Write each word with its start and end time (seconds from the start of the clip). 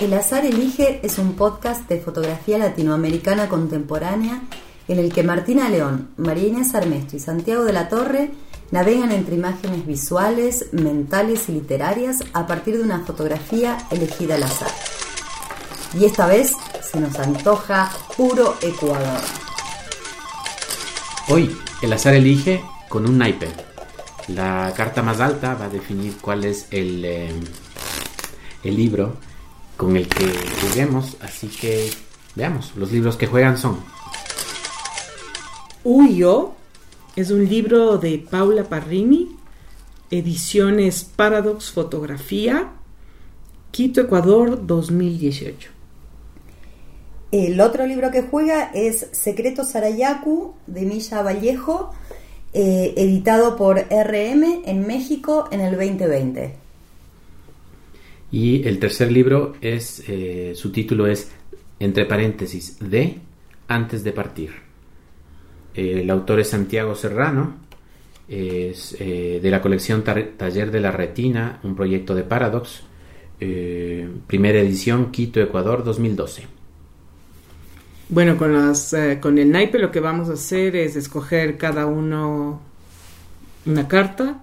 El 0.00 0.14
Azar 0.14 0.46
Elige 0.46 1.00
es 1.02 1.18
un 1.18 1.34
podcast 1.34 1.88
de 1.88 2.00
fotografía 2.00 2.56
latinoamericana 2.56 3.48
contemporánea 3.48 4.42
en 4.86 5.00
el 5.00 5.12
que 5.12 5.24
Martina 5.24 5.68
León, 5.68 6.10
María 6.16 6.46
Inés 6.46 6.70
y 7.12 7.18
Santiago 7.18 7.64
de 7.64 7.72
la 7.72 7.88
Torre 7.88 8.30
navegan 8.70 9.10
entre 9.10 9.34
imágenes 9.34 9.84
visuales, 9.84 10.66
mentales 10.70 11.48
y 11.48 11.52
literarias 11.52 12.18
a 12.32 12.46
partir 12.46 12.76
de 12.76 12.84
una 12.84 13.00
fotografía 13.00 13.76
elegida 13.90 14.36
al 14.36 14.44
azar. 14.44 14.70
Y 15.98 16.04
esta 16.04 16.28
vez 16.28 16.52
se 16.80 17.00
nos 17.00 17.18
antoja 17.18 17.90
puro 18.16 18.54
Ecuador. 18.62 19.20
Hoy 21.28 21.56
el 21.82 21.92
azar 21.92 22.14
elige 22.14 22.62
con 22.88 23.04
un 23.04 23.18
naipe. 23.18 23.48
La 24.28 24.72
carta 24.76 25.02
más 25.02 25.18
alta 25.18 25.54
va 25.56 25.64
a 25.64 25.70
definir 25.70 26.18
cuál 26.20 26.44
es 26.44 26.68
el, 26.70 27.04
eh, 27.04 27.32
el 28.62 28.76
libro 28.76 29.16
con 29.78 29.96
el 29.96 30.08
que 30.08 30.26
juguemos, 30.60 31.16
así 31.22 31.46
que 31.46 31.88
veamos, 32.34 32.72
los 32.76 32.92
libros 32.92 33.16
que 33.16 33.28
juegan 33.28 33.56
son 33.56 33.78
Huyo 35.84 36.52
es 37.14 37.30
un 37.30 37.48
libro 37.48 37.96
de 37.96 38.18
Paula 38.18 38.64
Parrini, 38.64 39.36
ediciones 40.10 41.04
Paradox 41.04 41.70
Fotografía, 41.70 42.72
Quito, 43.70 44.00
Ecuador 44.00 44.66
2018. 44.66 45.70
El 47.30 47.60
otro 47.60 47.86
libro 47.86 48.10
que 48.10 48.22
juega 48.22 48.72
es 48.74 49.06
Secreto 49.12 49.62
Sarayaku 49.62 50.54
de 50.66 50.82
Milla 50.82 51.22
Vallejo, 51.22 51.92
eh, 52.52 52.94
editado 52.96 53.56
por 53.56 53.78
RM 53.78 54.62
en 54.64 54.86
México 54.86 55.46
en 55.52 55.60
el 55.60 55.76
2020. 55.76 56.67
Y 58.30 58.66
el 58.66 58.78
tercer 58.78 59.10
libro 59.10 59.56
es, 59.60 60.02
eh, 60.06 60.52
su 60.54 60.70
título 60.70 61.06
es, 61.06 61.30
entre 61.78 62.04
paréntesis, 62.04 62.76
de 62.78 63.18
antes 63.68 64.04
de 64.04 64.12
partir. 64.12 64.50
El 65.74 66.10
autor 66.10 66.40
es 66.40 66.48
Santiago 66.48 66.94
Serrano, 66.94 67.54
es 68.28 68.96
eh, 68.98 69.38
de 69.40 69.50
la 69.50 69.62
colección 69.62 70.02
Taller 70.02 70.70
de 70.70 70.80
la 70.80 70.90
Retina, 70.90 71.60
un 71.62 71.74
proyecto 71.74 72.14
de 72.14 72.24
Paradox, 72.24 72.82
eh, 73.40 74.08
primera 74.26 74.58
edición, 74.58 75.10
Quito, 75.12 75.40
Ecuador, 75.40 75.84
2012. 75.84 76.46
Bueno, 78.10 78.36
con, 78.36 78.52
las, 78.54 78.94
con 79.20 79.38
el 79.38 79.52
naipe 79.52 79.78
lo 79.78 79.90
que 79.90 80.00
vamos 80.00 80.28
a 80.30 80.32
hacer 80.32 80.76
es 80.76 80.96
escoger 80.96 81.58
cada 81.58 81.86
uno 81.86 82.60
una 83.66 83.86
carta 83.86 84.42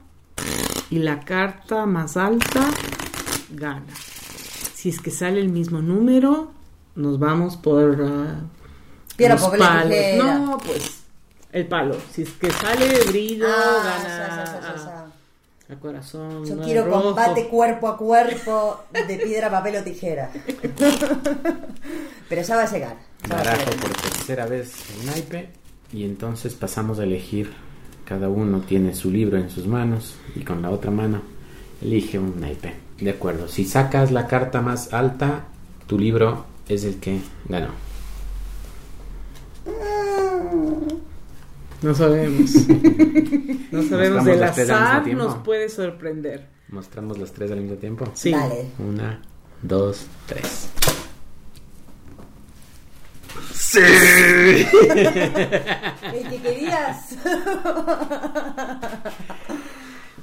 y 0.89 0.99
la 0.99 1.19
carta 1.21 1.85
más 1.85 2.15
alta 2.15 2.69
gana. 3.55 3.85
Si 4.73 4.89
es 4.89 4.99
que 5.01 5.11
sale 5.11 5.39
el 5.41 5.49
mismo 5.49 5.81
número, 5.81 6.51
nos 6.95 7.17
vamos 7.19 7.57
por... 7.57 7.99
Uh, 8.01 8.25
Piedra, 9.17 9.37
papel, 9.37 10.17
No, 10.17 10.57
pues 10.65 11.01
el 11.53 11.65
palo. 11.67 11.95
Si 12.11 12.23
es 12.23 12.29
que 12.31 12.51
sale 12.51 13.03
brillo, 13.07 13.45
Ah, 13.47 13.81
gana 13.83 14.07
ya. 14.07 15.01
a- 15.01 15.73
a 15.73 15.75
corazón. 15.79 16.45
Yo 16.45 16.55
no 16.57 16.63
quiero 16.63 16.85
rojo. 16.85 17.01
combate 17.15 17.47
cuerpo 17.47 17.87
a 17.87 17.97
cuerpo 17.97 18.83
de 18.91 19.15
piedra, 19.17 19.49
papel 19.49 19.77
o 19.77 19.83
tijera. 19.83 20.29
Pero 22.29 22.41
ya 22.41 22.55
va 22.55 22.63
a 22.63 22.71
llegar. 22.71 22.97
ya 23.27 23.35
va 23.35 23.41
a 23.41 23.43
Barajo 23.43 23.71
llegar. 23.71 23.79
por 23.79 23.93
tercera 24.01 24.45
vez 24.45 24.73
el 24.99 25.05
naipe 25.07 25.49
y 25.93 26.03
entonces 26.03 26.53
pasamos 26.53 26.99
a 26.99 27.03
elegir. 27.03 27.51
Cada 28.05 28.29
uno 28.29 28.59
tiene 28.61 28.93
su 28.93 29.09
libro 29.09 29.37
en 29.39 29.49
sus 29.49 29.65
manos 29.65 30.15
y 30.35 30.41
con 30.41 30.61
la 30.61 30.69
otra 30.69 30.91
mano 30.91 31.21
elige 31.81 32.19
un 32.19 32.39
naipe. 32.39 32.75
De 32.99 33.09
acuerdo, 33.09 33.47
si 33.47 33.65
sacas 33.65 34.11
la 34.11 34.27
carta 34.27 34.61
más 34.61 34.93
alta, 34.93 35.45
tu 35.87 35.99
libro 35.99 36.45
es 36.69 36.85
el 36.85 36.99
que 36.99 37.19
ganó. 37.49 37.69
No 41.81 41.93
sabemos. 41.93 42.51
no 43.71 43.83
sabemos. 43.83 44.27
El 44.27 44.43
azar 44.43 45.07
nos 45.07 45.35
puede 45.35 45.69
sorprender. 45.69 46.47
Mostramos 46.69 47.19
las 47.19 47.31
tres 47.31 47.51
al 47.51 47.61
mismo 47.61 47.77
tiempo. 47.77 48.05
Sí. 48.13 48.31
Dale. 48.31 48.65
Una, 48.79 49.21
dos, 49.61 50.07
tres. 50.25 50.69
El 53.75 54.65
que 56.29 56.41
querías. 56.41 57.09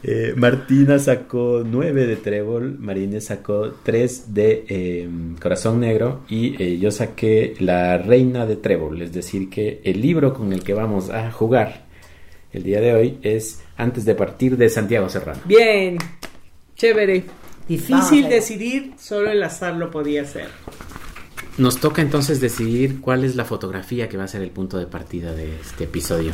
Eh, 0.04 0.34
Martina 0.36 0.98
sacó 0.98 1.62
9 1.64 2.06
de 2.06 2.16
trébol, 2.16 2.76
Marine 2.78 3.20
sacó 3.20 3.72
3 3.84 4.34
de 4.34 4.64
eh, 4.68 5.08
corazón 5.40 5.78
negro 5.78 6.22
y 6.28 6.60
eh, 6.60 6.78
yo 6.78 6.90
saqué 6.90 7.54
la 7.60 7.98
reina 7.98 8.44
de 8.44 8.56
trébol, 8.56 9.00
es 9.00 9.12
decir 9.12 9.48
que 9.48 9.80
el 9.84 10.00
libro 10.00 10.34
con 10.34 10.52
el 10.52 10.64
que 10.64 10.74
vamos 10.74 11.10
a 11.10 11.30
jugar 11.30 11.86
el 12.52 12.64
día 12.64 12.80
de 12.80 12.94
hoy 12.94 13.18
es 13.22 13.62
Antes 13.76 14.04
de 14.04 14.14
partir 14.14 14.56
de 14.56 14.68
Santiago 14.68 15.08
Serrano. 15.08 15.40
Bien. 15.44 15.98
Chévere. 16.76 17.24
Difícil 17.68 18.28
decidir, 18.28 18.94
solo 18.98 19.30
el 19.30 19.42
azar 19.42 19.74
lo 19.76 19.90
podía 19.90 20.22
hacer. 20.22 20.48
Nos 21.58 21.78
toca 21.80 22.02
entonces 22.02 22.40
decidir 22.40 23.00
cuál 23.00 23.24
es 23.24 23.36
la 23.36 23.44
fotografía 23.44 24.08
que 24.08 24.16
va 24.16 24.24
a 24.24 24.28
ser 24.28 24.42
el 24.42 24.50
punto 24.50 24.78
de 24.78 24.86
partida 24.86 25.32
de 25.32 25.60
este 25.60 25.84
episodio. 25.84 26.32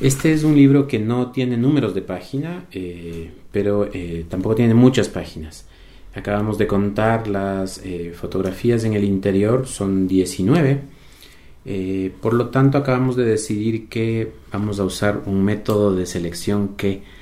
Este 0.00 0.32
es 0.32 0.44
un 0.44 0.56
libro 0.56 0.88
que 0.88 0.98
no 0.98 1.30
tiene 1.30 1.58
números 1.58 1.94
de 1.94 2.00
página, 2.00 2.64
eh, 2.72 3.30
pero 3.52 3.86
eh, 3.92 4.24
tampoco 4.28 4.54
tiene 4.54 4.72
muchas 4.72 5.10
páginas. 5.10 5.66
Acabamos 6.14 6.56
de 6.56 6.66
contar 6.66 7.28
las 7.28 7.82
eh, 7.84 8.12
fotografías 8.14 8.84
en 8.84 8.94
el 8.94 9.04
interior, 9.04 9.66
son 9.66 10.08
19. 10.08 10.80
Eh, 11.66 12.12
por 12.20 12.32
lo 12.32 12.48
tanto, 12.48 12.78
acabamos 12.78 13.14
de 13.16 13.24
decidir 13.24 13.90
que 13.90 14.32
vamos 14.50 14.80
a 14.80 14.84
usar 14.84 15.20
un 15.26 15.44
método 15.44 15.94
de 15.94 16.06
selección 16.06 16.76
que 16.76 17.20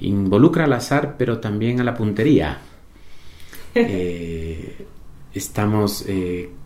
involucra 0.00 0.64
al 0.64 0.72
azar, 0.72 1.16
pero 1.18 1.40
también 1.40 1.78
a 1.78 1.84
la 1.84 1.94
puntería. 1.94 2.58
Estamos 5.34 6.06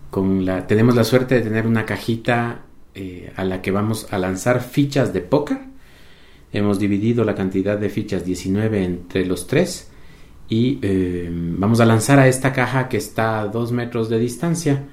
con 0.09 0.45
la 0.45 0.69
tenemos 0.69 0.95
la 0.95 1.03
suerte 1.03 1.35
de 1.35 1.41
tener 1.41 1.67
una 1.67 1.85
cajita 1.85 2.61
eh, 2.95 3.33
a 3.37 3.45
la 3.45 3.63
que 3.63 3.71
vamos 3.71 4.07
a 4.11 4.19
lanzar 4.19 4.63
fichas 4.63 5.13
de 5.13 5.21
póker 5.21 5.59
hemos 6.53 6.79
dividido 6.79 7.25
la 7.25 7.35
cantidad 7.35 7.79
de 7.79 7.89
fichas 7.89 8.25
19 8.25 8.85
entre 8.85 9.25
los 9.25 9.47
tres 9.47 9.91
y 10.49 10.79
eh, 10.83 11.31
vamos 11.33 11.81
a 11.81 11.87
lanzar 11.87 12.19
a 12.19 12.29
esta 12.29 12.53
caja 12.53 12.89
que 12.89 12.99
está 12.99 13.41
a 13.41 13.49
dos 13.49 13.73
metros 13.73 14.09
de 14.09 14.19
distancia 14.19 14.85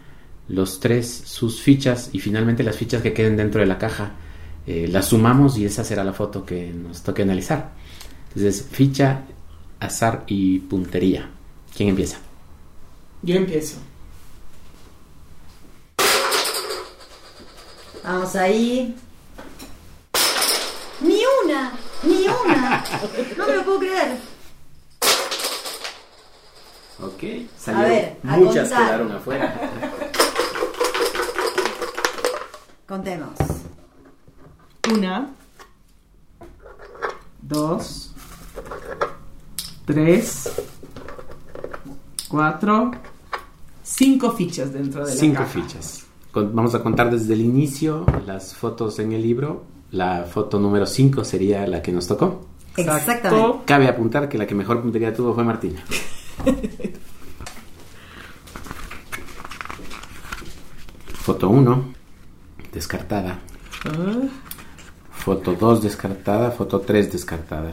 los 0.47 0.79
tres 0.79 1.09
sus 1.25 1.61
fichas 1.61 2.09
y 2.13 2.19
finalmente 2.19 2.63
las 2.63 2.77
fichas 2.77 3.01
que 3.01 3.13
queden 3.13 3.35
dentro 3.35 3.59
de 3.59 3.67
la 3.67 3.77
caja 3.77 4.13
eh, 4.65 4.87
las 4.89 5.07
sumamos 5.07 5.57
y 5.57 5.65
esa 5.65 5.83
será 5.83 6.03
la 6.03 6.13
foto 6.13 6.45
que 6.45 6.71
nos 6.71 7.03
toque 7.03 7.23
analizar 7.23 7.73
entonces 8.29 8.67
ficha 8.71 9.25
azar 9.79 10.23
y 10.27 10.59
puntería 10.59 11.29
¿quién 11.75 11.89
empieza? 11.89 12.19
Yo 13.21 13.35
empiezo. 13.35 13.77
Vamos 18.09 18.35
ahí. 18.35 18.95
Ni 20.99 21.21
una, 21.45 21.73
ni 22.01 22.25
una. 22.27 22.83
No 23.37 23.45
me 23.45 23.55
lo 23.55 23.63
puedo 23.65 23.79
creer. 23.81 24.17
Ok, 27.03 27.23
A 27.67 27.81
ver, 27.83 28.17
a 28.27 28.37
muchas 28.37 28.67
contar. 28.69 28.85
quedaron 28.87 29.11
afuera. 29.11 29.71
Contemos. 32.87 33.29
Una, 34.91 35.29
dos, 37.43 38.11
tres, 39.85 40.49
cuatro, 42.27 42.89
cinco 43.83 44.31
fichas 44.31 44.73
dentro 44.73 45.05
de 45.05 45.13
la 45.13 45.19
Cinco 45.19 45.43
caja. 45.43 45.49
fichas. 45.51 46.05
Con- 46.31 46.53
Vamos 46.55 46.75
a 46.75 46.83
contar 46.83 47.09
desde 47.11 47.33
el 47.33 47.41
inicio 47.41 48.05
las 48.25 48.53
fotos 48.55 48.99
en 48.99 49.11
el 49.13 49.21
libro. 49.21 49.63
La 49.91 50.23
foto 50.25 50.59
número 50.59 50.85
5 50.85 51.23
sería 51.23 51.65
la 51.67 51.81
que 51.81 51.91
nos 51.91 52.07
tocó. 52.07 52.41
Exactamente. 52.77 53.59
Cabe 53.65 53.87
apuntar 53.87 54.29
que 54.29 54.37
la 54.37 54.45
que 54.45 54.53
mejor 54.55 54.81
puntería 54.81 55.13
tuvo 55.13 55.33
fue 55.33 55.43
Martina. 55.43 55.83
Foto 61.13 61.49
1, 61.49 61.93
descartada. 62.71 63.39
Ah, 63.85 64.27
Foto 65.11 65.53
2 65.53 65.81
descartada. 65.83 66.51
Foto 66.51 66.79
3 66.81 67.11
descartada. 67.11 67.71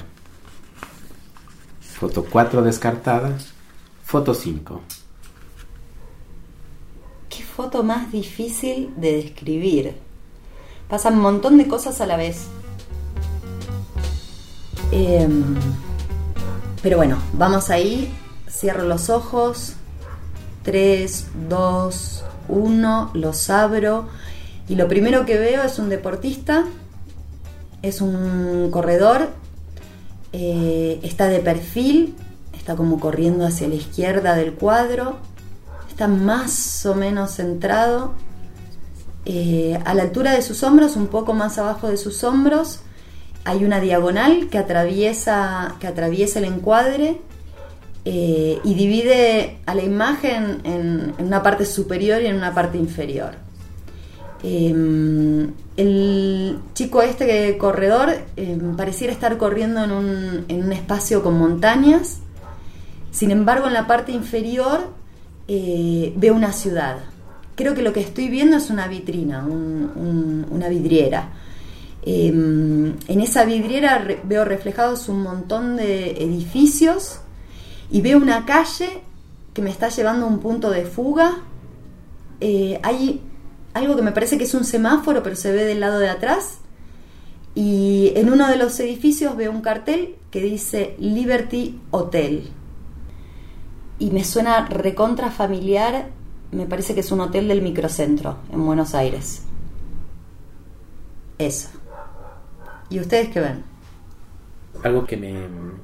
Foto 1.80 2.24
4 2.24 2.62
descartada. 2.62 3.36
Foto 4.04 4.34
5. 4.34 4.82
Foto 7.56 7.82
más 7.82 8.12
difícil 8.12 8.92
de 8.96 9.22
describir. 9.22 9.96
Pasan 10.88 11.14
un 11.14 11.20
montón 11.20 11.56
de 11.56 11.66
cosas 11.66 12.00
a 12.00 12.06
la 12.06 12.16
vez. 12.16 12.44
Em, 14.92 15.56
pero 16.82 16.98
bueno, 16.98 17.18
vamos 17.32 17.70
ahí. 17.70 18.12
Cierro 18.48 18.84
los 18.84 19.08
ojos. 19.10 19.74
3, 20.64 21.26
2, 21.48 22.24
1, 22.48 23.10
los 23.14 23.50
abro 23.50 24.06
y 24.68 24.74
lo 24.74 24.88
primero 24.88 25.24
que 25.24 25.38
veo 25.38 25.62
es 25.62 25.78
un 25.78 25.88
deportista, 25.88 26.64
es 27.82 28.00
un 28.00 28.68
corredor, 28.72 29.28
eh, 30.32 30.98
está 31.04 31.28
de 31.28 31.38
perfil, 31.38 32.16
está 32.52 32.74
como 32.74 32.98
corriendo 32.98 33.46
hacia 33.46 33.68
la 33.68 33.76
izquierda 33.76 34.34
del 34.34 34.54
cuadro, 34.54 35.18
está 35.96 36.08
más 36.08 36.84
o 36.84 36.94
menos 36.94 37.36
centrado, 37.36 38.12
eh, 39.24 39.80
a 39.86 39.94
la 39.94 40.02
altura 40.02 40.32
de 40.32 40.42
sus 40.42 40.62
hombros, 40.62 40.94
un 40.94 41.06
poco 41.06 41.32
más 41.32 41.56
abajo 41.56 41.88
de 41.88 41.96
sus 41.96 42.22
hombros, 42.22 42.80
hay 43.46 43.64
una 43.64 43.80
diagonal 43.80 44.50
que 44.50 44.58
atraviesa, 44.58 45.76
que 45.80 45.86
atraviesa 45.86 46.40
el 46.40 46.44
encuadre 46.44 47.18
eh, 48.04 48.60
y 48.62 48.74
divide 48.74 49.56
a 49.64 49.74
la 49.74 49.84
imagen 49.84 50.60
en, 50.64 51.14
una 51.18 51.42
parte 51.42 51.64
superior 51.64 52.20
y 52.20 52.26
en 52.26 52.36
una 52.36 52.52
parte 52.52 52.76
inferior. 52.76 53.30
Em, 54.42 55.50
el 55.78 56.58
chico 56.74 57.00
este 57.00 57.56
corredor 57.56 58.12
em, 58.36 58.76
pareciera 58.76 59.14
estar 59.14 59.38
corriendo 59.38 59.82
en 59.82 59.92
un, 59.92 60.44
en 60.48 60.62
un, 60.62 60.72
espacio 60.74 61.22
con 61.22 61.38
montañas, 61.38 62.18
sin 63.12 63.30
embargo 63.30 63.66
en 63.66 63.72
la 63.72 63.86
parte 63.86 64.12
inferior 64.12 64.94
eh, 65.48 66.12
veo 66.16 66.34
una 66.34 66.52
ciudad. 66.52 66.98
Creo 67.54 67.74
que 67.74 67.82
lo 67.82 67.92
que 67.92 68.00
estoy 68.00 68.28
viendo 68.28 68.56
es 68.56 68.70
una 68.70 68.86
vitrina, 68.86 69.46
una 69.46 70.68
vidriera. 70.68 71.30
Em, 72.02 72.94
en 73.08 73.20
esa 73.20 73.44
vidriera 73.44 74.06
veo 74.24 74.44
reflejados 74.44 75.08
un 75.08 75.22
montón 75.22 75.76
de 75.76 76.22
edificios 76.22 77.20
y 77.90 78.00
veo 78.00 78.18
una 78.18 78.44
calle 78.44 79.02
que 79.54 79.62
me 79.62 79.70
está 79.70 79.88
llevando 79.88 80.26
a 80.26 80.28
un 80.28 80.38
punto 80.38 80.70
de 80.70 80.84
fuga. 80.84 81.38
Eh, 82.40 82.78
hay 82.82 83.22
algo 83.72 83.96
que 83.96 84.02
me 84.02 84.12
parece 84.12 84.38
que 84.38 84.44
es 84.44 84.54
un 84.54 84.64
semáforo, 84.64 85.22
pero 85.22 85.34
se 85.34 85.50
ve 85.52 85.64
del 85.64 85.80
lado 85.80 85.98
de 85.98 86.08
atrás. 86.08 86.58
Y 87.54 88.12
en 88.14 88.30
uno 88.30 88.48
de 88.48 88.56
los 88.56 88.78
edificios 88.80 89.36
veo 89.36 89.50
un 89.50 89.62
cartel 89.62 90.16
que 90.30 90.42
dice 90.42 90.94
Liberty 90.98 91.80
Hotel. 91.90 92.50
Y 93.98 94.10
me 94.10 94.24
suena 94.24 94.66
recontra 94.66 95.30
familiar, 95.30 96.10
me 96.52 96.66
parece 96.66 96.94
que 96.94 97.00
es 97.00 97.12
un 97.12 97.20
hotel 97.20 97.48
del 97.48 97.62
microcentro 97.62 98.38
en 98.52 98.64
Buenos 98.64 98.94
Aires. 98.94 99.42
Eso. 101.38 101.68
¿Y 102.90 103.00
ustedes 103.00 103.28
qué 103.28 103.40
ven? 103.40 103.76
algo 104.82 105.06
que 105.06 105.16
me, 105.16 105.34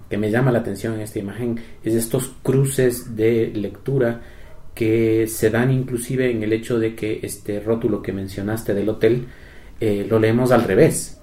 que 0.09 0.17
me 0.17 0.31
llama 0.31 0.53
la 0.53 0.61
atención 0.61 0.94
en 0.94 1.00
esta 1.00 1.19
imagen 1.19 1.61
es 1.82 1.94
estos 1.94 2.32
cruces 2.43 3.17
de 3.17 3.50
lectura 3.55 4.20
que 4.75 5.26
se 5.26 5.50
dan 5.50 5.70
inclusive 5.70 6.31
en 6.31 6.43
el 6.43 6.53
hecho 6.53 6.79
de 6.79 6.94
que 6.94 7.20
este 7.23 7.61
rótulo 7.61 8.03
que 8.03 8.12
mencionaste 8.12 8.75
del 8.75 8.88
hotel 8.88 9.26
eh, 9.81 10.06
lo 10.09 10.19
leemos 10.19 10.50
al 10.53 10.64
revés. 10.64 11.19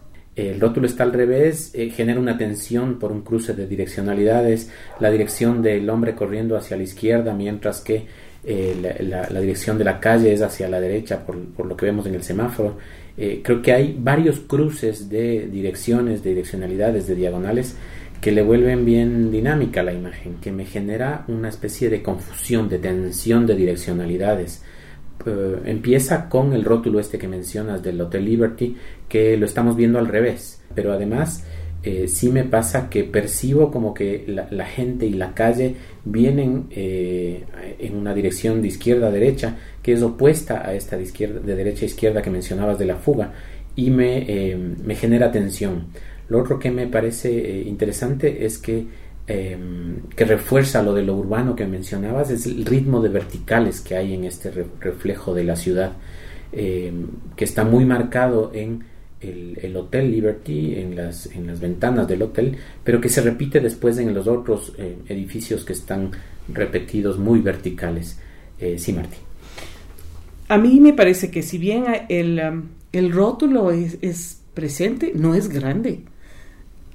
El 0.47 0.59
rótulo 0.59 0.87
está 0.87 1.03
al 1.03 1.11
revés, 1.11 1.71
eh, 1.73 1.89
genera 1.89 2.19
una 2.19 2.37
tensión 2.37 2.97
por 2.97 3.11
un 3.11 3.21
cruce 3.21 3.53
de 3.53 3.67
direccionalidades, 3.67 4.69
la 4.99 5.11
dirección 5.11 5.61
del 5.61 5.89
hombre 5.89 6.15
corriendo 6.15 6.55
hacia 6.55 6.77
la 6.77 6.83
izquierda, 6.83 7.33
mientras 7.33 7.81
que 7.81 8.05
eh, 8.45 8.97
la, 9.01 9.41
dirección 9.41 9.77
de 9.77 9.83
la 9.83 9.99
calle 9.99 10.31
es 10.31 10.41
hacia 10.41 10.69
la 10.69 10.79
derecha, 10.79 11.25
por, 11.25 11.65
lo 11.65 11.75
que 11.75 11.85
vemos 11.85 12.05
en 12.05 12.15
el 12.15 12.23
semáforo. 12.23 12.77
Eh, 13.17 13.41
creo 13.43 13.61
que 13.61 13.73
hay 13.73 13.97
varios 13.99 14.39
cruces 14.39 15.09
de 15.09 15.47
direcciones, 15.51 16.23
de 16.23 16.29
direccionalidades, 16.29 17.05
de 17.07 17.15
diagonales 17.15 17.75
que 18.21 18.31
le 18.31 18.41
vuelven 18.41 18.85
bien 18.85 19.31
dinámica 19.31 19.83
la 19.83 19.93
imagen, 19.93 20.35
que 20.41 20.51
me 20.51 20.65
genera 20.65 21.23
una 21.27 21.49
especie 21.49 21.89
de 21.89 22.01
confusión, 22.01 22.67
de 22.69 22.79
tensión 22.79 23.45
de 23.45 23.55
direccionalidades. 23.55 24.61
Eh, 25.25 25.59
empieza 25.65 26.29
con 26.29 26.53
el 26.53 26.63
rótulo 26.63 26.99
este 26.99 27.17
que 27.17 27.27
mencionas 27.27 27.83
del 27.83 27.99
Hotel 28.01 28.25
Liberty, 28.25 28.75
que 29.07 29.37
lo 29.37 29.45
estamos 29.45 29.75
viendo 29.75 29.99
al 29.99 30.07
revés, 30.07 30.61
pero 30.73 30.93
además 30.93 31.43
eh, 31.81 32.09
sí 32.09 32.29
me 32.29 32.43
pasa 32.43 32.89
que 32.89 33.05
percibo 33.05 33.71
como 33.71 33.93
que 33.93 34.25
la, 34.27 34.65
gente 34.65 35.05
y 35.05 35.13
la 35.13 35.33
calle 35.33 35.75
vienen 36.03 36.67
eh, 36.71 37.45
en 37.79 37.95
una 37.95 38.13
dirección 38.13 38.61
de 38.61 38.67
izquierda 38.67 39.07
a 39.07 39.11
derecha 39.11 39.55
que 39.81 39.93
es 39.93 40.01
opuesta 40.01 40.67
a 40.67 40.73
esta 40.73 40.97
de, 40.97 41.03
izquierda, 41.03 41.39
de 41.39 41.55
derecha 41.55 41.83
a 41.83 41.85
izquierda 41.85 42.21
que 42.21 42.31
mencionabas 42.31 42.77
de 42.77 42.85
la 42.85 42.97
fuga 42.97 43.31
y 43.77 43.91
me, 43.91 44.25
eh, 44.27 44.57
me 44.57 44.95
genera 44.95 45.31
tensión. 45.31 45.87
Lo 46.27 46.39
otro 46.41 46.59
que 46.59 46.69
me 46.69 46.87
parece 46.87 47.61
interesante 47.61 48.45
es 48.45 48.57
que, 48.57 48.85
que 49.29 50.25
refuerza 50.25 50.81
lo 50.81 50.93
de 50.95 51.03
lo 51.03 51.15
urbano 51.15 51.55
que 51.55 51.67
mencionabas 51.67 52.31
es 52.31 52.47
el 52.47 52.65
ritmo 52.65 52.99
de 52.99 53.09
verticales 53.09 53.79
que 53.79 53.95
hay 53.95 54.15
en 54.15 54.23
este 54.23 54.49
reflejo 54.49 55.35
de 55.35 55.43
la 55.43 55.55
ciudad 55.55 55.93
que 56.51 57.45
está 57.45 57.63
muy 57.63 57.85
marcado 57.85 58.49
en 58.55 58.83
el, 59.21 59.75
Hotel 59.75 60.11
Liberty 60.11 60.75
en 60.75 60.95
las, 60.95 61.27
en 61.27 61.47
las 61.47 61.59
ventanas 61.59 62.07
del 62.07 62.21
hotel, 62.21 62.57
pero 62.83 63.01
que 63.01 63.09
se 63.09 63.21
repite 63.21 63.59
después 63.59 63.97
en 63.97 64.13
los 64.13 64.27
otros 64.27 64.73
eh, 64.77 64.95
edificios 65.07 65.65
que 65.65 65.73
están 65.73 66.11
repetidos 66.47 67.17
muy 67.17 67.39
verticales. 67.39 68.17
Eh, 68.59 68.77
sí, 68.77 68.93
Martín. 68.93 69.19
A 70.47 70.57
mí 70.57 70.79
me 70.79 70.93
parece 70.93 71.29
que 71.29 71.43
si 71.43 71.57
bien 71.57 71.85
el, 72.09 72.41
el 72.91 73.11
rótulo 73.11 73.71
es, 73.71 74.41
presente, 74.53 75.11
no 75.15 75.35
es 75.35 75.47
grande. 75.49 76.01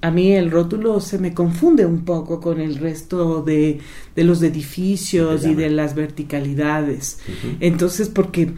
A 0.05 0.11
mí 0.11 0.33
el 0.33 0.51
rótulo 0.51 1.01
se 1.01 1.19
me 1.19 1.33
confunde 1.33 1.87
un 1.87 2.05
poco 2.05 2.39
con 2.39 2.61
el 2.61 2.77
resto 2.77 3.41
de, 3.41 3.79
de 4.15 4.25
los 4.25 4.43
edificios 4.43 5.47
y 5.47 5.55
de 5.55 5.71
las 5.71 5.95
verticalidades. 5.95 7.21
Entonces, 7.59 8.11
porque 8.11 8.53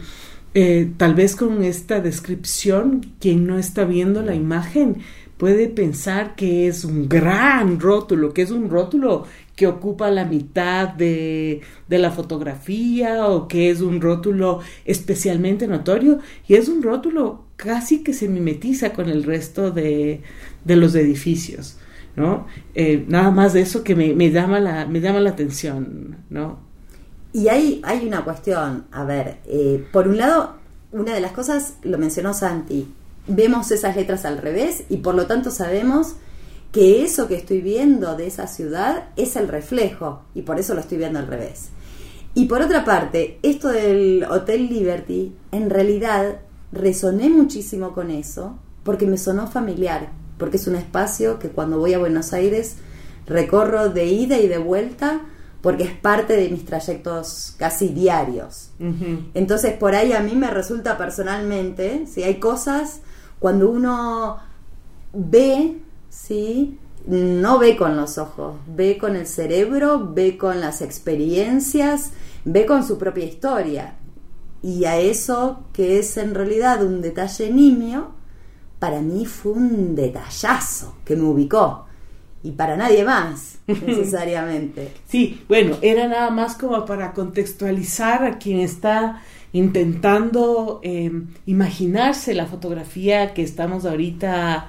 eh, 0.53 0.91
tal 0.97 1.15
vez 1.15 1.37
con 1.37 1.63
esta 1.63 2.01
descripción, 2.01 3.13
quien 3.21 3.47
no 3.47 3.57
está 3.57 3.85
viendo 3.85 4.21
la 4.23 4.35
imagen 4.35 4.97
puede 5.37 5.69
pensar 5.69 6.35
que 6.35 6.67
es 6.67 6.83
un 6.83 7.07
gran 7.07 7.79
rótulo, 7.79 8.33
que 8.33 8.41
es 8.41 8.51
un 8.51 8.69
rótulo 8.69 9.23
que 9.55 9.67
ocupa 9.67 10.11
la 10.11 10.25
mitad 10.25 10.89
de, 10.89 11.61
de, 11.87 11.97
la 11.97 12.11
fotografía 12.11 13.25
o 13.25 13.47
que 13.47 13.69
es 13.69 13.79
un 13.79 14.01
rótulo 14.01 14.59
especialmente 14.83 15.65
notorio 15.65 16.19
y 16.45 16.55
es 16.55 16.67
un 16.67 16.83
rótulo 16.83 17.46
casi 17.57 18.03
que 18.03 18.13
se 18.13 18.29
mimetiza 18.29 18.93
con 18.93 19.09
el 19.09 19.23
resto 19.23 19.71
de, 19.71 20.21
de 20.63 20.75
los 20.75 20.95
edificios, 20.95 21.77
¿no? 22.15 22.47
Eh, 22.75 23.03
nada 23.07 23.31
más 23.31 23.53
de 23.53 23.61
eso 23.61 23.83
que 23.83 23.95
me, 23.95 24.13
me, 24.13 24.31
llama 24.31 24.59
la, 24.59 24.85
me 24.85 25.01
llama 25.01 25.19
la 25.19 25.31
atención, 25.31 26.17
¿no? 26.29 26.59
Y 27.33 27.49
hay, 27.49 27.81
hay 27.83 28.07
una 28.07 28.23
cuestión, 28.23 28.85
a 28.91 29.03
ver, 29.03 29.39
eh, 29.45 29.85
por 29.91 30.07
un 30.07 30.17
lado, 30.17 30.55
una 30.91 31.13
de 31.13 31.19
las 31.19 31.31
cosas, 31.33 31.77
lo 31.83 31.97
mencionó 31.97 32.33
Santi, 32.33 32.93
vemos 33.27 33.71
esas 33.71 33.95
letras 33.95 34.23
al 34.23 34.37
revés 34.37 34.83
y 34.87 34.97
por 34.97 35.15
lo 35.15 35.27
tanto 35.27 35.51
sabemos 35.51 36.15
que 36.71 37.03
eso 37.03 37.27
que 37.27 37.35
estoy 37.35 37.61
viendo 37.61 38.15
de 38.15 38.27
esa 38.27 38.47
ciudad 38.47 39.09
es 39.15 39.35
el 39.35 39.47
reflejo 39.47 40.23
y 40.33 40.43
por 40.43 40.59
eso 40.59 40.73
lo 40.73 40.79
estoy 40.79 40.99
viendo 40.99 41.19
al 41.19 41.27
revés. 41.27 41.69
Y 42.33 42.45
por 42.45 42.61
otra 42.61 42.85
parte, 42.85 43.39
esto 43.41 43.69
del 43.69 44.23
Hotel 44.29 44.69
Liberty, 44.69 45.33
en 45.51 45.71
realidad 45.71 46.41
resoné 46.71 47.29
muchísimo 47.29 47.93
con 47.93 48.11
eso 48.11 48.57
porque 48.83 49.05
me 49.05 49.17
sonó 49.17 49.47
familiar, 49.47 50.09
porque 50.37 50.57
es 50.57 50.67
un 50.67 50.75
espacio 50.75 51.39
que 51.39 51.49
cuando 51.49 51.79
voy 51.79 51.93
a 51.93 51.99
Buenos 51.99 52.33
Aires 52.33 52.75
recorro 53.25 53.89
de 53.89 54.05
ida 54.05 54.37
y 54.37 54.47
de 54.47 54.57
vuelta 54.57 55.21
porque 55.61 55.83
es 55.83 55.91
parte 55.91 56.37
de 56.37 56.49
mis 56.49 56.65
trayectos 56.65 57.55
casi 57.57 57.89
diarios. 57.89 58.69
Entonces, 59.33 59.73
por 59.73 59.95
ahí 59.95 60.13
a 60.13 60.21
mí 60.21 60.35
me 60.35 60.49
resulta 60.49 60.97
personalmente, 60.97 62.05
si 62.07 62.23
hay 62.23 62.35
cosas, 62.35 63.01
cuando 63.39 63.69
uno 63.69 64.37
ve, 65.13 65.81
¿sí? 66.09 66.79
no 67.07 67.57
ve 67.57 67.77
con 67.77 67.95
los 67.95 68.17
ojos, 68.17 68.57
ve 68.67 68.97
con 68.97 69.15
el 69.15 69.25
cerebro, 69.25 70.11
ve 70.13 70.37
con 70.37 70.59
las 70.59 70.81
experiencias, 70.81 72.11
ve 72.43 72.65
con 72.65 72.85
su 72.85 72.97
propia 72.97 73.25
historia. 73.25 73.95
Y 74.63 74.85
a 74.85 74.99
eso, 74.99 75.63
que 75.73 75.99
es 75.99 76.17
en 76.17 76.35
realidad 76.35 76.83
un 76.83 77.01
detalle 77.01 77.51
nimio, 77.51 78.11
para 78.79 79.01
mí 79.01 79.25
fue 79.25 79.53
un 79.53 79.95
detallazo 79.95 80.95
que 81.05 81.15
me 81.15 81.23
ubicó 81.23 81.87
y 82.43 82.51
para 82.51 82.77
nadie 82.77 83.03
más, 83.03 83.59
necesariamente. 83.67 84.93
sí, 85.07 85.43
bueno, 85.47 85.77
era 85.81 86.07
nada 86.07 86.29
más 86.29 86.55
como 86.55 86.85
para 86.85 87.13
contextualizar 87.13 88.23
a 88.23 88.37
quien 88.37 88.59
está 88.59 89.21
intentando 89.53 90.79
em, 90.83 91.27
imaginarse 91.45 92.33
la 92.33 92.45
fotografía 92.45 93.33
que 93.33 93.41
estamos 93.41 93.85
ahorita 93.85 94.67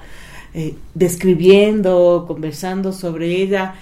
eh, 0.53 0.75
describiendo, 0.95 2.25
conversando 2.27 2.91
sobre 2.91 3.41
ella. 3.41 3.75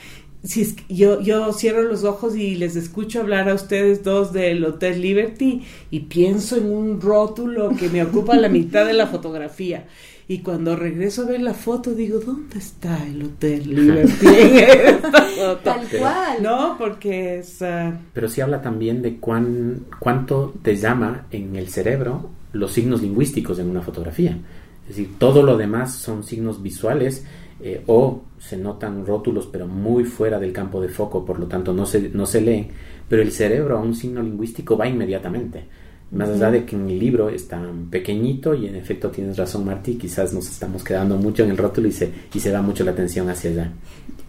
Si 0.47 0.61
es 0.61 0.75
yo, 0.87 1.19
yo 1.21 1.51
cierro 1.51 1.83
los 1.83 2.03
ojos 2.05 2.35
y 2.37 2.55
les 2.55 2.75
escucho 2.77 3.19
hablar 3.19 3.49
a 3.49 3.53
ustedes 3.53 4.03
dos 4.03 4.31
del 4.31 4.63
Hotel 4.63 5.01
Liberty 5.01 5.63
y 5.91 5.99
pienso 6.01 6.55
en 6.55 6.71
un 6.71 7.01
rótulo 7.01 7.71
que 7.77 7.89
me 7.89 8.01
ocupa 8.01 8.35
la 8.37 8.47
mitad 8.47 8.85
de 8.85 8.93
la 8.93 9.07
fotografía 9.07 9.87
Y 10.29 10.39
cuando 10.39 10.75
regreso 10.75 11.23
a 11.23 11.25
ver 11.25 11.41
la 11.41 11.53
foto, 11.53 11.93
digo, 11.93 12.19
¿dónde 12.19 12.59
está 12.59 13.05
el 13.05 13.23
Hotel 13.23 13.69
Liberty 13.75 14.25
en 14.25 14.95
esta 14.95 15.11
foto? 15.23 15.57
Tal 15.63 15.87
cual. 15.99 16.43
No, 16.43 16.75
porque 16.77 17.39
es... 17.39 17.61
ah, 17.61 17.97
Pero 18.13 18.29
sí 18.29 18.39
habla 18.41 18.61
también 18.61 19.01
de 19.01 19.17
cuán, 19.17 19.85
cuánto 19.99 20.53
te 20.61 20.75
llama 20.77 21.27
en 21.31 21.55
el 21.57 21.67
cerebro 21.67 22.29
los 22.53 22.71
signos 22.71 23.01
lingüísticos 23.01 23.59
en 23.59 23.69
una 23.69 23.81
fotografía. 23.81 24.37
Es 24.89 24.95
decir, 24.95 25.15
todo 25.17 25.43
lo 25.43 25.57
demás 25.57 25.93
son 25.95 26.23
signos 26.23 26.61
visuales 26.61 27.25
eh, 27.59 27.83
o 27.87 28.21
se 28.39 28.57
notan 28.57 29.05
rótulos 29.05 29.47
pero 29.51 29.67
muy 29.67 30.03
fuera 30.03 30.39
del 30.39 30.53
campo 30.53 30.79
de 30.79 30.89
foco, 30.89 31.25
por 31.25 31.39
lo 31.39 31.47
tanto 31.47 31.73
no 31.73 31.85
se, 31.85 32.09
no 32.09 32.25
se 32.25 32.41
leen, 32.41 32.69
pero 33.09 33.21
el 33.21 33.31
cerebro 33.31 33.77
a 33.77 33.81
un 33.81 33.95
signo 33.95 34.21
lingüístico 34.21 34.77
va 34.77 34.87
inmediatamente. 34.87 35.65
Más 36.09 36.29
allá 36.29 36.51
de 36.51 36.65
que 36.65 36.75
en 36.77 36.89
el 36.89 36.97
libro 36.97 37.27
es 37.29 37.49
tan 37.49 37.89
pequeñito 37.89 38.53
y 38.53 38.67
en 38.67 38.75
efecto 38.75 39.11
tienes 39.11 39.35
razón 39.35 39.65
Martí, 39.65 39.95
quizás 39.95 40.33
nos 40.33 40.47
estamos 40.47 40.83
quedando 40.83 41.17
mucho 41.17 41.43
en 41.43 41.51
el 41.51 41.57
rótulo 41.57 41.89
y 41.89 41.91
se, 41.91 42.09
y 42.33 42.39
se 42.39 42.49
da 42.49 42.61
mucho 42.61 42.85
la 42.85 42.91
atención 42.91 43.29
hacia 43.29 43.49
allá. 43.49 43.73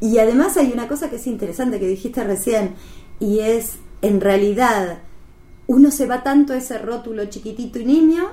Y 0.00 0.18
además 0.18 0.56
hay 0.56 0.72
una 0.72 0.88
cosa 0.88 1.08
que 1.08 1.16
es 1.16 1.26
interesante 1.26 1.78
que 1.78 1.86
dijiste 1.86 2.24
recién, 2.24 2.70
y 3.20 3.40
es, 3.40 3.78
en 4.02 4.20
realidad, 4.20 4.98
uno 5.68 5.90
se 5.90 6.06
va 6.06 6.22
tanto 6.22 6.52
a 6.52 6.56
ese 6.56 6.78
rótulo 6.78 7.26
chiquitito 7.26 7.78
y 7.78 7.84
niño, 7.84 8.24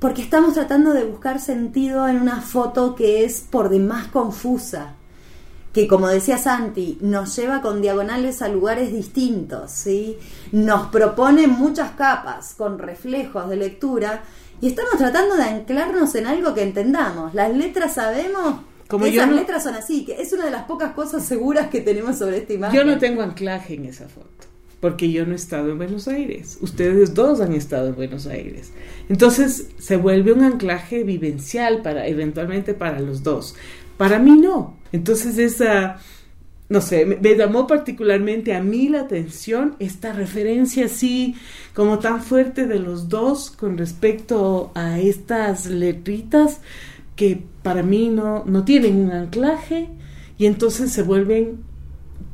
porque 0.00 0.22
estamos 0.22 0.54
tratando 0.54 0.92
de 0.92 1.04
buscar 1.04 1.38
sentido 1.40 2.08
en 2.08 2.20
una 2.20 2.40
foto 2.40 2.94
que 2.96 3.24
es 3.24 3.42
por 3.48 3.68
demás 3.68 4.08
confusa, 4.08 4.94
que 5.72 5.86
como 5.86 6.08
decía 6.08 6.36
Santi, 6.38 6.98
nos 7.00 7.36
lleva 7.36 7.60
con 7.60 7.80
diagonales 7.80 8.42
a 8.42 8.48
lugares 8.48 8.92
distintos, 8.92 9.70
¿sí? 9.70 10.18
Nos 10.50 10.88
propone 10.88 11.46
muchas 11.46 11.92
capas 11.92 12.54
con 12.56 12.78
reflejos 12.80 13.48
de 13.48 13.56
lectura 13.56 14.22
y 14.60 14.66
estamos 14.68 14.96
tratando 14.98 15.36
de 15.36 15.44
anclarnos 15.44 16.14
en 16.16 16.26
algo 16.26 16.54
que 16.54 16.62
entendamos. 16.62 17.34
Las 17.34 17.54
letras 17.54 17.94
sabemos 17.94 18.62
Como 18.88 19.06
esas 19.06 19.28
no- 19.28 19.36
letras 19.36 19.62
son 19.62 19.74
así, 19.76 20.04
que 20.04 20.20
es 20.20 20.32
una 20.32 20.46
de 20.46 20.50
las 20.50 20.64
pocas 20.64 20.92
cosas 20.92 21.24
seguras 21.24 21.68
que 21.68 21.80
tenemos 21.82 22.18
sobre 22.18 22.38
esta 22.38 22.52
imagen. 22.54 22.76
Yo 22.80 22.84
no 22.84 22.98
tengo 22.98 23.22
anclaje 23.22 23.74
en 23.74 23.84
esa 23.84 24.08
foto, 24.08 24.26
porque 24.80 25.12
yo 25.12 25.26
no 25.26 25.32
he 25.32 25.36
estado 25.36 25.70
en 25.70 25.78
Buenos 25.78 26.08
Aires. 26.08 26.58
Ustedes 26.60 27.14
dos 27.14 27.40
han 27.40 27.52
estado 27.52 27.88
en 27.88 27.94
Buenos 27.94 28.26
Aires. 28.26 28.72
Entonces 29.08 29.68
se 29.78 29.96
vuelve 29.96 30.32
un 30.32 30.42
anclaje 30.42 31.04
vivencial 31.04 31.82
para 31.82 32.06
eventualmente 32.06 32.74
para 32.74 33.00
los 33.00 33.22
dos. 33.22 33.54
Para 33.96 34.18
mí 34.18 34.32
no. 34.32 34.76
Entonces 34.92 35.38
esa 35.38 36.00
no 36.70 36.80
sé, 36.80 37.04
me, 37.04 37.36
llamó 37.36 37.66
particularmente 37.66 38.54
a 38.54 38.62
mí 38.62 38.88
la 38.88 39.00
atención 39.00 39.74
esta 39.80 40.12
referencia 40.12 40.86
así 40.86 41.34
como 41.74 41.98
tan 41.98 42.22
fuerte 42.22 42.68
de 42.68 42.78
los 42.78 43.08
dos 43.08 43.50
con 43.50 43.76
respecto 43.76 44.70
a 44.76 45.00
estas 45.00 45.66
letritas 45.66 46.60
que 47.16 47.42
para 47.64 47.82
mí 47.82 48.08
no, 48.08 48.44
no 48.46 48.64
tienen 48.64 48.98
un 48.98 49.10
anclaje 49.10 49.88
y 50.38 50.46
entonces 50.46 50.92
se 50.92 51.02
vuelven 51.02 51.58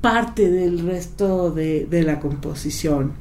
parte 0.00 0.50
del 0.50 0.80
resto 0.80 1.50
de, 1.50 1.86
de 1.86 2.02
la 2.02 2.20
composición. 2.20 3.12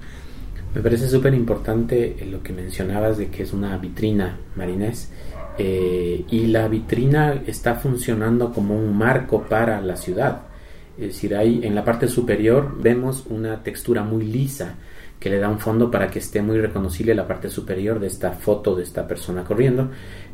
Me 0.75 0.81
parece 0.81 1.07
súper 1.07 1.33
importante 1.33 2.17
eh, 2.19 2.25
lo 2.25 2.43
que 2.43 2.51
mencionabas 2.51 3.17
de 3.17 3.29
que 3.29 3.43
es 3.43 3.53
una 3.53 3.77
vitrina, 3.77 4.37
Marinés, 4.55 5.09
eh, 5.57 6.25
y 6.29 6.47
la 6.47 6.67
vitrina 6.67 7.41
está 7.47 7.75
funcionando 7.75 8.51
como 8.51 8.77
un 8.77 8.97
marco 8.97 9.43
para 9.43 9.79
la 9.79 9.95
ciudad. 9.95 10.41
Es 10.97 11.07
decir, 11.07 11.35
ahí 11.35 11.61
en 11.63 11.75
la 11.75 11.85
parte 11.85 12.09
superior 12.09 12.75
vemos 12.81 13.25
una 13.29 13.63
textura 13.63 14.03
muy 14.03 14.25
lisa 14.25 14.75
que 15.19 15.29
le 15.29 15.39
da 15.39 15.49
un 15.49 15.59
fondo 15.59 15.89
para 15.89 16.09
que 16.09 16.19
esté 16.19 16.41
muy 16.41 16.59
reconocible 16.59 17.15
la 17.15 17.27
parte 17.27 17.49
superior 17.49 17.99
de 17.99 18.07
esta 18.07 18.31
foto 18.31 18.75
de 18.75 18.83
esta 18.83 19.07
persona 19.07 19.45
corriendo, 19.45 19.89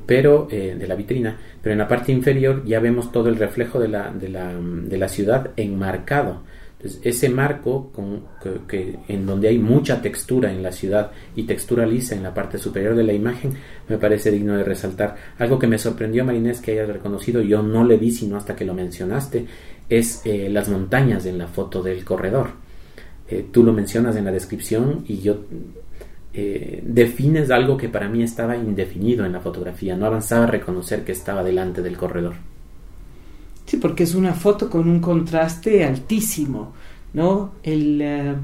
pero 0.05 0.47
eh, 0.51 0.75
de 0.77 0.87
la 0.87 0.95
vitrina. 0.95 1.37
Pero 1.61 1.73
en 1.73 1.79
la 1.79 1.87
parte 1.87 2.11
inferior 2.11 2.63
ya 2.65 2.79
vemos 2.79 3.11
todo 3.11 3.29
el 3.29 3.35
reflejo 3.35 3.79
de 3.79 3.87
la, 3.87 4.11
de 4.11 4.29
la, 4.29 4.53
de 4.53 4.97
la 4.97 5.07
ciudad 5.07 5.51
enmarcado. 5.55 6.41
Entonces, 6.81 7.01
ese 7.03 7.29
marco 7.29 7.91
con, 7.93 8.23
que, 8.67 8.97
en 9.07 9.25
donde 9.27 9.49
hay 9.49 9.59
mucha 9.59 10.01
textura 10.01 10.51
en 10.51 10.63
la 10.63 10.71
ciudad 10.71 11.11
y 11.35 11.43
textura 11.43 11.85
lisa 11.85 12.15
en 12.15 12.23
la 12.23 12.33
parte 12.33 12.57
superior 12.57 12.95
de 12.95 13.03
la 13.03 13.13
imagen 13.13 13.53
me 13.87 13.99
parece 13.99 14.31
digno 14.31 14.57
de 14.57 14.63
resaltar. 14.63 15.15
Algo 15.37 15.59
que 15.59 15.67
me 15.67 15.77
sorprendió, 15.77 16.25
Marinés, 16.25 16.59
que 16.59 16.71
hayas 16.71 16.89
reconocido, 16.89 17.41
yo 17.41 17.61
no 17.61 17.83
le 17.83 17.97
vi 17.97 18.09
sino 18.09 18.35
hasta 18.35 18.55
que 18.55 18.65
lo 18.65 18.73
mencionaste, 18.73 19.45
es 19.89 20.25
eh, 20.25 20.49
las 20.49 20.69
montañas 20.69 21.27
en 21.27 21.37
la 21.37 21.47
foto 21.47 21.83
del 21.83 22.03
corredor. 22.03 22.49
Eh, 23.29 23.45
tú 23.51 23.63
lo 23.63 23.73
mencionas 23.73 24.15
en 24.15 24.25
la 24.25 24.31
descripción 24.31 25.05
y 25.07 25.19
yo 25.19 25.45
eh, 26.33 26.81
defines 26.85 27.51
algo 27.51 27.77
que 27.77 27.89
para 27.89 28.07
mí 28.07 28.23
estaba 28.23 28.55
indefinido 28.55 29.25
en 29.25 29.33
la 29.33 29.41
fotografía, 29.41 29.97
no 29.97 30.05
avanzaba 30.05 30.45
a 30.45 30.47
reconocer 30.47 31.03
que 31.03 31.11
estaba 31.11 31.43
delante 31.43 31.81
del 31.81 31.97
corredor. 31.97 32.35
Sí, 33.65 33.77
porque 33.77 34.03
es 34.03 34.15
una 34.15 34.33
foto 34.33 34.69
con 34.69 34.89
un 34.89 34.99
contraste 34.99 35.83
altísimo, 35.83 36.73
¿no? 37.13 37.53
El, 37.63 38.01
eh, 38.01 38.35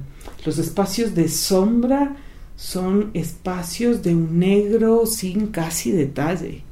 los 0.46 0.58
espacios 0.58 1.16
de 1.16 1.28
sombra 1.28 2.16
son 2.56 3.12
espacios 3.14 4.04
de 4.04 4.16
un 4.16 4.40
negro 4.40 5.06
sin 5.06 5.48
casi 5.48 5.92
detalle. 5.92 6.64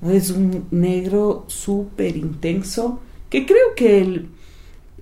¿no? 0.00 0.10
Es 0.10 0.30
un 0.30 0.66
negro 0.70 1.44
súper 1.48 2.16
intenso 2.16 3.00
que 3.30 3.44
creo 3.46 3.74
que 3.76 4.00
el, 4.00 4.28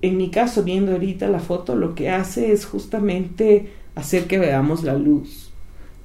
en 0.01 0.17
mi 0.17 0.29
caso, 0.29 0.63
viendo 0.63 0.91
ahorita 0.91 1.27
la 1.29 1.39
foto, 1.39 1.75
lo 1.75 1.95
que 1.95 2.09
hace 2.09 2.51
es 2.51 2.65
justamente 2.65 3.71
hacer 3.95 4.25
que 4.25 4.37
veamos 4.37 4.83
la 4.83 4.93
luz. 4.93 5.46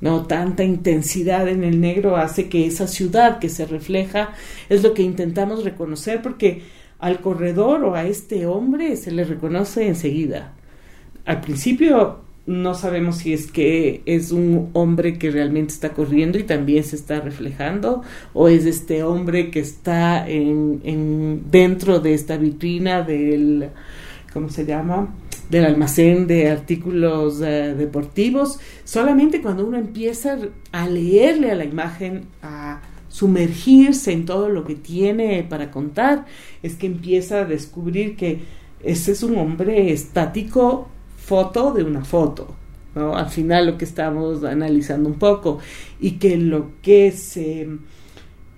No, 0.02 0.26
tanta 0.26 0.64
intensidad 0.64 1.48
en 1.48 1.62
el 1.62 1.80
negro 1.80 2.16
hace 2.16 2.48
que 2.48 2.66
esa 2.66 2.88
ciudad 2.88 3.38
que 3.38 3.48
se 3.48 3.66
refleja 3.66 4.32
es 4.68 4.82
lo 4.82 4.94
que 4.94 5.02
intentamos 5.02 5.62
reconocer 5.62 6.20
porque 6.22 6.62
al 6.98 7.20
corredor 7.20 7.84
o 7.84 7.94
a 7.94 8.04
este 8.04 8.46
hombre 8.46 8.96
se 8.96 9.12
le 9.12 9.24
reconoce 9.24 9.86
enseguida. 9.86 10.54
Al 11.24 11.40
principio 11.40 12.18
no 12.46 12.74
sabemos 12.74 13.18
si 13.18 13.32
es 13.32 13.52
que 13.52 14.02
es 14.04 14.32
un 14.32 14.70
hombre 14.72 15.20
que 15.20 15.30
realmente 15.30 15.72
está 15.72 15.90
corriendo 15.90 16.36
y 16.36 16.42
también 16.42 16.82
se 16.82 16.96
está 16.96 17.20
reflejando 17.20 18.02
o 18.34 18.48
es 18.48 18.66
este 18.66 19.04
hombre 19.04 19.52
que 19.52 19.60
está 19.60 20.28
en, 20.28 20.80
en 20.82 21.44
dentro 21.52 22.00
de 22.00 22.14
esta 22.14 22.36
vitrina 22.36 23.02
del 23.02 23.68
¿cómo 24.32 24.48
se 24.48 24.66
llama? 24.66 25.14
Del 25.52 25.66
almacén 25.66 26.26
de 26.26 26.48
artículos 26.48 27.42
eh, 27.42 27.74
deportivos, 27.76 28.58
solamente 28.84 29.42
cuando 29.42 29.66
uno 29.66 29.76
empieza 29.76 30.38
a 30.72 30.88
leerle 30.88 31.50
a 31.50 31.54
la 31.54 31.66
imagen, 31.66 32.24
a 32.42 32.80
sumergirse 33.10 34.12
en 34.12 34.24
todo 34.24 34.48
lo 34.48 34.64
que 34.64 34.76
tiene 34.76 35.44
para 35.46 35.70
contar, 35.70 36.24
es 36.62 36.74
que 36.76 36.86
empieza 36.86 37.40
a 37.40 37.44
descubrir 37.44 38.16
que 38.16 38.40
ese 38.82 39.12
es 39.12 39.22
un 39.22 39.36
hombre 39.36 39.92
estático, 39.92 40.88
foto 41.18 41.74
de 41.74 41.84
una 41.84 42.02
foto. 42.02 42.54
¿no? 42.94 43.14
Al 43.14 43.28
final 43.28 43.66
lo 43.66 43.76
que 43.76 43.84
estamos 43.84 44.44
analizando 44.44 45.06
un 45.06 45.18
poco 45.18 45.58
y 46.00 46.12
que 46.12 46.38
lo 46.38 46.80
que 46.80 47.12
se, 47.12 47.68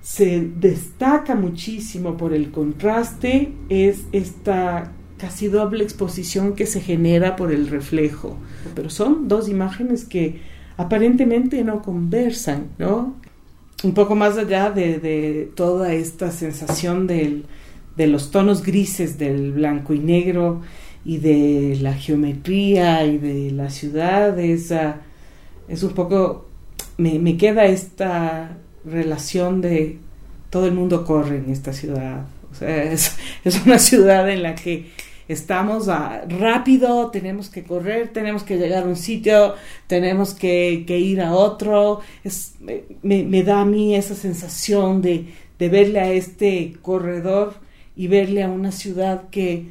se 0.01 0.49
destaca 0.61 1.35
muchísimo 1.35 2.17
por 2.17 2.33
el 2.33 2.53
contraste 2.53 3.53
es 3.69 4.07
esta 4.13 4.93
casi 5.25 5.49
doble 5.49 5.83
exposición 5.83 6.54
que 6.54 6.66
se 6.66 6.83
genera 6.83 7.35
por 7.35 7.50
el 7.50 7.69
reflejo. 7.69 8.37
Pero 8.75 8.90
son 8.90 9.26
dos 9.26 9.49
imágenes 9.49 10.04
que 10.04 10.40
aparentemente 10.76 11.64
no 11.64 11.81
conversan, 11.81 12.66
¿no? 12.78 13.14
Un 13.83 13.95
poco 13.95 14.14
más 14.16 14.37
allá 14.37 14.71
de, 14.71 15.50
toda 15.54 15.95
esta 15.95 16.31
sensación 16.31 17.07
de 17.07 18.07
los 18.07 18.31
tonos 18.31 18.62
grises 18.62 19.16
del 19.16 19.52
blanco 19.52 19.95
y 19.95 19.99
negro 19.99 20.61
y 21.07 21.16
de 21.16 21.78
la 21.81 21.95
geometría 21.95 23.07
y 23.07 23.16
de 23.16 23.50
la 23.50 23.71
ciudad, 23.71 24.38
es, 24.38 24.73
ah, 24.73 25.00
es 25.69 25.83
un 25.83 25.95
poco, 25.95 26.49
me, 26.99 27.38
queda 27.38 27.64
esta 27.64 28.59
relación 28.85 29.62
de 29.62 29.97
todo 30.50 30.66
el 30.66 30.75
mundo 30.75 31.07
corre 31.07 31.38
en 31.38 31.50
esta 31.50 31.73
ciudad. 31.73 32.26
O 32.52 32.54
sea, 32.54 32.93
es 32.93 33.16
una 33.64 33.78
ciudad 33.78 34.28
en 34.28 34.43
la 34.43 34.54
que 34.54 34.93
estamos 35.28 35.88
a, 35.88 36.23
rápido, 36.28 37.11
tenemos 37.11 37.49
que 37.49 37.64
correr, 37.64 38.12
tenemos 38.12 38.43
que 38.43 38.57
llegar 38.57 38.85
a 38.85 38.87
un 38.87 38.97
sitio, 38.97 39.54
tenemos 39.87 40.35
que, 40.35 40.85
que 40.87 40.99
ir 40.99 41.21
a 41.21 41.33
otro. 41.33 42.00
Es, 42.23 42.54
me, 42.61 43.25
me, 43.25 43.43
da 43.43 43.61
a 43.61 43.64
mí 43.64 43.95
esa 43.95 44.14
sensación 44.14 45.02
de, 45.02 45.33
de, 45.59 45.69
verle 45.69 46.00
a 46.00 46.12
este 46.12 46.76
corredor 46.83 47.54
y 47.97 48.09
verle 48.09 48.43
a 48.43 48.49
una 48.49 48.73
ciudad 48.73 49.28
que, 49.31 49.69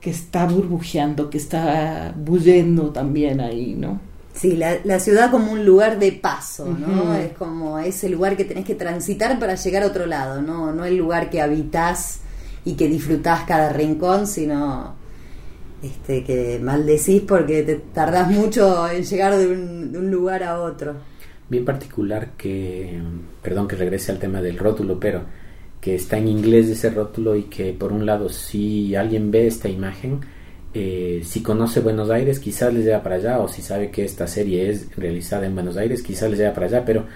que 0.00 0.10
está 0.10 0.46
burbujeando, 0.46 1.30
que 1.30 1.38
está 1.38 2.14
bullendo 2.16 2.90
también 2.90 3.40
ahí, 3.40 3.74
¿no? 3.76 4.00
Sí, 4.32 4.56
la, 4.56 4.78
la, 4.84 5.00
ciudad 5.00 5.30
como 5.30 5.52
un 5.52 5.66
lugar 5.66 5.98
de 5.98 6.12
paso, 6.12 6.64
¿no? 6.66 6.86
Uh 6.86 7.06
-huh. 7.08 7.18
Es 7.18 7.36
como 7.36 7.78
ese 7.78 8.08
lugar 8.08 8.36
que 8.36 8.44
tenés 8.44 8.64
que 8.64 8.76
transitar 8.76 9.38
para 9.38 9.56
llegar 9.56 9.82
a 9.82 9.86
otro 9.86 10.06
lado, 10.06 10.40
¿no? 10.40 10.72
No 10.72 10.84
el 10.84 10.96
lugar 10.96 11.30
que 11.30 11.42
habitas 11.42 12.20
y 12.64 12.74
que 12.74 12.88
disfrutás 12.88 13.44
cada 13.44 13.72
rincón, 13.72 14.26
sino 14.26 14.94
este 15.82 16.24
que 16.24 16.60
maldecís 16.62 17.22
porque 17.22 17.62
te 17.62 17.76
tardás 17.76 18.30
mucho 18.30 18.88
en 18.88 19.02
llegar 19.02 19.36
de 19.36 19.46
un, 19.46 19.92
de 19.92 19.98
un 19.98 20.10
lugar 20.10 20.42
a 20.42 20.60
otro. 20.60 20.94
bien 21.48 21.64
particular 21.64 22.32
que, 22.36 23.00
perdón 23.42 23.66
que 23.66 23.76
regrese 23.76 24.12
al 24.12 24.18
tema 24.18 24.42
del 24.42 24.58
rótulo, 24.58 25.00
pero 25.00 25.22
que 25.80 25.94
está 25.94 26.18
en 26.18 26.28
inglés 26.28 26.68
ese 26.68 26.90
rótulo 26.90 27.34
y 27.34 27.44
que 27.44 27.72
por 27.72 27.92
un 27.92 28.04
lado 28.04 28.28
si 28.28 28.94
alguien 28.94 29.30
ve 29.30 29.46
esta 29.46 29.68
imagen, 29.68 30.20
eh, 30.74 31.22
si 31.24 31.42
conoce 31.42 31.80
Buenos 31.80 32.10
Aires 32.10 32.38
quizás 32.38 32.72
les 32.72 32.84
lleva 32.84 33.02
para 33.02 33.16
allá 33.16 33.40
o 33.40 33.48
si 33.48 33.62
sabe 33.62 33.90
que 33.90 34.04
esta 34.04 34.26
serie 34.26 34.70
es 34.70 34.94
realizada 34.96 35.46
en 35.46 35.54
Buenos 35.54 35.76
Aires 35.76 36.02
quizás 36.02 36.30
les 36.30 36.38
lleva 36.38 36.54
para 36.54 36.66
allá, 36.66 36.84
pero 36.84 37.06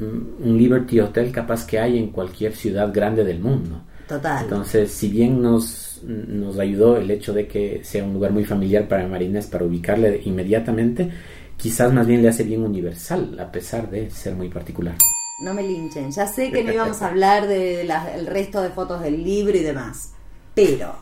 mm, 0.00 0.48
un 0.48 0.58
Liberty 0.58 1.00
Hotel 1.00 1.30
capaz 1.30 1.66
que 1.66 1.78
hay 1.78 1.98
en 1.98 2.08
cualquier 2.08 2.54
ciudad 2.54 2.92
grande 2.92 3.24
del 3.24 3.40
mundo. 3.40 3.82
Total. 4.10 4.42
Entonces, 4.42 4.90
si 4.90 5.08
bien 5.08 5.40
nos, 5.40 6.00
nos 6.02 6.58
ayudó 6.58 6.96
el 6.96 7.08
hecho 7.12 7.32
de 7.32 7.46
que 7.46 7.84
sea 7.84 8.02
un 8.02 8.12
lugar 8.12 8.32
muy 8.32 8.44
familiar 8.44 8.88
para 8.88 9.06
Marines 9.06 9.46
para 9.46 9.64
ubicarle 9.64 10.20
inmediatamente, 10.24 11.12
quizás 11.56 11.92
más 11.92 12.08
bien 12.08 12.20
le 12.20 12.28
hace 12.28 12.42
bien 12.42 12.64
universal, 12.64 13.38
a 13.38 13.52
pesar 13.52 13.88
de 13.88 14.10
ser 14.10 14.34
muy 14.34 14.48
particular. 14.48 14.96
No 15.44 15.54
me 15.54 15.62
linchen, 15.62 16.10
ya 16.10 16.26
sé 16.26 16.50
que 16.50 16.64
no 16.64 16.72
íbamos 16.72 17.00
a 17.02 17.06
hablar 17.10 17.46
del 17.46 18.26
resto 18.26 18.60
de 18.62 18.70
fotos 18.70 19.00
del 19.00 19.22
libro 19.22 19.56
y 19.56 19.62
demás, 19.62 20.14
pero 20.56 20.96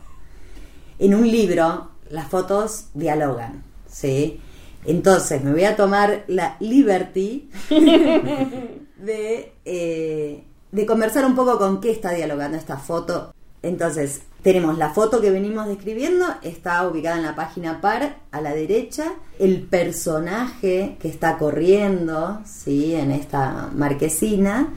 en 0.99 1.15
un 1.15 1.31
libro 1.31 1.93
las 2.11 2.29
fotos 2.29 2.89
dialogan, 2.93 3.63
¿sí? 3.89 4.39
Entonces 4.85 5.43
me 5.43 5.53
voy 5.53 5.65
a 5.65 5.77
tomar 5.77 6.25
la 6.27 6.59
liberty 6.61 7.49
de, 7.71 9.53
eh, 9.65 10.45
de 10.73 10.87
conversar 10.87 11.25
un 11.25 11.35
poco 11.35 11.59
con 11.59 11.81
qué 11.81 11.91
está 11.91 12.13
dialogando 12.13 12.57
esta 12.57 12.77
foto. 12.77 13.35
Entonces, 13.63 14.23
tenemos 14.43 14.79
la 14.79 14.91
foto 14.91 15.21
que 15.21 15.31
venimos 15.31 15.67
describiendo, 15.67 16.27
está 16.43 16.87
ubicada 16.87 17.17
en 17.17 17.25
la 17.25 17.35
página 17.35 17.81
par 17.81 18.19
a 18.31 18.41
la 18.41 18.55
derecha. 18.55 19.13
El 19.39 19.63
personaje 19.63 20.97
que 21.01 21.09
está 21.09 21.39
corriendo, 21.39 22.41
¿sí? 22.45 22.95
En 22.95 23.11
esta 23.11 23.71
marquesina, 23.75 24.69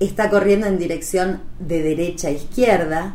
está 0.00 0.28
corriendo 0.28 0.66
en 0.66 0.78
dirección 0.78 1.42
de 1.60 1.82
derecha 1.82 2.28
a 2.28 2.32
izquierda. 2.32 3.14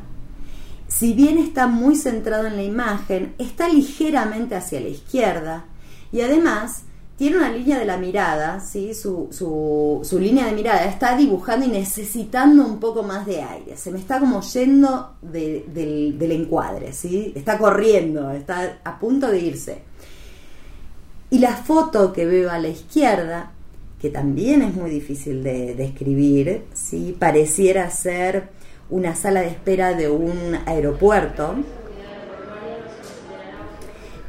Si 0.88 1.14
bien 1.14 1.38
está 1.38 1.68
muy 1.68 1.96
centrado 1.96 2.48
en 2.48 2.56
la 2.56 2.64
imagen, 2.64 3.36
está 3.38 3.68
ligeramente 3.68 4.56
hacia 4.56 4.80
la 4.80 4.90
izquierda. 4.90 5.66
Y 6.12 6.22
además 6.22 6.84
tiene 7.22 7.38
una 7.38 7.52
línea 7.52 7.78
de 7.78 7.86
la 7.86 7.98
mirada, 7.98 8.60
¿sí? 8.60 8.96
Su, 8.96 9.28
su, 9.30 10.20
línea 10.20 10.48
de 10.48 10.54
mirada 10.54 10.86
está 10.86 11.16
dibujando 11.16 11.68
y 11.68 11.70
necesitando 11.70 12.66
un 12.66 12.80
poco 12.80 13.04
más 13.04 13.28
de 13.28 13.44
aire. 13.44 13.78
Se 13.78 13.92
me 13.92 14.00
está 14.00 14.20
como 14.20 14.42
yendo 14.42 15.18
del, 15.22 16.18
encuadre, 16.32 16.94
¿sí? 16.94 17.32
Está 17.36 17.60
corriendo, 17.60 18.32
está 18.32 18.80
a 18.84 18.98
punto 18.98 19.28
de 19.28 19.40
irse. 19.40 19.84
Y 21.30 21.38
la 21.38 21.56
foto 21.56 22.12
que 22.12 22.26
veo 22.26 22.50
a 22.50 22.58
la 22.58 22.70
izquierda, 22.70 23.52
que 24.00 24.10
también 24.10 24.64
es 24.64 24.74
muy 24.74 24.90
difícil 24.90 25.44
de 25.44 25.76
describir, 25.76 26.64
¿sí? 26.74 27.16
pareciera 27.20 27.88
ser 27.92 28.50
una 28.90 29.14
sala 29.14 29.42
de 29.42 29.50
espera 29.50 29.94
de 29.94 30.10
un 30.10 30.58
aeropuerto, 30.66 31.54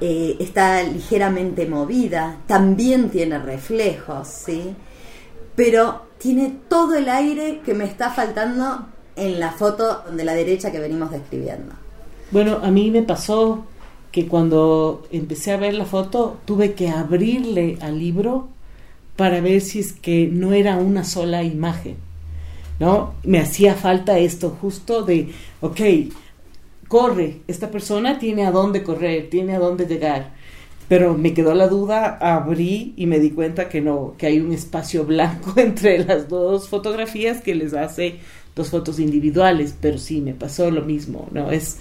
eh, 0.04 0.36
está 0.40 0.82
ligeramente 0.82 1.64
movida, 1.64 2.38
también 2.48 3.08
tiene 3.08 3.38
reflejos, 3.38 4.26
¿sí? 4.26 4.74
Pero 5.54 6.06
tiene 6.18 6.56
todo 6.68 6.96
el 6.96 7.08
aire 7.08 7.60
que 7.64 7.72
me 7.72 7.84
está 7.84 8.10
faltando 8.10 8.84
en 9.14 9.38
la 9.38 9.52
foto 9.52 10.02
de 10.10 10.24
la 10.24 10.34
derecha 10.34 10.72
que 10.72 10.80
venimos 10.80 11.12
describiendo. 11.12 11.74
Bueno, 12.32 12.58
a 12.64 12.72
mí 12.72 12.90
me 12.90 13.02
pasó 13.02 13.64
que 14.10 14.26
cuando 14.26 15.06
empecé 15.12 15.52
a 15.52 15.56
ver 15.56 15.74
la 15.74 15.84
foto 15.84 16.38
tuve 16.46 16.72
que 16.72 16.88
abrirle 16.88 17.78
al 17.80 18.00
libro 18.00 18.48
para 19.14 19.40
ver 19.40 19.60
si 19.60 19.78
es 19.78 19.92
que 19.92 20.26
no 20.26 20.52
era 20.52 20.78
una 20.78 21.04
sola 21.04 21.44
imagen. 21.44 21.94
¿No? 22.80 23.14
Me 23.22 23.38
hacía 23.38 23.76
falta 23.76 24.18
esto 24.18 24.50
justo 24.60 25.04
de, 25.04 25.32
ok, 25.60 25.80
corre, 26.92 27.40
esta 27.48 27.70
persona 27.70 28.18
tiene 28.18 28.44
a 28.44 28.50
dónde 28.50 28.82
correr, 28.82 29.30
tiene 29.30 29.54
a 29.54 29.58
dónde 29.58 29.86
llegar. 29.86 30.34
Pero 30.90 31.16
me 31.16 31.32
quedó 31.32 31.54
la 31.54 31.66
duda, 31.66 32.18
abrí 32.20 32.92
y 32.98 33.06
me 33.06 33.18
di 33.18 33.30
cuenta 33.30 33.70
que 33.70 33.80
no, 33.80 34.14
que 34.18 34.26
hay 34.26 34.40
un 34.40 34.52
espacio 34.52 35.06
blanco 35.06 35.54
entre 35.56 36.04
las 36.04 36.28
dos 36.28 36.68
fotografías 36.68 37.40
que 37.40 37.54
les 37.54 37.72
hace 37.72 38.16
dos 38.54 38.68
fotos 38.68 39.00
individuales, 39.00 39.74
pero 39.80 39.96
sí, 39.96 40.20
me 40.20 40.34
pasó 40.34 40.70
lo 40.70 40.82
mismo, 40.82 41.28
¿no? 41.32 41.50
Es 41.50 41.78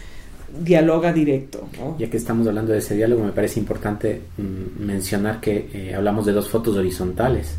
dialoga 0.63 1.11
directo. 1.11 1.67
Ya 1.99 2.09
que 2.09 2.15
estamos 2.15 2.47
hablando 2.47 2.71
de 2.71 2.77
ese 2.77 2.95
diálogo, 2.95 3.25
me 3.25 3.33
parece 3.33 3.59
importante 3.59 4.21
mm, 4.37 4.81
mencionar 4.81 5.41
que 5.41 5.69
eh, 5.73 5.93
hablamos 5.93 6.25
de 6.25 6.31
dos 6.31 6.47
fotos 6.47 6.77
horizontales 6.77 7.57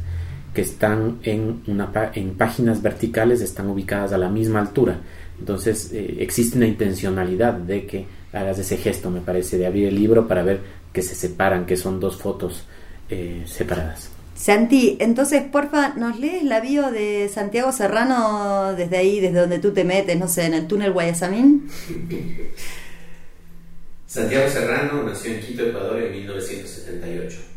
que 0.55 0.63
están 0.63 1.19
en, 1.23 1.63
una, 1.67 1.91
en 2.15 2.35
páginas 2.35 2.81
verticales, 2.81 3.43
están 3.43 3.69
ubicadas 3.69 4.15
a 4.15 4.19
la 4.19 4.31
misma 4.31 4.61
altura 4.61 5.01
entonces 5.43 5.91
eh, 5.93 6.19
existe 6.21 6.57
una 6.57 6.69
intencionalidad 6.69 7.55
de 7.55 7.85
que 7.85 8.07
hagas 8.33 8.61
ese 8.61 8.77
gesto, 8.77 9.11
me 9.11 9.21
parece, 9.21 9.59
de 9.59 9.67
abrir 9.67 9.89
el 9.89 9.97
libro 9.97 10.29
para 10.29 10.45
ver 10.45 10.61
que 10.93 11.03
se 11.03 11.17
separan, 11.17 11.67
que 11.67 11.77
son 11.77 11.99
dos 11.99 12.17
fotos 12.17 12.65
eh, 13.11 13.43
separadas. 13.45 14.09
Santi, 14.37 14.97
entonces, 15.01 15.43
porfa, 15.43 15.95
¿nos 15.97 16.21
lees 16.21 16.45
la 16.45 16.61
bio 16.61 16.93
de 16.93 17.29
Santiago 17.29 17.73
Serrano 17.73 18.73
desde 18.77 18.99
ahí, 18.99 19.19
desde 19.19 19.41
donde 19.41 19.59
tú 19.59 19.73
te 19.73 19.83
metes, 19.83 20.17
no 20.17 20.29
sé, 20.29 20.47
en 20.47 20.55
el 20.55 20.69
túnel 20.69 20.93
Guayasamín? 20.93 21.69
Santiago 24.07 24.49
Serrano 24.49 25.03
nació 25.03 25.35
en 25.35 25.41
Quito, 25.41 25.67
Ecuador, 25.67 26.01
en 26.01 26.13
1978. 26.13 27.52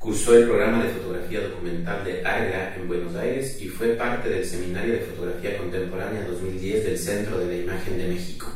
Cursó 0.00 0.34
el 0.34 0.44
programa 0.44 0.82
de 0.82 0.94
fotografía 0.94 1.42
documental 1.42 2.02
de 2.02 2.24
ARGA 2.24 2.74
en 2.74 2.88
Buenos 2.88 3.14
Aires 3.16 3.60
y 3.60 3.68
fue 3.68 3.88
parte 3.88 4.30
del 4.30 4.46
Seminario 4.46 4.94
de 4.94 5.00
Fotografía 5.00 5.58
Contemporánea 5.58 6.24
2010 6.24 6.84
del 6.84 6.98
Centro 6.98 7.38
de 7.38 7.44
la 7.44 7.62
Imagen 7.62 7.98
de 7.98 8.08
México. 8.08 8.46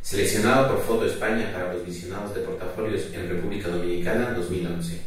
Seleccionado 0.00 0.68
por 0.68 0.84
Foto 0.84 1.06
España 1.06 1.50
para 1.52 1.74
los 1.74 1.84
visionados 1.84 2.36
de 2.36 2.42
portafolios 2.42 3.08
en 3.12 3.30
República 3.30 3.68
Dominicana 3.68 4.32
2011. 4.32 5.02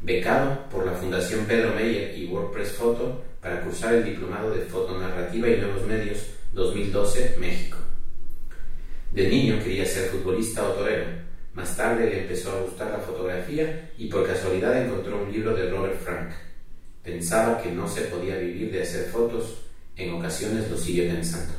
Becado 0.00 0.68
por 0.70 0.84
la 0.84 0.94
Fundación 0.94 1.44
Pedro 1.44 1.72
Meyer 1.76 2.18
y 2.18 2.26
WordPress 2.26 2.72
Photo 2.72 3.22
para 3.40 3.60
cursar 3.60 3.94
el 3.94 4.06
Diplomado 4.06 4.50
de 4.50 4.62
Fotonarrativa 4.62 5.48
y 5.48 5.60
Nuevos 5.60 5.86
Medios 5.86 6.26
2012 6.52 7.36
México. 7.38 7.78
De 9.12 9.28
niño 9.28 9.62
quería 9.62 9.86
ser 9.86 10.08
futbolista 10.08 10.68
o 10.68 10.72
torero 10.72 11.26
más 11.56 11.74
tarde 11.74 12.10
le 12.10 12.20
empezó 12.22 12.52
a 12.52 12.60
gustar 12.60 12.90
la 12.90 12.98
fotografía 12.98 13.90
y 13.96 14.08
por 14.08 14.26
casualidad 14.26 14.84
encontró 14.84 15.22
un 15.22 15.32
libro 15.32 15.56
de 15.56 15.70
Robert 15.70 15.98
Frank. 15.98 16.28
Pensaba 17.02 17.62
que 17.62 17.72
no 17.72 17.88
se 17.88 18.02
podía 18.02 18.36
vivir 18.36 18.70
de 18.70 18.82
hacer 18.82 19.06
fotos, 19.06 19.62
en 19.96 20.12
ocasiones 20.12 20.70
lo 20.70 20.76
sigue 20.76 21.10
pensando. 21.10 21.54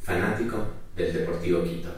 Fanático 0.00 0.64
del 0.94 1.12
Deportivo 1.12 1.64
Quito. 1.64 1.88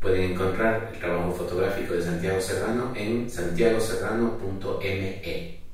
Pueden 0.00 0.32
encontrar 0.32 0.92
el 0.94 0.98
trabajo 0.98 1.32
fotográfico 1.32 1.92
de 1.92 2.02
Santiago 2.02 2.40
Serrano 2.40 2.94
en 2.96 3.28
santiagoserrano.me. 3.28 5.65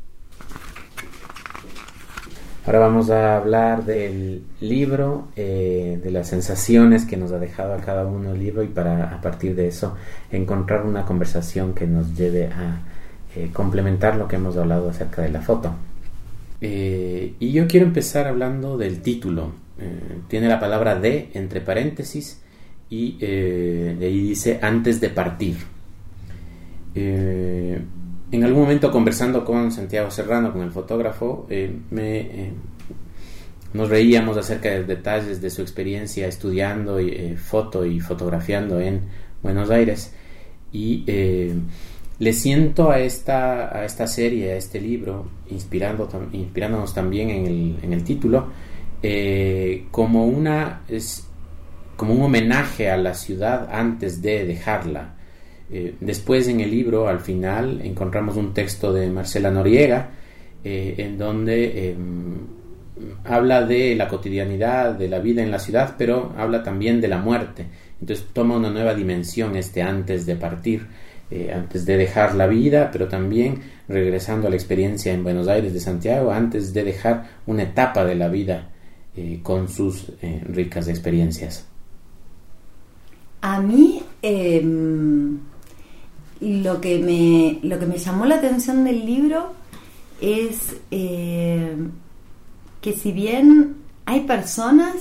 Ahora 2.65 2.79
vamos 2.79 3.11
a 3.11 3.37
hablar 3.37 3.85
del 3.85 4.45
libro, 4.61 5.27
eh, 5.35 5.99
de 6.01 6.11
las 6.13 6.29
sensaciones 6.29 7.05
que 7.05 7.17
nos 7.17 7.33
ha 7.33 7.41
dejado 7.41 7.75
a 7.75 7.79
cada 7.79 8.07
uno 8.07 8.33
el 8.33 8.39
libro 8.39 8.63
y 8.63 8.69
para 8.69 9.13
a 9.13 9.21
partir 9.21 9.57
de 9.57 9.67
eso 9.67 9.97
encontrar 10.31 10.87
una 10.87 11.05
conversación 11.05 11.75
que 11.75 11.89
nos 11.89 12.17
lleve 12.17 12.47
a 12.47 12.83
eh, 13.35 13.51
complementar 13.53 14.15
lo 14.15 14.29
que 14.29 14.37
hemos 14.37 14.57
hablado 14.57 14.89
acerca 14.91 15.23
de 15.23 15.31
la 15.31 15.41
foto. 15.41 15.75
Eh, 16.61 17.35
y 17.41 17.51
yo 17.51 17.67
quiero 17.67 17.85
empezar 17.85 18.29
hablando 18.29 18.79
del 18.79 19.03
título. 19.03 19.61
tiene 20.29 20.47
la 20.47 20.61
palabra 20.61 20.95
de 20.95 21.31
entre 21.35 21.61
paréntesis 21.61 22.41
y 22.89 23.19
ahí 23.25 24.21
dice 24.29 24.61
antes 24.63 25.01
de 25.01 25.09
partir 25.09 25.57
en 28.33 28.43
algún 28.45 28.63
momento 28.63 28.91
conversando 28.91 29.45
con 29.45 29.71
Santiago 29.71 30.11
Serrano, 30.11 30.53
con 30.53 30.63
el 30.63 30.71
fotógrafo, 30.71 31.47
eh, 31.51 31.71
eh, 31.95 32.53
nos 33.75 33.91
reíamos 33.91 34.39
acerca 34.39 34.71
de 34.71 34.85
detalles 34.85 35.43
de 35.43 35.51
su 35.51 35.61
experiencia 35.61 36.27
estudiando 36.27 36.99
eh, 36.99 37.37
foto 37.37 37.85
y 37.85 38.01
fotografiando 38.01 38.81
en 38.81 39.03
Buenos 39.43 39.71
Aires. 39.71 40.15
Y 40.73 41.05
le 42.19 42.33
siento 42.33 42.91
a 42.91 43.01
esta, 43.01 43.77
a 43.77 43.85
esta 43.85 44.07
serie, 44.07 44.53
a 44.53 44.57
este 44.57 44.81
libro, 44.81 45.29
inspirando, 45.51 46.09
inspirándonos 46.33 46.95
también 46.95 47.29
en 47.29 47.47
el, 47.47 47.79
en 47.83 47.93
el 47.93 48.03
título, 48.03 48.49
como, 49.91 50.25
una, 50.25 50.85
es, 50.89 51.27
como 51.97 52.15
un 52.15 52.23
homenaje 52.23 52.91
a 52.91 52.97
la 52.97 53.13
ciudad 53.13 53.69
antes 53.71 54.23
de 54.23 54.47
dejarla 54.47 55.17
eh, 55.75 55.95
después 56.01 56.49
en 56.49 56.61
el 56.61 56.71
libro, 56.71 57.09
al 57.09 57.21
final, 57.21 57.81
encontramos 57.83 58.37
un 58.37 58.53
texto 58.53 58.93
de 58.93 59.09
Marcela 59.09 59.51
Noriega, 59.51 60.11
eh, 60.63 60.97
en 60.99 61.17
donde 61.17 61.93
em, 61.93 62.37
habla 63.25 63.65
de 63.65 63.95
la 63.95 64.07
cotidianidad, 64.07 64.93
de 64.95 65.09
la 65.09 65.19
vida 65.19 65.43
en 65.43 65.51
la 65.51 65.59
ciudad, 65.59 65.95
pero 65.97 66.35
habla 66.37 66.63
también 66.63 67.01
de 67.01 67.09
la 67.09 67.17
muerte. 67.17 67.65
Entonces 68.03 68.27
toma 68.35 68.59
una 68.59 68.71
nueva 68.71 68.95
dimensión 68.95 69.57
este 69.57 69.83
antes 69.83 70.27
de 70.27 70.37
partir. 70.37 70.87
eh, 71.35 71.51
antes 71.51 71.87
de 71.87 71.97
dejar 71.97 72.35
la 72.35 72.47
vida, 72.47 72.91
pero 72.93 73.09
también 73.09 73.63
regresando 73.89 74.49
a 74.49 74.51
la 74.51 74.57
experiencia 74.57 75.15
en 75.15 75.25
Buenos 75.25 75.49
Aires 75.49 75.73
de 75.73 75.81
Santiago, 75.81 76.31
antes 76.31 76.75
de 76.75 76.85
dejar 76.85 77.27
una 77.47 77.63
etapa 77.63 78.05
de 78.05 78.15
la 78.17 78.29
vida 78.29 78.69
con 79.43 79.67
sus 79.69 80.13
ricas 80.47 80.89
experiencias. 80.89 81.67
A 83.41 83.63
mí 83.63 84.03
lo, 86.43 86.81
que 86.81 86.99
me, 86.99 87.67
lo 87.67 87.79
que 87.79 87.87
me 87.87 87.99
llamó 87.99 88.27
la 88.27 88.37
atención 88.37 88.85
del 88.85 89.07
libro 89.07 89.55
es 90.21 90.77
que 90.91 92.93
si 92.93 93.13
bien 93.13 93.77
hay 94.05 94.21
personas 94.21 94.95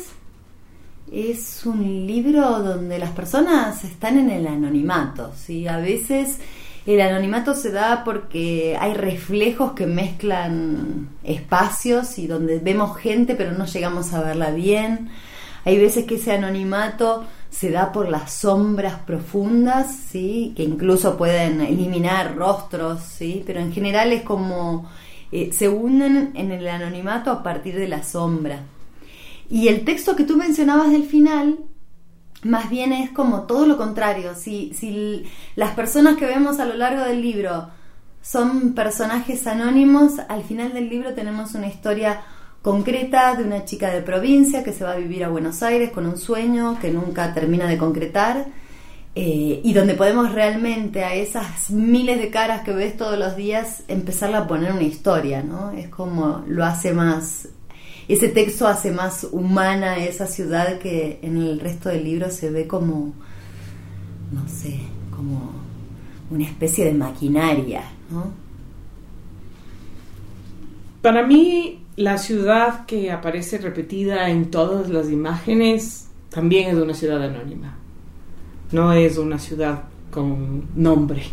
es 1.12 1.66
un 1.66 2.08
libro 2.08 2.60
donde 2.60 2.98
las 2.98 3.12
personas 3.12 3.84
están 3.84 4.18
en 4.18 4.30
el 4.30 4.48
anonimato, 4.48 5.34
¿sí? 5.36 5.68
A 5.68 5.78
veces 5.78 6.38
el 6.86 7.02
anonimato 7.02 7.54
se 7.54 7.72
da 7.72 8.04
porque 8.06 8.78
hay 8.80 8.94
reflejos 8.94 9.74
que 9.74 9.86
mezclan 9.86 11.10
espacios 11.24 12.18
y 12.18 12.28
donde 12.28 12.60
vemos 12.60 12.98
gente 12.98 13.36
pero 13.36 13.52
no 13.52 13.66
llegamos 13.66 14.14
a 14.14 14.24
verla 14.24 14.52
bien. 14.52 15.10
Hay 15.66 15.78
veces 15.78 16.06
que 16.06 16.16
ese 16.16 16.32
anonimato 16.32 17.26
se 17.52 17.70
da 17.70 17.92
por 17.92 18.10
las 18.10 18.34
sombras 18.34 19.00
profundas, 19.06 19.94
¿sí? 20.10 20.54
que 20.56 20.64
incluso 20.64 21.18
pueden 21.18 21.60
eliminar 21.60 22.36
rostros, 22.36 23.02
¿sí? 23.02 23.44
pero 23.46 23.60
en 23.60 23.74
general 23.74 24.14
es 24.14 24.24
como 24.24 24.90
eh, 25.34 25.52
se 25.54 25.68
unen 25.68 26.32
en 26.34 26.52
el 26.52 26.66
anonimato 26.68 27.30
a 27.30 27.44
partir 27.44 27.76
de 27.76 27.90
la 27.90 28.04
sombra. 28.04 28.62
Y 29.50 29.68
el 29.68 29.84
texto 29.84 30.16
que 30.16 30.24
tú 30.24 30.38
mencionabas 30.38 30.92
del 30.92 31.04
final, 31.04 31.58
más 32.44 32.70
bien 32.70 32.94
es 32.94 33.12
como 33.12 33.42
todo 33.42 33.66
lo 33.68 33.76
contrario. 33.76 34.34
Si, 34.34 34.74
si 34.74 35.26
las 35.56 35.76
personas 35.76 36.16
que 36.16 36.26
vemos 36.26 36.60
a 36.60 36.66
lo 36.66 36.76
largo 36.76 37.04
del 37.04 37.22
libro 37.22 37.68
son 38.22 38.74
personajes 38.74 39.46
anónimos, 39.46 40.20
al 40.30 40.44
final 40.44 40.72
del 40.72 40.88
libro 40.88 41.14
tenemos 41.14 41.54
una 41.54 41.68
historia 41.68 42.22
concreta 42.62 43.36
de 43.36 43.44
una 43.44 43.66
chica 43.66 43.90
de 43.92 44.02
provincia 44.02 44.64
que 44.64 44.74
se 44.74 44.84
va 44.84 44.94
a 44.94 44.98
vivir 44.98 45.24
a 45.24 45.30
Buenos 45.30 45.64
Aires 45.64 45.92
con 45.92 46.06
un 46.06 46.18
sueño 46.18 46.78
que 46.80 46.92
nunca 46.92 47.34
termina 47.34 47.68
de 47.68 47.78
concretar 47.78 48.46
eh, 49.16 49.62
y 49.64 49.74
donde 49.74 49.96
podemos 49.96 50.32
realmente 50.32 51.04
a 51.04 51.16
esas 51.16 51.70
miles 51.72 52.20
de 52.20 52.30
caras 52.30 52.62
que 52.62 52.72
ves 52.72 52.96
todos 52.96 53.18
los 53.18 53.36
días 53.36 53.84
empezar 53.88 54.34
a 54.36 54.48
poner 54.48 54.72
una 54.72 54.84
historia, 54.84 55.44
¿no? 55.44 55.72
Es 55.72 55.90
como 55.90 56.44
lo 56.48 56.64
hace 56.64 56.94
más 56.94 57.50
ese 58.08 58.28
texto 58.28 58.68
hace 58.68 58.92
más 58.92 59.26
humana 59.32 59.98
esa 59.98 60.28
ciudad 60.28 60.80
que 60.80 61.20
en 61.22 61.38
el 61.38 61.60
resto 61.60 61.90
del 61.90 62.04
libro 62.04 62.30
se 62.30 62.50
ve 62.50 62.68
como, 62.68 63.14
no 64.32 64.48
sé, 64.50 64.80
como 65.16 65.52
una 66.30 66.44
especie 66.44 66.86
de 66.86 66.94
maquinaria, 66.94 67.84
¿no? 68.10 68.32
Para 71.02 71.26
mí, 71.26 71.81
la 71.96 72.18
ciudad 72.18 72.86
que 72.86 73.12
aparece 73.12 73.58
repetida 73.58 74.30
en 74.30 74.50
todas 74.50 74.90
las 74.90 75.10
imágenes 75.10 76.08
también 76.30 76.70
es 76.70 76.82
una 76.82 76.94
ciudad 76.94 77.22
anónima. 77.22 77.78
No 78.72 78.94
es 78.94 79.18
una 79.18 79.38
ciudad 79.38 79.84
con 80.10 80.68
nombre. 80.76 81.24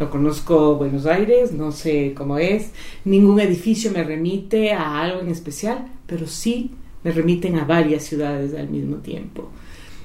No 0.00 0.10
conozco 0.10 0.74
Buenos 0.76 1.06
Aires, 1.06 1.52
no 1.52 1.70
sé 1.70 2.12
cómo 2.16 2.38
es, 2.38 2.72
ningún 3.04 3.38
edificio 3.38 3.92
me 3.92 4.02
remite 4.02 4.72
a 4.72 5.00
algo 5.00 5.20
en 5.20 5.28
especial, 5.28 5.86
pero 6.06 6.26
sí 6.26 6.72
me 7.04 7.12
remiten 7.12 7.56
a 7.56 7.64
varias 7.64 8.02
ciudades 8.02 8.54
al 8.54 8.68
mismo 8.68 8.96
tiempo. 8.96 9.50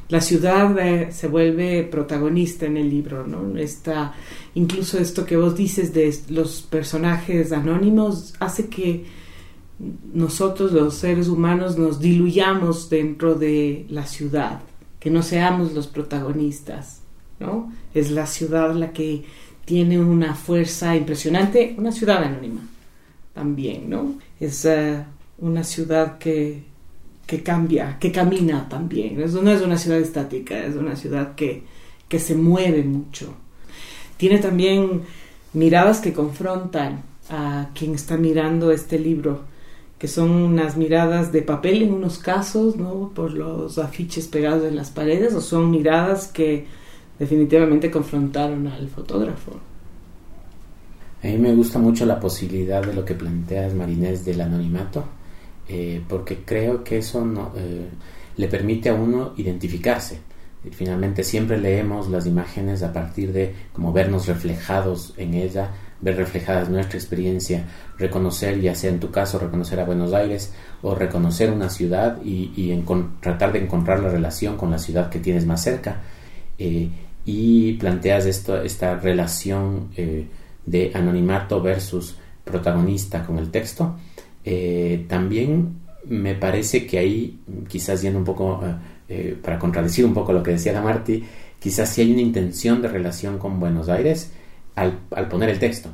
La 0.09 0.21
ciudad 0.21 0.77
eh, 0.79 1.11
se 1.11 1.27
vuelve 1.27 1.83
protagonista 1.83 2.65
en 2.65 2.77
el 2.77 2.89
libro, 2.89 3.25
¿no? 3.25 3.57
Está, 3.57 4.13
incluso 4.53 4.99
esto 4.99 5.25
que 5.25 5.35
vos 5.35 5.55
dices 5.55 5.93
de 5.93 6.15
los 6.29 6.61
personajes 6.61 7.51
anónimos 7.51 8.35
hace 8.39 8.67
que 8.67 9.05
nosotros 10.13 10.71
los 10.71 10.95
seres 10.95 11.27
humanos 11.27 11.77
nos 11.77 11.99
diluyamos 11.99 12.89
dentro 12.89 13.35
de 13.35 13.85
la 13.89 14.05
ciudad, 14.05 14.61
que 14.99 15.11
no 15.11 15.21
seamos 15.21 15.73
los 15.73 15.87
protagonistas, 15.87 17.01
¿no? 17.39 17.71
Es 17.93 18.11
la 18.11 18.25
ciudad 18.25 18.73
la 18.73 18.91
que 18.91 19.23
tiene 19.65 19.99
una 19.99 20.33
fuerza 20.33 20.95
impresionante, 20.95 21.75
una 21.77 21.91
ciudad 21.91 22.23
anónima 22.23 22.61
también, 23.33 23.89
¿no? 23.89 24.15
Es 24.39 24.65
eh, 24.65 25.03
una 25.37 25.63
ciudad 25.63 26.17
que, 26.17 26.63
que, 27.27 27.43
cambia, 27.43 27.97
que 27.99 28.11
camina 28.11 28.67
también, 28.67 29.17
no 29.17 29.51
es 29.51 29.61
una 29.61 29.77
ciudad 29.77 29.99
estática, 29.99 30.57
es 30.65 30.75
una 30.75 30.95
ciudad 30.95 31.35
que, 31.35 31.63
que 32.07 32.19
se 32.19 32.33
mueve 32.33 32.83
mucho. 32.83 33.35
Tiene 34.17 34.39
también 34.39 35.03
miradas 35.53 35.99
que 35.99 36.13
confrontan 36.13 37.03
a 37.29 37.69
quien 37.75 37.93
está 37.93 38.17
mirando 38.17 38.71
este 38.71 38.97
libro, 38.97 39.43
que 39.99 40.07
son 40.07 40.31
unas 40.31 40.77
miradas 40.77 41.31
de 41.31 41.41
papel 41.41 41.81
en 41.81 41.93
unos 41.93 42.19
casos, 42.19 42.75
¿no? 42.75 43.11
Por 43.15 43.33
los 43.33 43.77
afiches 43.77 44.27
pegados 44.27 44.65
en 44.65 44.75
las 44.75 44.91
paredes, 44.91 45.33
o 45.33 45.41
son 45.41 45.71
miradas 45.71 46.27
que 46.27 46.65
definitivamente 47.17 47.89
confrontaron 47.89 48.67
al 48.67 48.89
fotógrafo. 48.89 49.53
A 51.23 51.27
mí 51.27 51.37
me 51.37 51.55
gusta 51.55 51.79
mucho 51.79 52.05
la 52.05 52.19
posibilidad 52.19 52.85
de 52.85 52.93
lo 52.93 53.03
que 53.03 53.15
planteas, 53.15 53.73
Marinés, 53.73 54.23
del 54.23 54.39
anonimato, 54.41 55.03
eh, 55.67 56.01
porque 56.07 56.43
creo 56.45 56.83
que 56.83 56.99
eso 56.99 57.25
no, 57.25 57.51
eh, 57.55 57.87
le 58.37 58.47
permite 58.47 58.89
a 58.89 58.93
uno 58.93 59.33
identificarse. 59.35 60.19
Finalmente 60.71 61.23
siempre 61.23 61.57
leemos 61.57 62.09
las 62.09 62.25
imágenes 62.25 62.83
a 62.83 62.91
partir 62.91 63.31
de 63.31 63.53
como 63.73 63.93
vernos 63.93 64.27
reflejados 64.27 65.13
en 65.17 65.33
ella, 65.33 65.71
ver 66.01 66.15
reflejadas 66.17 66.69
nuestra 66.69 66.97
experiencia, 66.97 67.65
reconocer, 67.97 68.59
ya 68.61 68.75
sea 68.75 68.91
en 68.91 68.99
tu 68.99 69.11
caso, 69.11 69.39
reconocer 69.39 69.79
a 69.79 69.85
Buenos 69.85 70.13
Aires 70.13 70.53
o 70.81 70.93
reconocer 70.93 71.51
una 71.51 71.69
ciudad 71.69 72.19
y, 72.23 72.73
tratar 73.21 73.51
de 73.53 73.59
encontrar 73.59 73.99
la 73.99 74.09
relación 74.09 74.57
con 74.57 74.71
la 74.71 74.77
ciudad 74.77 75.09
que 75.09 75.19
tienes 75.19 75.45
más 75.45 75.63
cerca. 75.63 76.01
Eh, 76.59 76.89
y 77.25 77.73
planteas 77.73 78.25
esto, 78.25 78.61
esta 78.61 78.95
relación 78.95 79.89
eh, 79.97 80.27
de 80.65 80.91
anonimato 80.93 81.61
versus 81.61 82.15
protagonista 82.43 83.25
con 83.25 83.37
el 83.39 83.51
texto. 83.51 83.97
Eh, 84.45 85.05
también 85.09 85.79
me 86.05 86.35
parece 86.35 86.85
que 86.85 86.99
ahí, 86.99 87.39
quizás 87.67 88.01
yendo 88.01 88.19
un 88.19 88.25
poco, 88.25 88.61
para 89.41 89.59
contradecir 89.59 90.05
un 90.05 90.13
poco 90.13 90.31
lo 90.31 90.43
que 90.43 90.51
decía 90.51 90.71
la 90.71 90.81
Marti, 90.81 91.23
quizás 91.59 91.89
sí 91.89 92.01
hay 92.01 92.11
una 92.11 92.21
intención 92.21 92.81
de 92.81 92.87
relación 92.87 93.37
con 93.39 93.59
Buenos 93.59 93.89
Aires 93.89 94.31
al, 94.77 95.27
poner 95.27 95.49
el 95.49 95.59
texto. 95.59 95.89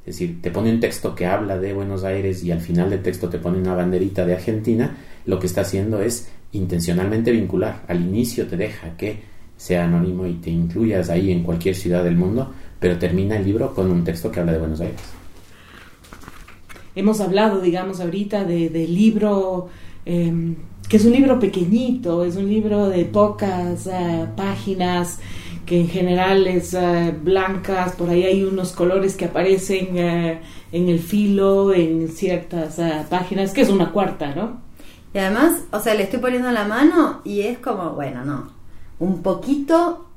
Es 0.00 0.16
decir, 0.16 0.42
te 0.42 0.50
pone 0.50 0.70
un 0.72 0.80
texto 0.80 1.14
que 1.14 1.26
habla 1.26 1.58
de 1.58 1.72
Buenos 1.72 2.02
Aires 2.02 2.42
y 2.42 2.50
al 2.50 2.60
final 2.60 2.90
del 2.90 3.02
texto 3.02 3.28
te 3.28 3.38
pone 3.38 3.58
una 3.58 3.74
banderita 3.74 4.26
de 4.26 4.34
Argentina, 4.34 4.96
lo 5.26 5.38
que 5.38 5.46
está 5.46 5.60
haciendo 5.60 6.00
es 6.02 6.28
intencionalmente 6.50 7.30
vincular. 7.30 7.82
Al 7.86 8.00
inicio 8.00 8.46
te 8.46 8.56
deja 8.56 8.96
que 8.96 9.20
sea 9.56 9.84
anónimo 9.84 10.26
y 10.26 10.34
te 10.34 10.50
incluyas 10.50 11.08
ahí 11.08 11.30
en 11.30 11.44
cualquier 11.44 11.76
ciudad 11.76 12.02
del 12.02 12.16
mundo, 12.16 12.52
pero 12.80 12.98
termina 12.98 13.36
el 13.36 13.44
libro 13.44 13.72
con 13.74 13.90
un 13.90 14.02
texto 14.02 14.32
que 14.32 14.40
habla 14.40 14.52
de 14.52 14.58
Buenos 14.58 14.80
Aires. 14.80 15.00
Hemos 16.96 17.20
hablado, 17.20 17.60
digamos, 17.60 18.00
ahorita 18.00 18.44
del 18.44 18.94
libro, 18.94 19.68
em, 20.04 20.56
que 20.88 20.96
es 20.96 21.04
un 21.04 21.12
libro 21.12 21.38
pequeñito, 21.38 22.24
es 22.24 22.36
un 22.36 22.48
libro 22.48 22.88
de 22.88 23.04
pocas 23.04 23.86
eh, 23.86 24.26
páginas, 24.36 25.20
que 25.72 25.80
en 25.80 25.88
general 25.88 26.46
es 26.46 26.74
eh, 26.74 27.14
blancas, 27.18 27.92
por 27.92 28.10
ahí 28.10 28.24
hay 28.24 28.44
unos 28.44 28.72
colores 28.72 29.16
que 29.16 29.24
aparecen 29.24 29.96
eh, 29.96 30.38
en 30.70 30.90
el 30.90 30.98
filo, 30.98 31.72
en 31.72 32.10
ciertas 32.10 32.78
páginas, 33.08 33.54
que 33.54 33.62
es 33.62 33.70
una 33.70 33.90
cuarta, 33.90 34.34
¿no? 34.34 34.60
Y 35.14 35.18
además, 35.18 35.62
o 35.70 35.80
sea, 35.80 35.94
le 35.94 36.02
estoy 36.02 36.18
poniendo 36.18 36.50
la 36.50 36.64
mano 36.64 37.22
y 37.24 37.40
es 37.40 37.56
como, 37.56 37.92
bueno, 37.92 38.22
no, 38.22 38.50
un 38.98 39.22
poquito, 39.22 40.08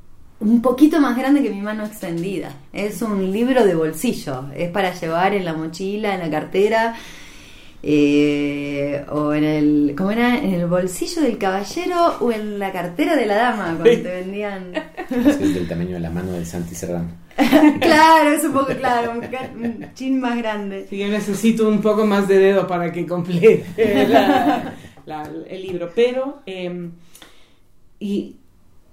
un 0.41 0.61
poquito 0.61 0.99
más 0.99 1.15
grande 1.15 1.41
que 1.41 1.51
mi 1.51 1.61
mano 1.61 1.85
extendida. 1.85 2.51
Es 2.73 3.01
un 3.01 3.31
libro 3.31 3.65
de 3.65 3.75
bolsillo, 3.75 4.47
es 4.57 4.69
para 4.71 4.93
llevar 4.93 5.33
en 5.35 5.45
la 5.45 5.53
mochila, 5.53 6.15
en 6.15 6.19
la 6.19 6.29
cartera. 6.29 6.95
Eh, 7.87 9.05
o 9.11 9.31
en 9.35 9.43
el 9.43 9.93
¿cómo 9.95 10.09
era? 10.09 10.39
en 10.39 10.55
el 10.55 10.65
bolsillo 10.65 11.21
del 11.21 11.37
caballero 11.37 12.17
o 12.19 12.31
en 12.31 12.57
la 12.57 12.71
cartera 12.71 13.15
de 13.15 13.27
la 13.27 13.35
dama 13.35 13.77
cuando 13.77 13.83
te 13.83 14.01
vendían. 14.01 14.71
Es 15.07 15.53
del 15.53 15.67
tamaño 15.67 15.91
de 15.91 15.99
la 15.99 16.09
mano 16.09 16.31
de 16.31 16.43
Santi 16.45 16.73
Serrano 16.73 17.09
claro 17.79 18.31
es 18.31 18.43
un 18.43 18.53
poco 18.53 18.73
claro 18.73 19.11
un, 19.11 19.85
chin 19.93 20.19
más 20.19 20.35
grande. 20.35 20.87
Sí 20.89 20.97
yo 20.97 21.09
necesito 21.09 21.69
un 21.69 21.79
poco 21.79 22.07
más 22.07 22.27
de 22.27 22.39
dedo 22.39 22.65
para 22.65 22.91
que 22.91 23.05
complete 23.05 23.63
el 23.77 25.61
libro. 25.61 25.91
Pero 25.93 26.39
eh, 26.47 26.89
y 27.99 28.37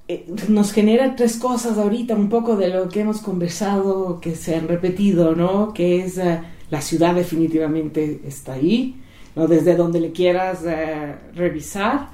eh, 0.08 0.26
nos 0.48 0.72
genera 0.72 1.16
tres 1.16 1.38
cosas 1.38 1.78
ahorita, 1.78 2.14
un 2.14 2.28
poco 2.28 2.56
de 2.56 2.68
lo 2.68 2.90
que 2.90 3.00
hemos 3.00 3.22
conversado, 3.22 4.20
que 4.20 4.34
se 4.34 4.56
han 4.56 4.68
repetido, 4.68 5.34
¿no? 5.34 5.72
Que 5.72 6.04
es 6.04 6.18
eh, 6.18 6.42
la 6.72 6.80
ciudad 6.80 7.14
definitivamente 7.14 8.20
está 8.26 8.54
ahí, 8.54 8.96
¿no? 9.36 9.46
Desde 9.46 9.76
donde 9.76 10.00
le 10.00 10.10
quieras 10.10 10.64
eh, 10.66 11.14
revisar. 11.34 12.08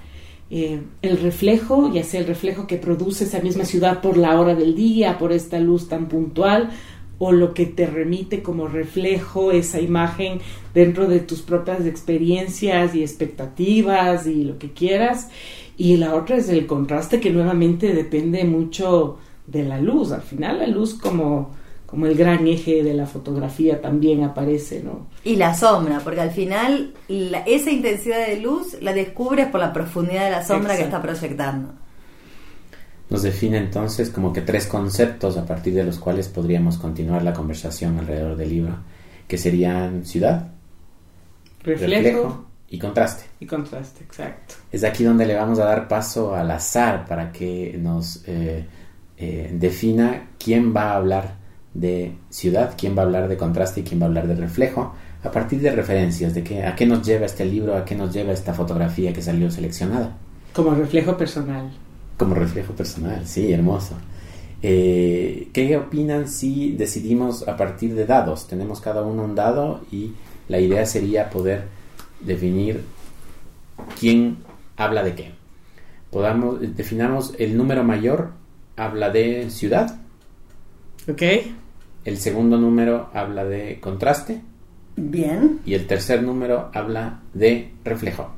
eh, 0.51 0.81
el 1.03 1.19
reflejo, 1.19 1.93
ya 1.93 2.03
sea 2.03 2.21
el 2.21 2.27
reflejo 2.27 2.67
que 2.67 2.77
produce 2.77 3.25
esa 3.25 3.41
misma 3.41 3.65
ciudad 3.65 4.01
por 4.01 4.17
la 4.17 4.39
hora 4.41 4.55
del 4.55 4.75
día, 4.75 5.19
por 5.19 5.33
esta 5.33 5.59
luz 5.61 5.89
tan 5.89 6.09
puntual, 6.09 6.71
o 7.19 7.33
lo 7.33 7.53
que 7.53 7.67
te 7.67 7.87
remite 7.87 8.43
como 8.43 8.69
reflejo 8.69 9.51
esa 9.53 9.81
imagen 9.81 10.41
dentro 10.73 11.07
de 11.07 11.21
tus 11.21 11.43
propias 11.43 11.85
experiencias 11.85 12.95
y 12.95 13.03
expectativas 13.03 14.27
y 14.27 14.45
lo 14.45 14.59
que 14.59 14.71
quieras. 14.73 15.29
Y 15.77 15.97
la 15.97 16.15
otra 16.15 16.37
es 16.37 16.49
el 16.49 16.67
contraste 16.67 17.21
que 17.21 17.31
nuevamente 17.31 17.93
depende 17.93 18.45
mucho 18.45 19.19
de 19.47 19.65
la 19.65 19.81
luz. 19.81 20.13
Al 20.13 20.23
final 20.23 20.59
la 20.59 20.67
luz 20.67 20.95
como, 20.95 21.55
como 21.89 22.07
el 22.07 22.15
gran 22.15 22.47
eje 22.47 22.85
de 22.85 22.93
la 22.93 23.07
fotografía 23.07 23.81
también 23.81 24.23
aparece, 24.23 24.83
¿no? 24.83 25.07
Y 25.25 25.37
la 25.37 25.55
sombra, 25.55 26.01
porque 26.05 26.21
al 26.21 26.31
final 26.31 26.93
esa 27.09 27.71
intensidad 27.71 28.27
de 28.27 28.37
luz 28.41 28.77
la 28.83 28.93
descubres 28.93 29.49
por 29.49 29.61
la 29.61 29.73
profundidad 29.73 30.27
de 30.27 30.31
la 30.31 30.45
sombra 30.45 30.77
que 30.77 30.83
está 30.83 31.01
proyectando 31.01 31.73
nos 33.11 33.23
define 33.23 33.59
entonces 33.59 34.11
como 34.11 34.33
que 34.33 34.43
tres 34.43 34.67
conceptos 34.67 35.37
a 35.37 35.47
partir 35.47 35.75
de 35.75 35.85
los 35.85 35.99
cuales 35.99 36.29
podríamos 36.29 36.77
continuar 36.77 37.23
la 37.23 37.33
conversación 37.33 37.99
alrededor 37.99 38.37
del 38.37 38.51
libro, 38.51 38.77
que 39.27 39.39
serían 39.39 40.05
ciudad, 40.05 40.49
reflejo, 41.63 42.45
y 42.69 42.79
contraste. 42.79 43.25
Y 43.41 43.47
contraste, 43.47 44.05
exacto. 44.05 44.57
Es 44.71 44.85
aquí 44.85 45.05
donde 45.05 45.25
le 45.25 45.35
vamos 45.35 45.59
a 45.59 45.65
dar 45.65 45.89
paso 45.89 46.35
al 46.35 46.51
azar 46.51 47.07
para 47.07 47.33
que 47.33 47.79
nos 47.81 48.23
eh, 48.27 48.67
eh, 49.17 49.51
defina 49.55 50.29
quién 50.39 50.75
va 50.77 50.93
a 50.93 50.97
hablar 50.97 51.37
de 51.75 52.15
ciudad, 52.31 52.75
quién 52.77 52.97
va 52.97 53.03
a 53.03 53.05
hablar 53.07 53.29
de 53.29 53.37
contraste 53.37 53.81
y 53.81 53.83
quién 53.85 54.01
va 54.01 54.05
a 54.05 54.09
hablar 54.09 54.27
de 54.27 54.35
reflejo, 54.35 54.95
a 55.23 55.31
partir 55.31 55.61
de 55.61 55.71
referencias, 55.71 56.35
de 56.35 56.43
que, 56.43 56.65
a 56.65 56.75
qué 56.75 56.87
nos 56.87 57.07
lleva 57.07 57.27
este 57.27 57.45
libro, 57.45 57.77
a 57.77 57.85
qué 57.85 57.95
nos 57.95 58.13
lleva 58.13 58.33
esta 58.33 58.55
fotografía 58.55 59.13
que 59.13 59.23
salió 59.23 59.51
seleccionada. 59.51 60.17
Como 60.53 60.75
reflejo 60.75 61.17
personal. 61.17 61.71
Como 62.17 62.35
reflejo 62.35 62.73
personal, 62.73 63.27
sí, 63.27 63.53
hermoso. 63.53 63.95
Eh, 64.61 65.51
¿Qué 65.53 65.77
opinan 65.77 66.29
si 66.29 66.73
decidimos 66.73 67.47
a 67.47 67.57
partir 67.57 67.95
de 67.95 68.07
dados? 68.07 68.49
Tenemos 68.49 68.81
cada 68.81 69.03
uno 69.03 69.25
un 69.25 69.35
dado 69.35 69.83
y 69.93 70.13
la 70.49 70.59
idea 70.59 70.85
sería 70.85 71.31
poder 71.31 71.65
definir 72.21 72.83
quién 73.99 74.39
habla 74.77 75.03
de 75.05 75.15
qué. 75.15 75.33
Podamos, 76.11 76.59
definamos 76.61 77.35
el 77.39 77.57
número 77.57 77.85
mayor 77.85 78.31
habla 78.77 79.11
de 79.11 79.51
ciudad. 79.51 80.01
Ok. 81.09 81.23
El 82.05 82.19
segundo 82.19 82.57
número 82.59 83.11
habla 83.13 83.45
de 83.45 83.81
contraste. 83.81 84.41
Bien. 84.97 85.61
Y 85.65 85.75
el 85.75 85.87
tercer 85.87 86.23
número 86.23 86.71
habla 86.75 87.21
de 87.33 87.73
reflejo. 87.85 88.31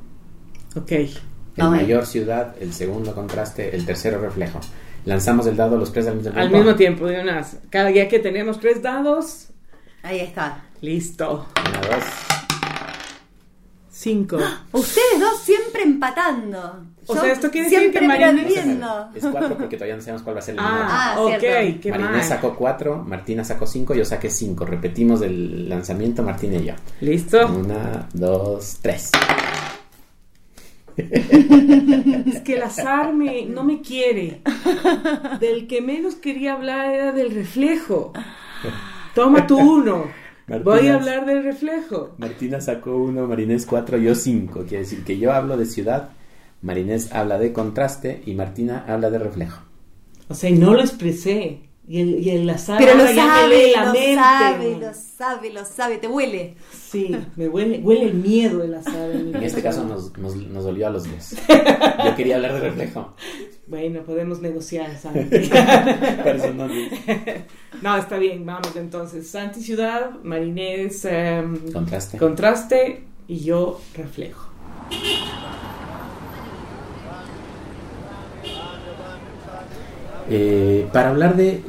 Ok. 0.75 0.91
El 0.91 1.69
mayor 1.69 2.05
ciudad, 2.05 2.55
el 2.59 2.73
segundo 2.73 3.13
contraste, 3.13 3.75
el 3.75 3.85
tercero 3.85 4.21
reflejo. 4.21 4.59
Lanzamos 5.05 5.47
el 5.47 5.57
dado 5.57 5.77
los 5.77 5.91
tres 5.91 6.07
al 6.07 6.15
mismo 6.15 6.31
tiempo. 6.31 6.39
Al 6.39 6.51
mismo 6.51 6.75
tiempo, 6.75 7.07
de 7.07 7.21
unas. 7.21 7.57
Cada 7.69 7.89
día 7.89 8.07
que 8.07 8.19
tenemos 8.19 8.59
tres 8.59 8.81
dados. 8.81 9.49
Ahí 10.03 10.19
está. 10.19 10.63
Listo. 10.81 11.47
Una, 11.67 11.81
dos. 11.81 12.50
Cinco. 14.01 14.39
Ustedes 14.71 15.19
dos 15.19 15.41
siempre 15.43 15.83
empatando. 15.83 16.87
O 17.05 17.13
sea, 17.13 17.31
esto 17.31 17.51
quiere 17.51 17.69
decir 17.69 17.91
que 17.91 18.01
Marina... 18.01 19.11
Es 19.13 19.23
cuatro 19.27 19.55
porque 19.55 19.75
todavía 19.75 19.95
no 19.95 20.01
sabemos 20.01 20.23
cuál 20.23 20.37
va 20.37 20.39
a 20.39 20.41
ser 20.41 20.55
el 20.55 20.61
número. 20.61 20.83
Ah, 20.87 21.13
ah 21.15 21.21
ok. 21.21 21.79
Qué 21.79 21.91
Marina 21.91 22.23
sacó 22.23 22.55
cuatro, 22.55 22.97
Martina 22.97 23.43
sacó 23.43 23.67
cinco, 23.67 23.93
yo 23.93 24.03
saqué 24.03 24.31
cinco. 24.31 24.65
Repetimos 24.65 25.21
el 25.21 25.69
lanzamiento, 25.69 26.23
Martina 26.23 26.55
y 26.55 26.65
yo. 26.65 26.73
¿Listo? 27.01 27.45
Una, 27.45 28.07
dos, 28.13 28.79
tres. 28.81 29.11
es 30.97 32.41
que 32.41 32.55
el 32.55 32.63
azar 32.63 33.13
me, 33.13 33.45
no 33.45 33.63
me 33.63 33.81
quiere. 33.81 34.41
Del 35.39 35.67
que 35.67 35.79
menos 35.81 36.15
quería 36.15 36.53
hablar 36.53 36.91
era 36.91 37.11
del 37.11 37.29
reflejo. 37.29 38.13
Toma 39.13 39.45
tú 39.45 39.59
uno. 39.59 40.20
Voy 40.59 40.87
a 40.87 40.95
hablar 40.95 41.25
del 41.25 41.43
reflejo. 41.43 42.15
Martina 42.17 42.59
sacó 42.61 42.97
uno, 42.97 43.27
Marinés 43.27 43.65
cuatro, 43.65 43.97
yo 43.97 44.15
cinco. 44.15 44.61
Quiere 44.67 44.83
decir 44.83 45.03
que 45.03 45.17
yo 45.17 45.31
hablo 45.31 45.57
de 45.57 45.65
ciudad, 45.65 46.09
Marinés 46.61 47.11
habla 47.13 47.37
de 47.37 47.53
contraste 47.53 48.21
y 48.25 48.33
Martina 48.33 48.85
habla 48.87 49.09
de 49.09 49.19
reflejo. 49.19 49.61
O 50.27 50.33
sea, 50.33 50.49
y 50.49 50.53
no 50.53 50.73
lo 50.73 50.81
expresé. 50.81 51.61
Y 51.91 51.99
el, 51.99 52.25
y 52.25 52.29
el 52.29 52.49
azar 52.49 52.77
Pero 52.77 52.95
lo 52.95 53.05
sabe, 53.05 53.73
lo 53.75 53.93
sabe, 54.15 54.77
lo 54.79 54.93
sabe, 54.93 55.51
lo 55.51 55.65
sabe, 55.65 55.97
te 55.97 56.07
huele. 56.07 56.55
Sí, 56.71 57.13
me 57.35 57.49
huele, 57.49 57.79
huele 57.79 58.05
el 58.05 58.13
miedo 58.13 58.63
el 58.63 58.75
azar. 58.75 59.11
En, 59.11 59.35
este 59.35 59.61
caso 59.61 59.83
nos, 59.83 60.17
nos, 60.17 60.37
nos, 60.37 60.63
dolió 60.63 60.87
a 60.87 60.89
los 60.89 61.03
dos. 61.03 61.35
Yo 62.05 62.15
quería 62.15 62.37
hablar 62.37 62.53
de 62.53 62.61
reflejo. 62.61 63.13
Bueno, 63.67 64.03
podemos 64.03 64.39
negociar, 64.39 64.97
¿sabes? 64.97 65.27
no, 67.81 67.97
está 67.97 68.17
bien, 68.17 68.45
vamos 68.45 68.73
entonces. 68.77 69.29
Santi 69.29 69.59
Ciudad, 69.59 70.11
Marinés, 70.23 71.03
em, 71.03 71.73
contraste. 71.73 72.17
contraste 72.17 73.03
y 73.27 73.41
yo 73.41 73.81
reflejo. 73.97 74.49
Eh, 80.33 80.87
para 80.93 81.09
hablar 81.09 81.35
eh, 81.39 81.59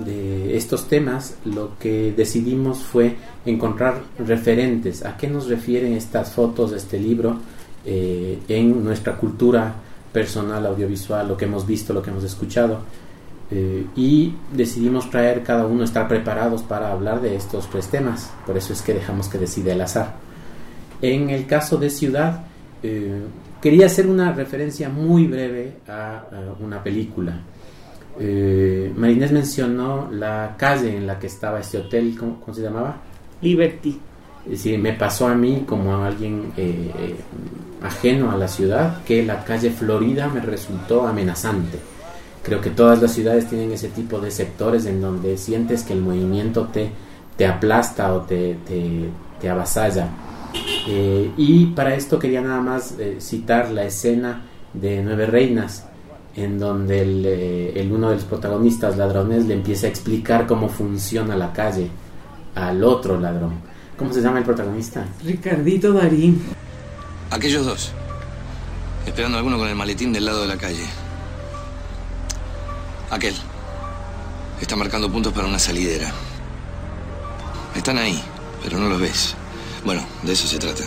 de, 0.00 0.56
estos 0.56 0.88
temas, 0.88 1.36
lo 1.44 1.78
que 1.78 2.12
decidimos 2.16 2.82
fue 2.82 3.14
encontrar 3.46 4.02
referentes. 4.18 5.04
¿A 5.04 5.16
qué 5.16 5.28
nos 5.28 5.48
refieren 5.48 5.92
estas 5.92 6.32
fotos, 6.32 6.72
este 6.72 6.98
libro, 6.98 7.38
eh, 7.86 8.40
en 8.48 8.82
nuestra 8.82 9.16
cultura 9.16 9.72
personal, 10.12 10.66
audiovisual, 10.66 11.28
lo 11.28 11.36
que 11.36 11.44
hemos 11.44 11.64
visto, 11.64 11.92
lo 11.92 12.02
que 12.02 12.10
hemos 12.10 12.24
escuchado? 12.24 12.80
y 13.94 14.34
decidimos 14.50 15.10
traer 15.10 15.42
cada 15.42 15.66
uno, 15.66 15.84
estar 15.84 16.08
preparados 16.08 16.62
para 16.62 16.90
hablar 16.90 17.20
de 17.20 17.36
estos 17.36 17.68
tres 17.68 17.86
temas. 17.88 18.30
Por 18.46 18.56
eso 18.56 18.72
es 18.72 18.80
que 18.80 18.94
dejamos 18.94 19.28
que 19.28 19.36
decide 19.36 19.72
el 19.72 19.82
azar. 19.82 20.14
En 21.02 21.28
el 21.28 21.44
caso 21.46 21.76
de 21.76 21.90
Ciudad, 21.90 22.46
quería 23.60 23.84
hacer 23.84 24.06
una 24.06 24.32
referencia 24.32 24.88
muy 24.88 25.26
breve 25.26 25.74
a 25.86 26.24
una 26.60 26.82
película 26.82 27.42
eh, 28.18 28.92
Marinés 28.96 29.32
mencionó 29.32 30.08
la 30.10 30.54
calle 30.56 30.96
en 30.96 31.06
la 31.06 31.18
que 31.18 31.26
estaba 31.26 31.60
este 31.60 31.78
hotel, 31.78 32.16
¿cómo, 32.18 32.54
se 32.54 32.62
llamaba? 32.62 32.96
Liberty. 33.40 33.98
Sí, 34.56 34.76
me 34.76 34.92
pasó 34.92 35.28
a 35.28 35.34
mí 35.34 35.64
como 35.66 35.94
a 35.94 36.06
alguien 36.06 36.52
eh, 36.56 37.14
ajeno 37.82 38.30
a 38.30 38.36
la 38.36 38.48
ciudad 38.48 39.02
que 39.04 39.24
la 39.24 39.44
calle 39.44 39.70
Florida 39.70 40.28
me 40.28 40.40
resultó 40.40 41.06
amenazante. 41.06 41.78
Creo 42.42 42.60
que 42.60 42.70
todas 42.70 43.00
las 43.00 43.12
ciudades 43.12 43.48
tienen 43.48 43.70
ese 43.72 43.88
tipo 43.88 44.18
de 44.20 44.30
sectores 44.30 44.86
en 44.86 45.00
donde 45.00 45.36
sientes 45.38 45.84
que 45.84 45.92
el 45.92 46.00
movimiento 46.00 46.68
te, 46.72 46.90
te 47.36 47.46
aplasta 47.46 48.12
o 48.12 48.22
te, 48.22 48.56
te, 49.40 49.48
avasalla. 49.48 50.08
Eh, 50.88 51.30
y 51.36 51.66
para 51.66 51.94
esto 51.94 52.18
quería 52.18 52.40
nada 52.40 52.60
más 52.60 52.96
eh, 52.98 53.16
citar 53.20 53.70
la 53.70 53.84
escena 53.84 54.42
de 54.72 55.02
Nueve 55.02 55.26
Reinas, 55.26 55.86
en 56.34 56.58
donde 56.58 57.02
eh, 57.02 57.72
el, 57.76 57.92
uno 57.92 58.08
de 58.10 58.16
los 58.16 58.24
protagonistas, 58.24 58.96
ladrones, 58.96 59.46
le 59.46 59.54
empieza 59.54 59.86
a 59.86 59.90
explicar 59.90 60.46
cómo 60.46 60.68
funciona 60.68 61.36
la 61.36 61.52
calle 61.52 61.90
al 62.54 62.82
otro 62.82 63.18
ladrón. 63.20 63.54
¿Cómo 63.96 64.12
se 64.12 64.22
llama 64.22 64.38
el 64.38 64.44
protagonista? 64.44 65.06
Ricardito 65.24 65.92
Darín. 65.92 66.42
Aquellos 67.30 67.64
dos, 67.64 67.92
esperando 69.06 69.36
a 69.36 69.40
alguno 69.40 69.58
con 69.58 69.68
el 69.68 69.76
maletín 69.76 70.12
del 70.12 70.24
lado 70.24 70.42
de 70.42 70.48
la 70.48 70.56
calle. 70.56 70.84
Aquel. 73.10 73.34
Está 74.60 74.76
marcando 74.76 75.10
puntos 75.10 75.32
para 75.32 75.46
una 75.46 75.58
salidera. 75.58 76.12
Están 77.74 77.98
ahí, 77.98 78.22
pero 78.62 78.78
no 78.78 78.88
los 78.88 79.00
ves. 79.00 79.34
Bueno, 79.84 80.02
de 80.22 80.32
eso 80.32 80.46
se 80.46 80.58
trata. 80.58 80.84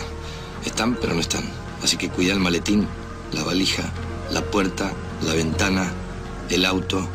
Están, 0.64 0.96
pero 0.96 1.14
no 1.14 1.20
están. 1.20 1.44
Así 1.82 1.96
que 1.96 2.08
cuida 2.08 2.32
el 2.32 2.40
maletín, 2.40 2.88
la 3.32 3.44
valija, 3.44 3.84
la 4.32 4.40
puerta 4.42 4.90
la 5.24 5.34
ventana, 5.34 5.92
el 6.50 6.64
auto. 6.64 7.06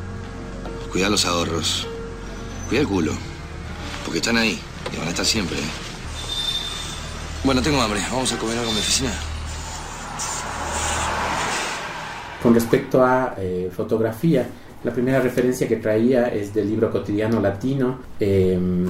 Cuida 0.91 1.09
los 1.09 1.25
ahorros. 1.25 1.87
Cuida 2.67 2.81
el 2.81 2.87
culo. 2.87 3.13
Porque 4.03 4.19
están 4.19 4.37
ahí 4.37 4.59
y 4.93 4.97
van 4.97 5.07
a 5.07 5.11
estar 5.11 5.25
siempre. 5.25 5.57
¿eh? 5.57 5.69
Bueno, 7.43 7.61
tengo 7.61 7.81
hambre. 7.81 8.01
Vamos 8.11 8.31
a 8.33 8.37
comer 8.37 8.57
algo 8.57 8.69
en 8.69 8.75
mi 8.75 8.81
oficina. 8.81 9.11
Con 12.41 12.53
respecto 12.53 13.03
a 13.03 13.35
eh, 13.37 13.71
fotografía, 13.71 14.47
la 14.83 14.91
primera 14.91 15.19
referencia 15.19 15.67
que 15.67 15.75
traía 15.75 16.27
es 16.27 16.53
del 16.53 16.67
libro 16.67 16.91
cotidiano 16.91 17.39
latino. 17.39 17.99
Em, 18.19 18.87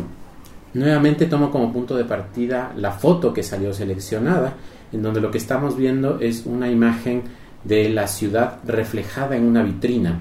nuevamente 0.74 1.26
tomo 1.26 1.52
como 1.52 1.74
punto 1.74 1.97
de 1.97 2.06
partida 2.06 2.71
la 2.78 2.91
foto 2.91 3.34
que 3.34 3.43
salió 3.43 3.74
seleccionada, 3.74 4.54
en 4.93 5.04
donde 5.04 5.19
lo 5.19 5.32
que 5.32 5.38
estamos 5.38 5.76
viendo 5.76 6.19
es 6.21 6.45
una 6.45 6.71
imagen 6.71 7.24
de 7.63 7.89
la 7.89 8.08
ciudad 8.08 8.60
reflejada 8.65 9.36
en 9.36 9.45
una 9.45 9.63
vitrina. 9.63 10.19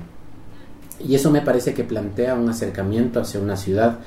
Y 1.07 1.15
eso 1.15 1.31
me 1.31 1.41
parece 1.41 1.73
que 1.73 1.85
plantea 1.85 2.35
un 2.35 2.49
acercamiento 2.49 3.21
hacia 3.21 3.41
una 3.41 3.57
ciudad 3.57 3.99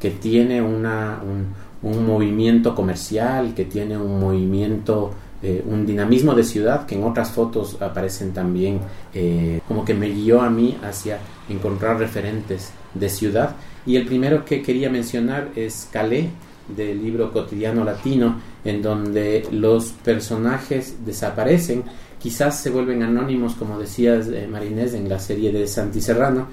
que 0.00 0.10
tiene 0.10 0.62
una, 0.62 1.20
un, 1.22 1.66
movimiento 2.06 2.74
comercial, 2.74 3.54
que 3.54 3.64
tiene 3.64 3.96
un 3.96 4.18
movimiento 4.18 5.12
eh, 5.42 5.62
un 5.66 5.86
dinamismo 5.86 6.34
de 6.34 6.42
ciudad 6.42 6.86
que 6.86 6.94
en 6.96 7.04
otras 7.04 7.30
fotos 7.30 7.80
aparecen 7.80 8.32
también, 8.32 8.80
eh, 9.14 9.60
como 9.68 9.84
que 9.84 9.94
me 9.94 10.08
guió 10.08 10.40
a 10.40 10.50
mí 10.50 10.76
hacia 10.82 11.18
encontrar 11.48 11.98
referentes 11.98 12.72
de 12.94 13.08
ciudad. 13.08 13.54
Y 13.84 13.96
el 13.96 14.06
primero 14.06 14.44
que 14.44 14.62
quería 14.62 14.90
mencionar 14.90 15.50
es 15.54 15.88
Calais, 15.92 16.30
del 16.68 17.02
libro 17.02 17.32
cotidiano 17.32 17.84
latino, 17.84 18.40
en 18.64 18.82
donde 18.82 19.46
los 19.52 19.92
personajes 19.92 20.96
desaparecen, 21.04 21.84
quizás 22.26 22.60
se 22.60 22.70
vuelven 22.70 23.04
anónimos, 23.04 23.54
como 23.54 23.78
decías 23.78 24.26
eh, 24.26 24.48
Marinés 24.50 24.94
en 24.94 25.08
la 25.08 25.20
serie 25.20 25.52
de 25.52 25.68
Santi 25.68 26.00
Serrano, 26.00 26.48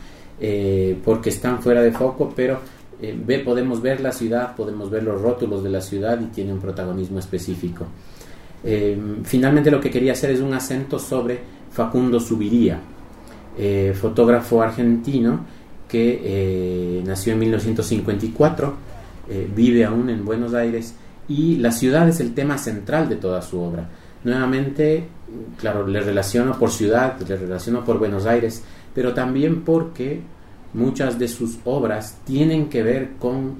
porque 1.03 1.29
están 1.29 1.61
fuera 1.63 1.81
de 1.81 1.91
foco, 1.91 2.31
pero 2.35 2.59
ve, 2.99 3.39
podemos 3.39 3.81
ver 3.81 4.01
la 4.01 4.11
ciudad, 4.11 4.55
podemos 4.55 4.89
ver 4.91 5.01
los 5.01 5.19
rótulos 5.19 5.63
de 5.63 5.69
la 5.69 5.79
ciudad 5.79 6.19
y 6.21 6.25
tiene 6.25 6.51
un 6.51 6.59
protagonismo 6.59 7.17
específico. 7.17 7.87
Eh, 8.63 8.97
finalmente 9.23 9.69
lo 9.69 9.81
que 9.81 9.89
quería 9.89 10.13
hacer 10.13 10.31
es 10.31 10.39
un 10.39 10.53
acento 10.53 10.97
sobre 10.97 11.39
Facundo 11.71 12.19
Subiría, 12.19 12.79
eh, 13.57 13.93
fotógrafo 13.99 14.61
argentino 14.61 15.45
que 15.87 16.21
eh, 16.23 17.03
nació 17.05 17.33
en 17.33 17.39
1954, 17.39 18.93
vive 19.55 19.85
aún 19.85 20.09
en 20.09 20.25
Buenos 20.25 20.53
Aires 20.53 20.93
y 21.29 21.55
la 21.55 21.71
ciudad 21.71 22.07
es 22.09 22.19
el 22.19 22.33
tema 22.33 22.57
central 22.57 23.07
de 23.07 23.15
toda 23.15 23.41
su 23.41 23.59
obra. 23.59 23.87
Nuevamente, 24.23 25.07
claro, 25.59 25.87
le 25.87 26.01
relaciono 26.01 26.57
por 26.57 26.71
ciudad, 26.71 27.19
le 27.27 27.37
relaciono 27.37 27.83
por 27.83 27.99
Buenos 27.99 28.25
Aires, 28.25 28.63
pero 28.93 29.13
también 29.13 29.63
porque 29.63 30.21
muchas 30.73 31.19
de 31.19 31.27
sus 31.27 31.57
obras 31.65 32.17
tienen 32.25 32.69
que 32.69 32.83
ver 32.83 33.11
con, 33.19 33.57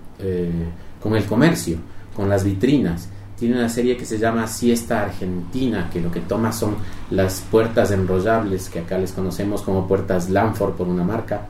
con 1.01 1.15
el 1.15 1.25
comercio, 1.25 1.77
con 2.15 2.29
las 2.29 2.43
vitrinas. 2.43 3.09
Tiene 3.37 3.57
una 3.57 3.69
serie 3.69 3.97
que 3.97 4.05
se 4.05 4.17
llama 4.17 4.47
Siesta 4.47 5.03
Argentina, 5.03 5.89
que 5.91 5.99
lo 5.99 6.11
que 6.11 6.21
toma 6.21 6.51
son 6.51 6.75
las 7.09 7.41
puertas 7.41 7.91
enrollables, 7.91 8.69
que 8.69 8.79
acá 8.79 8.97
les 8.97 9.11
conocemos 9.11 9.61
como 9.63 9.87
puertas 9.87 10.29
Lanford 10.29 10.73
por 10.73 10.87
una 10.87 11.03
marca, 11.03 11.47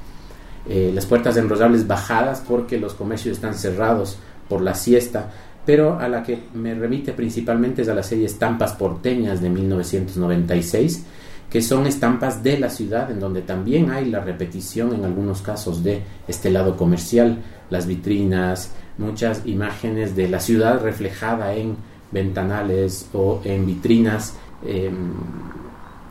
eh, 0.68 0.92
las 0.94 1.06
puertas 1.06 1.36
enrollables 1.36 1.86
bajadas 1.86 2.42
porque 2.48 2.80
los 2.80 2.94
comercios 2.94 3.36
están 3.36 3.54
cerrados 3.54 4.18
por 4.48 4.62
la 4.62 4.76
siesta, 4.76 5.30
pero 5.66 6.00
a 6.00 6.08
la 6.08 6.24
que 6.24 6.40
me 6.54 6.74
remite 6.74 7.14
principalmente 7.14 7.84
es 7.84 7.90
a 7.90 7.94
la 7.94 8.04
serie 8.04 8.26
Estampas 8.26 8.74
Porteñas 8.74 9.42
de 9.42 9.50
1996, 9.50 11.06
que 11.50 11.62
son 11.62 11.86
estampas 11.86 12.44
de 12.44 12.60
la 12.60 12.70
ciudad, 12.70 13.12
en 13.12 13.20
donde 13.20 13.42
también 13.42 13.92
hay 13.92 14.10
la 14.10 14.20
repetición 14.20 14.94
en 14.94 15.06
algunos 15.06 15.42
casos 15.42 15.84
de 15.84 16.02
este 16.28 16.50
lado 16.50 16.76
comercial, 16.76 17.38
las 17.70 17.86
vitrinas, 17.86 18.72
muchas 18.98 19.46
imágenes 19.46 20.16
de 20.16 20.28
la 20.28 20.40
ciudad 20.40 20.82
reflejada 20.82 21.54
en 21.54 21.76
ventanales 22.12 23.08
o 23.14 23.42
en 23.44 23.66
vitrinas, 23.66 24.36
em, 24.66 25.14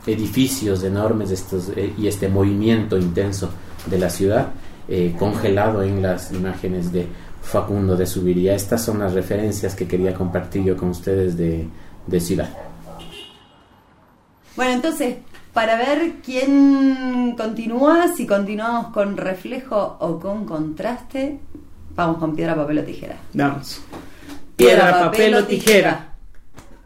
edificios 0.05 0.83
enormes 0.83 1.31
eh, 1.75 1.93
y 1.97 2.07
este 2.07 2.27
movimiento 2.27 2.97
intenso 2.97 3.49
de 3.85 3.99
la 3.99 4.09
ciudad 4.09 4.49
eh, 4.89 5.15
congelado 5.17 5.81
en 5.81 6.01
las 6.01 6.33
imágenes 6.33 6.91
de 6.91 7.07
Facundo 7.43 7.95
de 7.95 8.07
Subiría. 8.07 8.55
Estas 8.55 8.83
son 8.83 8.99
las 8.99 9.13
referencias 9.13 9.75
que 9.75 9.87
quería 9.87 10.13
compartir 10.15 10.63
yo 10.63 10.75
con 10.75 10.89
ustedes 10.89 11.37
de, 11.37 11.67
de 12.07 12.19
ciudad. 12.19 12.49
Bueno, 14.55 14.71
entonces, 14.73 15.17
para 15.53 15.77
ver 15.77 16.15
quién 16.23 17.35
continúa, 17.37 18.07
si 18.15 18.25
continuamos 18.25 18.87
con 18.87 19.17
reflejo 19.17 19.97
o 19.99 20.19
con 20.19 20.45
contraste, 20.45 21.39
Vamos 21.95 22.17
con 22.17 22.35
piedra, 22.35 22.55
papel 22.55 22.79
o 22.79 22.83
tijera. 22.83 23.17
Vamos. 23.33 23.81
Piedra, 24.55 24.91
papel, 24.91 25.35
o 25.35 25.43
tijera. 25.45 26.09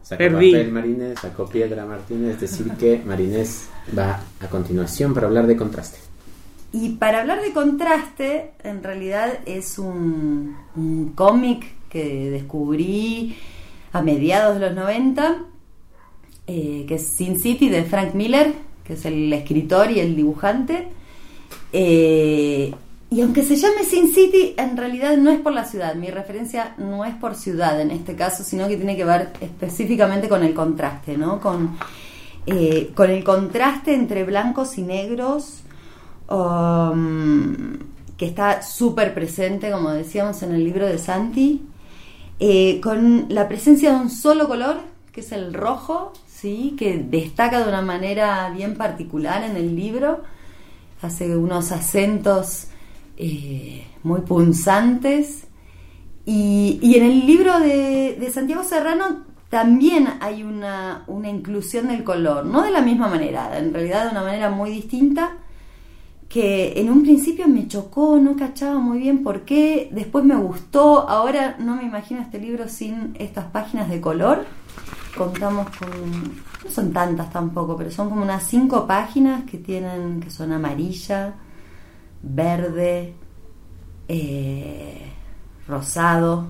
Sacó 0.01 0.23
papel 0.23 0.71
Marinés, 0.71 1.19
sacó 1.19 1.49
piedra 1.49 1.85
Martínez, 1.85 2.35
es 2.35 2.41
decir 2.41 2.71
que 2.73 3.01
Marinés 3.05 3.67
va 3.97 4.21
a 4.39 4.47
continuación 4.47 5.13
para 5.13 5.27
hablar 5.27 5.47
de 5.47 5.57
contraste. 5.57 5.99
Y 6.71 6.89
para 6.89 7.21
hablar 7.21 7.41
de 7.41 7.53
contraste, 7.53 8.51
en 8.63 8.83
realidad 8.83 9.39
es 9.45 9.79
un, 9.79 10.57
cómic 11.15 11.65
que 11.89 12.29
descubrí 12.29 13.37
a 13.93 14.01
mediados 14.01 14.59
de 14.59 14.67
los 14.67 14.75
90, 14.75 15.37
eh, 16.47 16.85
que 16.87 16.95
es 16.95 17.07
Sin 17.07 17.39
City 17.39 17.69
de 17.69 17.83
Frank 17.83 18.13
Miller, 18.13 18.53
que 18.83 18.93
es 18.93 19.05
el 19.05 19.31
escritor 19.31 19.91
y 19.91 20.01
el 20.01 20.15
dibujante. 20.15 20.89
Eh, 21.71 22.73
y 23.09 23.21
aunque 23.21 23.43
se 23.43 23.55
llame 23.55 23.85
Sin 23.85 24.13
City, 24.13 24.53
en 24.57 24.75
realidad 24.75 25.15
no 25.15 25.31
es 25.31 25.39
por 25.39 25.53
la 25.53 25.63
ciudad. 25.63 25.95
Mi 25.95 26.09
referencia 26.09 26.75
no 26.77 27.05
es 27.05 27.15
por 27.15 27.35
ciudad 27.35 27.79
en 27.79 27.91
este 27.91 28.15
caso, 28.15 28.43
sino 28.43 28.67
que 28.67 28.75
tiene 28.75 28.97
que 28.97 29.05
ver 29.05 29.31
específicamente 29.39 30.27
con 30.27 30.43
el 30.43 30.53
contraste, 30.53 31.17
¿no? 31.17 31.39
Con, 31.39 31.77
eh, 32.45 32.91
con 32.93 33.09
el 33.09 33.23
contraste 33.23 33.93
entre 33.93 34.25
blancos 34.25 34.77
y 34.77 34.81
negros, 34.81 35.63
um, 36.29 37.77
que 38.17 38.25
está 38.25 38.61
súper 38.61 39.13
presente, 39.13 39.71
como 39.71 39.91
decíamos 39.91 40.41
en 40.43 40.53
el 40.53 40.63
libro 40.63 40.85
de 40.85 40.97
Santi, 40.97 41.65
eh, 42.39 42.79
con 42.81 43.27
la 43.29 43.47
presencia 43.47 43.93
de 43.93 43.99
un 43.99 44.09
solo 44.09 44.47
color, 44.47 44.77
que 45.11 45.21
es 45.21 45.31
el 45.31 45.53
rojo, 45.53 46.13
¿sí? 46.27 46.75
que 46.77 46.97
destaca 46.97 47.63
de 47.63 47.69
una 47.69 47.81
manera 47.81 48.49
bien 48.51 48.75
particular 48.75 49.43
en 49.43 49.55
el 49.55 49.75
libro, 49.75 50.21
hace 51.01 51.35
unos 51.35 51.71
acentos 51.71 52.67
eh, 53.17 53.87
muy 54.03 54.21
punzantes. 54.21 55.47
Y, 56.25 56.93
en 56.95 57.03
el 57.03 57.25
libro 57.25 57.59
de, 57.59 58.29
Santiago 58.33 58.63
Serrano 58.63 59.25
también 59.49 60.09
hay 60.19 60.43
una, 60.43 61.05
inclusión 61.07 61.87
del 61.87 62.03
color, 62.03 62.45
no 62.45 62.63
de 62.63 62.71
la 62.71 62.81
misma 62.81 63.07
manera, 63.07 63.57
en 63.57 63.73
realidad 63.73 64.05
de 64.05 64.11
una 64.11 64.23
manera 64.23 64.49
muy 64.49 64.69
distinta, 64.69 65.37
que 66.29 66.73
en 66.79 66.89
un 66.89 67.03
principio 67.03 67.47
me 67.47 67.67
chocó, 67.67 68.19
no 68.19 68.35
cachaba 68.35 68.79
muy 68.79 68.99
bien 68.99 69.23
por 69.23 69.41
qué, 69.41 69.89
después 69.91 70.25
me 70.25 70.35
gustó, 70.35 71.07
ahora 71.07 71.55
no 71.59 71.75
me 71.77 71.83
imagino 71.83 72.21
este 72.21 72.39
libro 72.39 72.67
sin 72.67 73.15
estas 73.17 73.45
páginas 73.45 73.89
de 73.89 74.01
color. 74.01 74.45
Contamos 75.17 75.67
con, 75.77 76.23
no 76.63 76.69
son 76.69 76.91
tantas 76.91 77.31
tampoco, 77.31 77.75
pero 77.77 77.89
son 77.89 78.09
como 78.09 78.21
unas 78.21 78.43
cinco 78.43 78.85
páginas 78.85 79.43
que 79.49 79.57
tienen, 79.57 80.19
que 80.19 80.29
son 80.29 80.51
amarillas 80.51 81.33
verde, 82.21 83.13
eh, 84.07 85.11
rosado. 85.67 86.47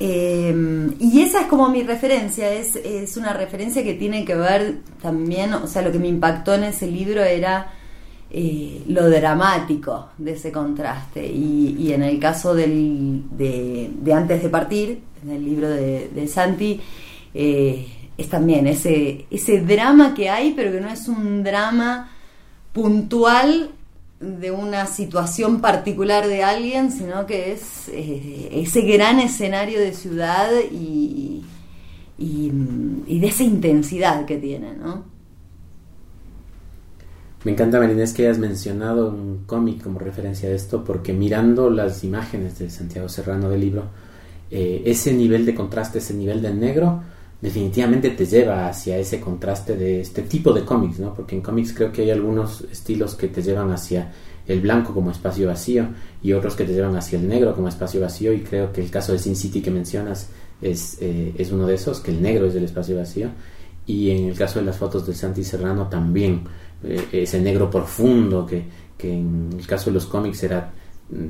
Em, 0.00 0.94
y 1.00 1.22
esa 1.22 1.42
es 1.42 1.46
como 1.48 1.68
mi 1.68 1.82
referencia, 1.82 2.52
es, 2.52 2.76
es, 2.76 3.16
una 3.16 3.32
referencia 3.32 3.82
que 3.82 3.94
tiene 3.94 4.24
que 4.24 4.36
ver 4.36 4.82
también, 5.02 5.52
o 5.54 5.66
sea, 5.66 5.82
lo 5.82 5.90
que 5.90 5.98
me 5.98 6.06
impactó 6.06 6.54
en 6.54 6.64
ese 6.64 6.86
libro 6.86 7.22
era 7.24 7.72
lo 8.30 9.08
dramático 9.08 10.10
de 10.18 10.32
ese 10.32 10.52
contraste. 10.52 11.26
Y, 11.26 11.92
en 11.92 12.02
el 12.02 12.18
caso 12.18 12.54
del, 12.54 13.24
de, 13.30 13.90
Antes 14.12 14.42
de 14.42 14.48
Partir, 14.48 15.00
en 15.22 15.30
el 15.30 15.44
libro 15.44 15.68
de, 15.68 16.28
Santi, 16.28 16.80
eh, 17.34 17.86
es 18.16 18.28
también 18.28 18.66
ese, 18.66 19.26
ese 19.30 19.60
drama 19.60 20.14
que 20.14 20.28
hay, 20.28 20.52
pero 20.54 20.72
que 20.72 20.80
no 20.80 20.88
es 20.88 21.08
un 21.08 21.42
drama 21.42 22.10
puntual 22.72 23.70
de 24.20 24.50
una 24.50 24.86
situación 24.86 25.60
particular 25.60 26.26
de 26.26 26.42
alguien, 26.42 26.90
sino 26.90 27.26
que 27.26 27.52
es 27.52 27.88
eh, 27.88 28.48
ese 28.52 28.82
gran 28.82 29.20
escenario 29.20 29.78
de 29.78 29.92
ciudad 29.92 30.50
y, 30.72 31.44
y, 32.18 32.50
de 33.20 33.26
esa 33.26 33.44
intensidad 33.44 34.26
que 34.26 34.36
tiene, 34.38 34.74
¿no? 34.74 35.04
Me 37.44 37.52
encanta, 37.52 37.78
Marinés, 37.78 38.12
que 38.12 38.26
hayas 38.26 38.38
mencionado 38.38 39.10
un 39.10 39.44
cómic 39.46 39.82
como 39.82 40.00
referencia 40.00 40.48
a 40.48 40.52
esto, 40.52 40.82
porque 40.82 41.12
mirando 41.12 41.70
las 41.70 42.02
imágenes 42.02 42.58
de 42.58 42.68
Santiago 42.68 43.08
Serrano 43.08 43.48
del 43.48 43.60
libro, 43.60 43.84
eh, 44.50 44.82
ese 44.84 45.12
nivel 45.12 45.46
de 45.46 45.54
contraste, 45.54 45.98
ese 45.98 46.14
nivel 46.14 46.42
de 46.42 46.52
negro, 46.52 47.00
definitivamente 47.40 48.10
te 48.10 48.26
lleva 48.26 48.66
hacia 48.68 48.98
ese 48.98 49.20
contraste 49.20 49.76
de 49.76 50.00
este 50.00 50.22
tipo 50.22 50.52
de 50.52 50.64
cómics, 50.64 50.98
¿no? 50.98 51.14
Porque 51.14 51.36
en 51.36 51.42
cómics 51.42 51.72
creo 51.72 51.92
que 51.92 52.02
hay 52.02 52.10
algunos 52.10 52.62
estilos 52.72 53.14
que 53.14 53.28
te 53.28 53.40
llevan 53.42 53.70
hacia 53.70 54.10
el 54.48 54.60
blanco 54.60 54.92
como 54.92 55.10
espacio 55.12 55.46
vacío 55.46 55.88
y 56.22 56.32
otros 56.32 56.56
que 56.56 56.64
te 56.64 56.72
llevan 56.72 56.96
hacia 56.96 57.18
el 57.18 57.28
negro 57.28 57.54
como 57.54 57.68
espacio 57.68 58.00
vacío 58.00 58.32
y 58.32 58.40
creo 58.40 58.72
que 58.72 58.80
el 58.80 58.90
caso 58.90 59.12
de 59.12 59.18
Sin 59.20 59.36
City 59.36 59.60
que 59.60 59.70
mencionas 59.70 60.30
es, 60.60 60.98
eh, 61.00 61.34
es 61.38 61.52
uno 61.52 61.66
de 61.66 61.74
esos, 61.74 62.00
que 62.00 62.10
el 62.10 62.20
negro 62.20 62.46
es 62.46 62.54
el 62.56 62.64
espacio 62.64 62.96
vacío 62.96 63.28
y 63.86 64.10
en 64.10 64.28
el 64.28 64.36
caso 64.36 64.58
de 64.58 64.64
las 64.64 64.76
fotos 64.76 65.06
de 65.06 65.14
Santi 65.14 65.44
Serrano 65.44 65.88
también 65.88 66.42
ese 66.82 67.40
negro 67.40 67.70
profundo 67.70 68.46
que, 68.46 68.64
que 68.96 69.12
en 69.12 69.50
el 69.58 69.66
caso 69.66 69.90
de 69.90 69.94
los 69.94 70.06
cómics 70.06 70.42
era 70.42 70.72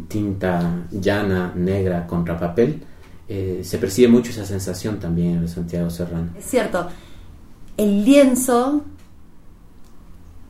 tinta 0.09 0.87
llana, 0.91 1.53
negra 1.55 2.07
contra 2.07 2.39
papel 2.39 2.83
eh, 3.29 3.61
se 3.63 3.77
percibe 3.77 4.09
mucho 4.09 4.31
esa 4.31 4.47
sensación 4.47 4.99
también 4.99 5.37
en 5.37 5.49
Santiago 5.49 5.91
Serrano. 5.91 6.31
Es 6.39 6.47
cierto, 6.47 6.89
el 7.77 8.05
lienzo 8.05 8.85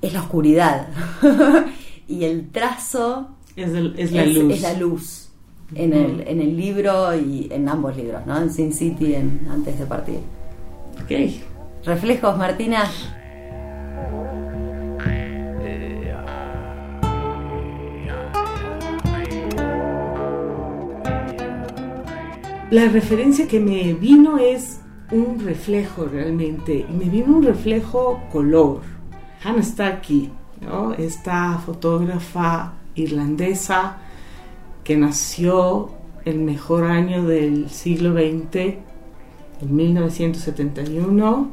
es 0.01 0.13
la 0.13 0.21
oscuridad 0.21 0.87
y 2.09 2.23
el 2.23 2.51
trazo 2.51 3.31
es, 3.57 3.73
la, 4.13 4.25
luz. 4.25 4.61
la 4.61 4.73
luz. 4.75 5.29
En, 5.75 5.93
el, 5.93 6.21
en 6.27 6.41
el 6.41 6.57
libro 6.57 7.15
y 7.19 7.49
en 7.51 7.69
ambos 7.69 7.97
libros, 7.97 8.25
¿no? 8.25 8.41
En 8.41 8.51
Sin 8.51 8.73
City, 8.73 9.15
en 9.17 9.47
Antes 9.51 9.79
de 9.79 9.85
Partir. 9.85 10.21
Ok. 11.03 11.85
Reflejos, 11.85 12.39
Martina. 12.39 12.89
La 22.71 22.87
referencia 22.87 23.49
que 23.49 23.61
me 23.61 23.95
vino 23.95 24.37
es 24.37 24.81
un 25.11 25.41
reflejo 25.43 26.05
realmente, 26.05 26.85
y 26.87 26.93
me 26.93 27.07
vino 27.07 27.39
un 27.39 27.43
reflejo 27.43 28.21
color. 28.31 28.83
Hannah 29.43 29.63
Starkey, 29.63 30.31
¿no? 30.61 30.93
esta 30.93 31.57
fotógrafa 31.65 32.75
irlandesa 32.95 33.97
que 34.85 34.99
nació 34.99 35.93
el 36.27 36.41
mejor 36.41 36.85
año 36.85 37.25
del 37.25 37.71
siglo 37.71 38.13
XX, 38.13 38.57
en 39.63 39.77
1971. 39.77 41.49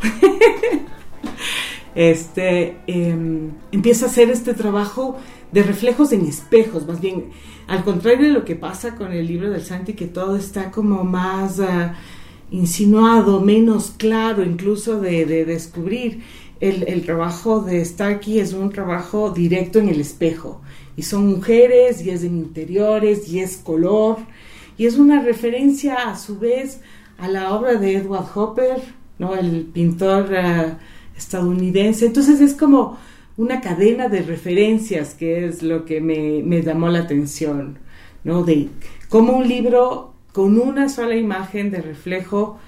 este, 1.94 2.78
em, 2.86 3.50
empieza 3.70 4.06
a 4.06 4.08
hacer 4.08 4.30
este 4.30 4.54
trabajo 4.54 5.18
de 5.54 5.62
reflejos 5.62 6.10
en 6.10 6.26
espejos, 6.26 6.84
más 6.84 7.00
bien, 7.00 7.26
al 7.68 7.84
contrario 7.84 8.26
de 8.26 8.32
lo 8.32 8.44
que 8.44 8.56
pasa 8.56 8.96
con 8.96 9.12
el 9.12 9.28
libro 9.28 9.50
del 9.50 9.62
Santi, 9.62 9.92
que 9.92 10.08
todo 10.08 10.34
está 10.34 10.72
como 10.72 11.04
más 11.04 11.60
ah, 11.60 11.94
insinuado, 12.50 13.40
menos 13.40 13.92
claro 13.96 14.42
incluso 14.42 15.00
de, 15.00 15.24
descubrir. 15.44 16.22
El, 16.58 17.02
trabajo 17.02 17.60
de 17.60 17.84
Starkey 17.84 18.40
es 18.40 18.52
un 18.52 18.70
trabajo 18.70 19.30
directo 19.30 19.78
en 19.78 19.88
el 19.88 20.00
espejo, 20.00 20.60
y 20.96 21.02
son 21.02 21.28
mujeres, 21.28 22.04
y 22.04 22.10
es 22.10 22.24
en 22.24 22.36
interiores, 22.36 23.28
y 23.28 23.38
es 23.38 23.56
color, 23.56 24.16
y 24.76 24.86
es 24.86 24.98
una 24.98 25.22
referencia 25.22 26.10
a 26.10 26.18
su 26.18 26.40
vez 26.40 26.80
a 27.18 27.28
la 27.28 27.54
obra 27.54 27.76
de 27.76 27.94
Edward 27.94 28.26
Hopper, 28.34 28.82
¿no? 29.20 29.36
el 29.36 29.66
pintor 29.72 30.34
ah, 30.34 30.78
estadounidense. 31.16 32.06
Entonces 32.06 32.40
es 32.40 32.54
como 32.54 32.98
una 33.36 33.60
cadena 33.60 34.08
de 34.08 34.22
referencias 34.22 35.14
que 35.14 35.46
es 35.46 35.62
lo 35.62 35.84
que 35.84 36.00
me, 36.00 36.42
me 36.42 36.62
llamó 36.62 36.88
la 36.88 37.00
atención, 37.00 37.78
¿no? 38.22 38.44
De 38.44 38.68
cómo 39.08 39.36
un 39.36 39.48
libro 39.48 40.14
con 40.32 40.58
una 40.58 40.88
sola 40.88 41.16
imagen 41.16 41.70
de 41.70 41.80
reflejo 41.80 42.58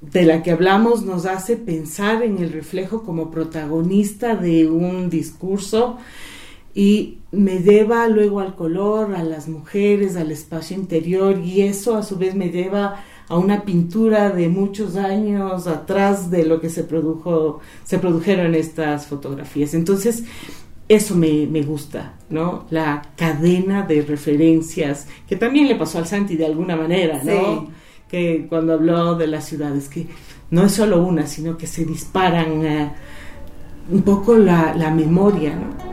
de 0.00 0.24
la 0.24 0.42
que 0.42 0.52
hablamos 0.52 1.04
nos 1.04 1.26
hace 1.26 1.56
pensar 1.56 2.22
en 2.22 2.38
el 2.38 2.52
reflejo 2.52 3.02
como 3.02 3.30
protagonista 3.30 4.36
de 4.36 4.68
un 4.68 5.10
discurso 5.10 5.98
y 6.74 7.18
me 7.32 7.60
lleva 7.60 8.06
luego 8.08 8.40
al 8.40 8.54
color, 8.54 9.14
a 9.14 9.22
las 9.22 9.48
mujeres, 9.48 10.16
al 10.16 10.30
espacio 10.30 10.76
interior 10.76 11.38
y 11.38 11.62
eso 11.62 11.96
a 11.96 12.02
su 12.02 12.16
vez 12.16 12.34
me 12.34 12.50
lleva 12.50 13.02
una 13.34 13.64
pintura 13.64 14.30
de 14.30 14.48
muchos 14.48 14.96
años 14.96 15.66
atrás 15.66 16.30
de 16.30 16.44
lo 16.44 16.60
que 16.60 16.70
se 16.70 16.84
produjo, 16.84 17.60
se 17.84 17.98
produjeron 17.98 18.54
estas 18.54 19.06
fotografías. 19.06 19.74
Entonces, 19.74 20.22
eso 20.88 21.16
me, 21.16 21.62
gusta, 21.62 22.14
¿no? 22.30 22.66
La 22.70 23.02
cadena 23.16 23.82
de 23.82 24.02
referencias, 24.02 25.08
que 25.28 25.34
también 25.34 25.66
le 25.66 25.74
pasó 25.74 25.98
al 25.98 26.06
Santi 26.06 26.36
de 26.36 26.46
alguna 26.46 26.76
manera, 26.76 27.20
¿no? 27.24 27.68
Que 28.08 28.46
cuando 28.48 28.74
habló 28.74 29.16
de 29.16 29.26
las 29.26 29.46
ciudades, 29.46 29.88
que 29.88 30.06
no 30.50 30.64
es 30.64 30.72
solo 30.72 31.02
una, 31.02 31.26
sino 31.26 31.58
que 31.58 31.66
se 31.66 31.84
disparan 31.84 32.64
eh, 32.64 32.92
un 33.90 34.02
poco 34.02 34.36
la, 34.36 34.74
la 34.76 34.92
memoria, 34.92 35.56
¿no? 35.56 35.85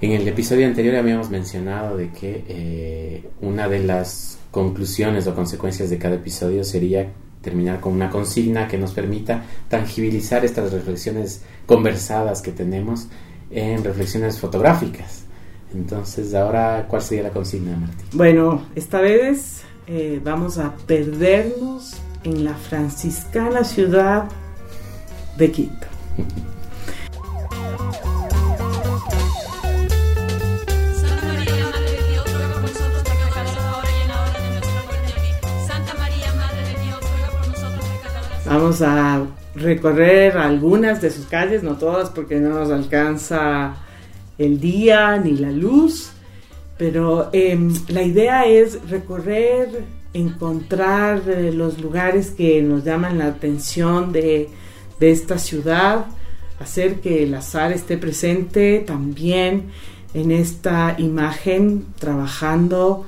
En 0.00 0.12
el 0.12 0.26
episodio 0.26 0.66
anterior 0.66 0.96
habíamos 0.96 1.28
mencionado 1.28 1.96
de 1.98 2.10
que 2.10 2.44
eh, 2.48 3.24
una 3.42 3.68
de 3.68 3.80
las 3.80 4.38
conclusiones 4.50 5.26
o 5.26 5.34
consecuencias 5.34 5.90
de 5.90 5.98
cada 5.98 6.14
episodio 6.14 6.64
sería 6.64 7.12
terminar 7.42 7.80
con 7.80 7.92
una 7.92 8.08
consigna 8.08 8.66
que 8.66 8.78
nos 8.78 8.92
permita 8.92 9.44
tangibilizar 9.68 10.42
estas 10.44 10.72
reflexiones 10.72 11.42
conversadas 11.66 12.40
que 12.40 12.50
tenemos 12.50 13.08
en 13.50 13.84
reflexiones 13.84 14.38
fotográficas. 14.38 15.24
Entonces, 15.74 16.34
ahora, 16.34 16.86
¿cuál 16.88 17.02
sería 17.02 17.24
la 17.24 17.30
consigna, 17.30 17.76
Martín? 17.76 18.06
Bueno, 18.12 18.66
esta 18.74 19.02
vez 19.02 19.62
eh, 19.86 20.18
vamos 20.24 20.56
a 20.56 20.74
perdernos 20.86 21.94
en 22.24 22.44
la 22.44 22.54
franciscana 22.54 23.64
ciudad 23.64 24.28
de 25.36 25.52
Quito. 25.52 25.86
Vamos 38.50 38.82
a 38.82 39.28
recorrer 39.54 40.36
algunas 40.36 41.00
de 41.00 41.12
sus 41.12 41.26
calles, 41.26 41.62
no 41.62 41.76
todas 41.76 42.10
porque 42.10 42.40
no 42.40 42.48
nos 42.48 42.72
alcanza 42.72 43.76
el 44.38 44.58
día 44.58 45.18
ni 45.18 45.36
la 45.36 45.52
luz, 45.52 46.10
pero 46.76 47.30
em, 47.32 47.72
la 47.86 48.02
idea 48.02 48.46
es 48.46 48.90
recorrer, 48.90 49.84
encontrar 50.12 51.22
eh, 51.28 51.52
los 51.52 51.80
lugares 51.80 52.32
que 52.32 52.60
nos 52.60 52.82
llaman 52.82 53.18
la 53.18 53.26
atención 53.26 54.10
de, 54.10 54.48
de 54.98 55.10
esta 55.12 55.38
ciudad, 55.38 56.06
hacer 56.58 56.96
que 56.96 57.22
el 57.22 57.34
azar 57.34 57.70
esté 57.70 57.98
presente 57.98 58.82
también 58.84 59.66
en 60.12 60.32
esta 60.32 60.96
imagen, 60.98 61.86
trabajando 62.00 63.06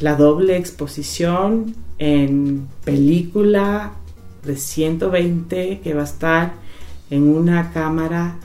la 0.00 0.16
doble 0.16 0.58
exposición 0.58 1.74
en 1.96 2.68
película, 2.84 3.92
de 4.44 4.56
120 4.56 5.80
que 5.80 5.94
va 5.94 6.02
a 6.02 6.04
estar 6.04 6.52
en 7.10 7.28
una 7.28 7.72
cámara 7.72 8.36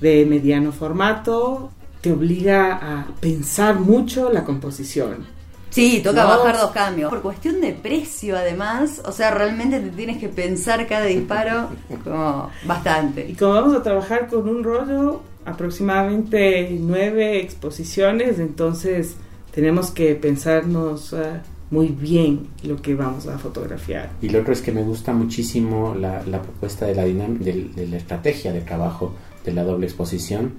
de 0.00 0.26
mediano 0.26 0.72
formato, 0.72 1.70
te 2.00 2.12
obliga 2.12 2.74
a 2.74 3.06
pensar 3.20 3.80
mucho 3.80 4.30
la 4.30 4.44
composición. 4.44 5.26
Sí, 5.70 6.00
toca 6.02 6.24
bajar 6.24 6.56
dos 6.56 6.70
cambios. 6.70 7.10
Por 7.10 7.22
cuestión 7.22 7.60
de 7.60 7.72
precio, 7.72 8.36
además, 8.36 9.02
o 9.04 9.12
sea, 9.12 9.30
realmente 9.30 9.80
te 9.80 9.90
tienes 9.90 10.18
que 10.18 10.28
pensar 10.28 10.86
cada 10.86 11.04
disparo 11.06 11.68
como 12.02 12.50
bastante. 12.64 13.28
Y 13.28 13.34
como 13.34 13.54
vamos 13.54 13.76
a 13.76 13.82
trabajar 13.82 14.28
con 14.28 14.48
un 14.48 14.64
rollo, 14.64 15.20
aproximadamente 15.44 16.74
nueve 16.80 17.40
exposiciones, 17.40 18.38
entonces 18.38 19.16
tenemos 19.52 19.90
que 19.90 20.14
pensarnos 20.14 21.12
uh, 21.12 21.40
muy 21.70 21.88
bien 21.88 22.48
lo 22.62 22.76
que 22.80 22.94
vamos 22.94 23.26
a 23.26 23.38
fotografiar. 23.38 24.10
Y 24.22 24.28
lo 24.28 24.40
otro 24.40 24.52
es 24.52 24.62
que 24.62 24.72
me 24.72 24.82
gusta 24.82 25.12
muchísimo 25.12 25.94
la, 25.94 26.20
propuesta 26.42 26.86
de 26.86 26.94
la, 26.94 27.04
de, 27.04 27.86
la 27.90 27.96
estrategia 27.96 28.52
de 28.52 28.60
trabajo 28.60 29.14
de 29.44 29.52
la 29.52 29.64
doble 29.64 29.86
exposición, 29.86 30.54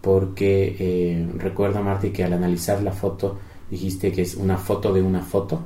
porque 0.00 0.76
eh, 0.78 1.28
recuerdo, 1.36 1.82
Marti, 1.82 2.10
que 2.10 2.24
al 2.24 2.32
analizar 2.32 2.82
la 2.82 2.92
foto 2.92 3.38
dijiste 3.70 4.12
que 4.12 4.22
es 4.22 4.34
una 4.34 4.56
foto 4.56 4.92
de 4.92 5.02
una 5.02 5.22
foto. 5.22 5.60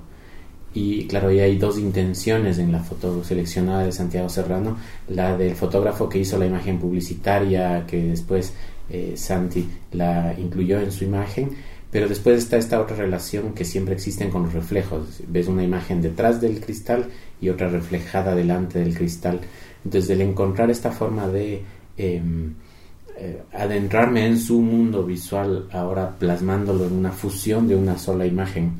Y 0.72 1.06
claro, 1.06 1.28
ahí 1.28 1.40
hay 1.40 1.56
dos 1.58 1.78
intenciones 1.78 2.58
en 2.58 2.70
la 2.70 2.78
foto 2.78 3.24
seleccionada 3.24 3.84
de 3.84 3.92
Santiago 3.92 4.28
Serrano, 4.28 4.76
la 5.08 5.36
del 5.36 5.56
fotógrafo 5.56 6.08
que 6.08 6.20
hizo 6.20 6.38
la 6.38 6.46
imagen 6.46 6.78
publicitaria, 6.78 7.84
que 7.86 8.04
después 8.04 8.54
eh, 8.88 9.14
Santi 9.16 9.68
la 9.92 10.34
incluyó 10.38 10.80
en 10.80 10.92
su 10.92 11.04
imagen, 11.04 11.50
pero 11.90 12.08
después 12.08 12.38
está 12.38 12.56
esta 12.56 12.80
otra 12.80 12.96
relación 12.96 13.52
que 13.52 13.64
siempre 13.64 13.94
existen 13.94 14.30
con 14.30 14.44
los 14.44 14.52
reflejos. 14.52 15.22
Ves 15.26 15.48
una 15.48 15.64
imagen 15.64 16.00
detrás 16.00 16.40
del 16.40 16.60
cristal 16.60 17.08
y 17.40 17.48
otra 17.48 17.68
reflejada 17.68 18.34
delante 18.34 18.78
del 18.78 18.96
cristal. 18.96 19.40
Entonces, 19.84 20.10
el 20.10 20.20
encontrar 20.20 20.70
esta 20.70 20.92
forma 20.92 21.26
de 21.26 21.64
em, 21.96 22.54
eh, 23.16 23.42
adentrarme 23.52 24.26
en 24.26 24.38
su 24.38 24.60
mundo 24.60 25.04
visual, 25.04 25.68
ahora 25.72 26.16
plasmándolo 26.18 26.86
en 26.86 26.92
una 26.92 27.12
fusión 27.12 27.66
de 27.66 27.76
una 27.76 27.98
sola 27.98 28.24
imagen 28.24 28.76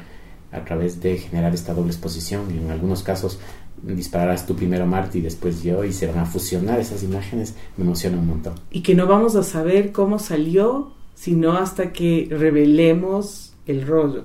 a 0.53 0.65
través 0.65 1.01
de 1.01 1.19
generar 1.19 1.53
esta 1.53 1.75
doble 1.75 1.91
exposición 1.91 2.47
y 2.53 2.59
en 2.59 2.71
algunos 2.71 3.03
casos 3.03 3.39
dispararás 3.83 4.47
tú 4.47 4.55
primero 4.57 4.87
Marty 4.87 5.19
y 5.19 5.23
después 5.23 5.63
yo 5.63 5.85
y 5.85 5.93
se 5.93 6.07
van 6.07 6.19
a 6.19 6.27
fusionar 6.27 6.81
esas 6.81 7.03
imágenes, 7.03 7.55
me 7.77 7.85
emociona 7.85 8.19
un 8.19 8.27
montón. 8.27 8.55
Y 8.71 8.83
que 8.83 8.95
no 8.95 9.07
vamos 9.07 9.37
a 9.37 9.43
saber 9.43 9.93
cómo 9.93 10.19
salió 10.19 10.93
sino 11.21 11.53
hasta 11.53 11.93
que 11.93 12.29
revelemos 12.31 13.53
el 13.67 13.87
rollo. 13.87 14.25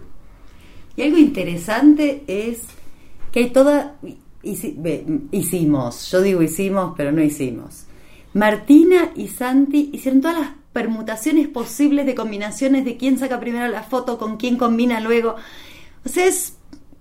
Y 0.95 1.01
algo 1.01 1.17
interesante 1.17 2.23
es 2.25 2.61
que 3.33 3.39
hay 3.39 3.49
toda... 3.49 3.97
Hicimos, 4.41 6.09
yo 6.09 6.21
digo 6.21 6.41
hicimos, 6.41 6.93
pero 6.95 7.11
no 7.11 7.21
hicimos. 7.21 7.87
Martina 8.33 9.11
y 9.13 9.27
Santi 9.27 9.89
hicieron 9.91 10.21
todas 10.21 10.39
las 10.39 10.49
permutaciones 10.71 11.49
posibles 11.49 12.05
de 12.05 12.15
combinaciones 12.15 12.85
de 12.85 12.95
quién 12.95 13.17
saca 13.17 13.41
primero 13.41 13.67
la 13.67 13.83
foto, 13.83 14.17
con 14.17 14.37
quién 14.37 14.55
combina 14.55 15.01
luego. 15.01 15.35
O 16.05 16.09
sea, 16.09 16.27
es 16.27 16.55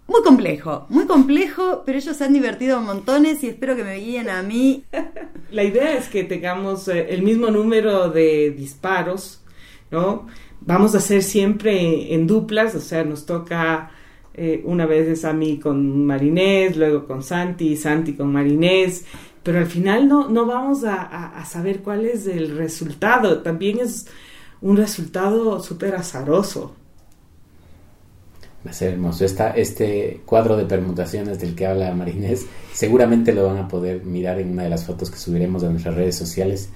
muy 0.09 0.23
complejo, 0.23 0.87
muy 0.89 1.07
complejo, 1.07 1.85
pero 1.87 1.99
ellos 1.99 2.17
se 2.17 2.25
han 2.25 2.33
divertido 2.33 2.81
montones 2.81 3.45
y 3.45 3.49
espero 3.49 3.77
que 3.77 3.85
me 3.85 3.99
guíen 3.99 4.29
a 4.29 4.43
mí. 4.43 4.83
La 5.53 5.63
idea 5.63 5.97
es 5.97 6.09
que 6.09 6.25
tengamos 6.25 6.89
eh, 6.89 7.15
el 7.15 7.23
mismo 7.23 7.49
número 7.53 8.09
de 8.11 8.51
disparos 8.51 9.44
Vamos 10.61 10.95
a 10.95 10.99
hacer 10.99 11.23
siempre 11.23 12.15
en 12.15 12.27
duplas, 12.27 12.75
o 12.75 12.81
sea, 12.81 13.05
nos 13.05 13.27
toca 13.27 13.91
Eh, 14.37 14.63
una 14.65 14.85
vez 14.85 15.07
es 15.07 15.25
a 15.25 15.33
mí 15.33 15.59
con 15.61 16.05
Marinés, 16.05 16.77
luego 16.77 17.07
con 17.07 17.23
Santi, 17.23 17.77
Santi 17.77 18.15
con 18.15 18.33
Marinés, 18.33 19.05
pero 19.45 19.59
al 19.59 19.67
final 19.67 20.09
no, 20.09 20.29
no 20.29 20.45
vamos 20.45 20.83
a, 20.85 21.45
saber 21.47 21.83
cuál 21.83 22.05
es 22.05 22.27
el 22.27 22.57
resultado. 22.57 23.43
También 23.43 23.79
es 23.79 24.07
un 24.61 24.77
resultado 24.77 25.63
súper 25.63 25.95
azaroso. 25.95 26.75
Va 28.67 28.71
a 28.71 28.75
ser 28.75 28.95
hermoso. 28.95 29.25
este 29.25 30.23
cuadro 30.25 30.57
de 30.57 30.65
permutaciones 30.65 31.39
del 31.39 31.55
que 31.55 31.67
habla 31.67 31.95
Marinés, 31.95 32.47
seguramente 32.73 33.33
lo 33.33 33.47
van 33.47 33.59
a 33.59 33.69
poder 33.69 34.05
mirar 34.05 34.41
en 34.41 34.51
una 34.51 34.65
de 34.65 34.71
las 34.71 34.85
fotos 34.85 35.11
que 35.11 35.19
subiremos 35.19 35.63
a 35.63 35.71
nuestras 35.71 35.95
redes 35.95 36.17
sociales. 36.17 36.71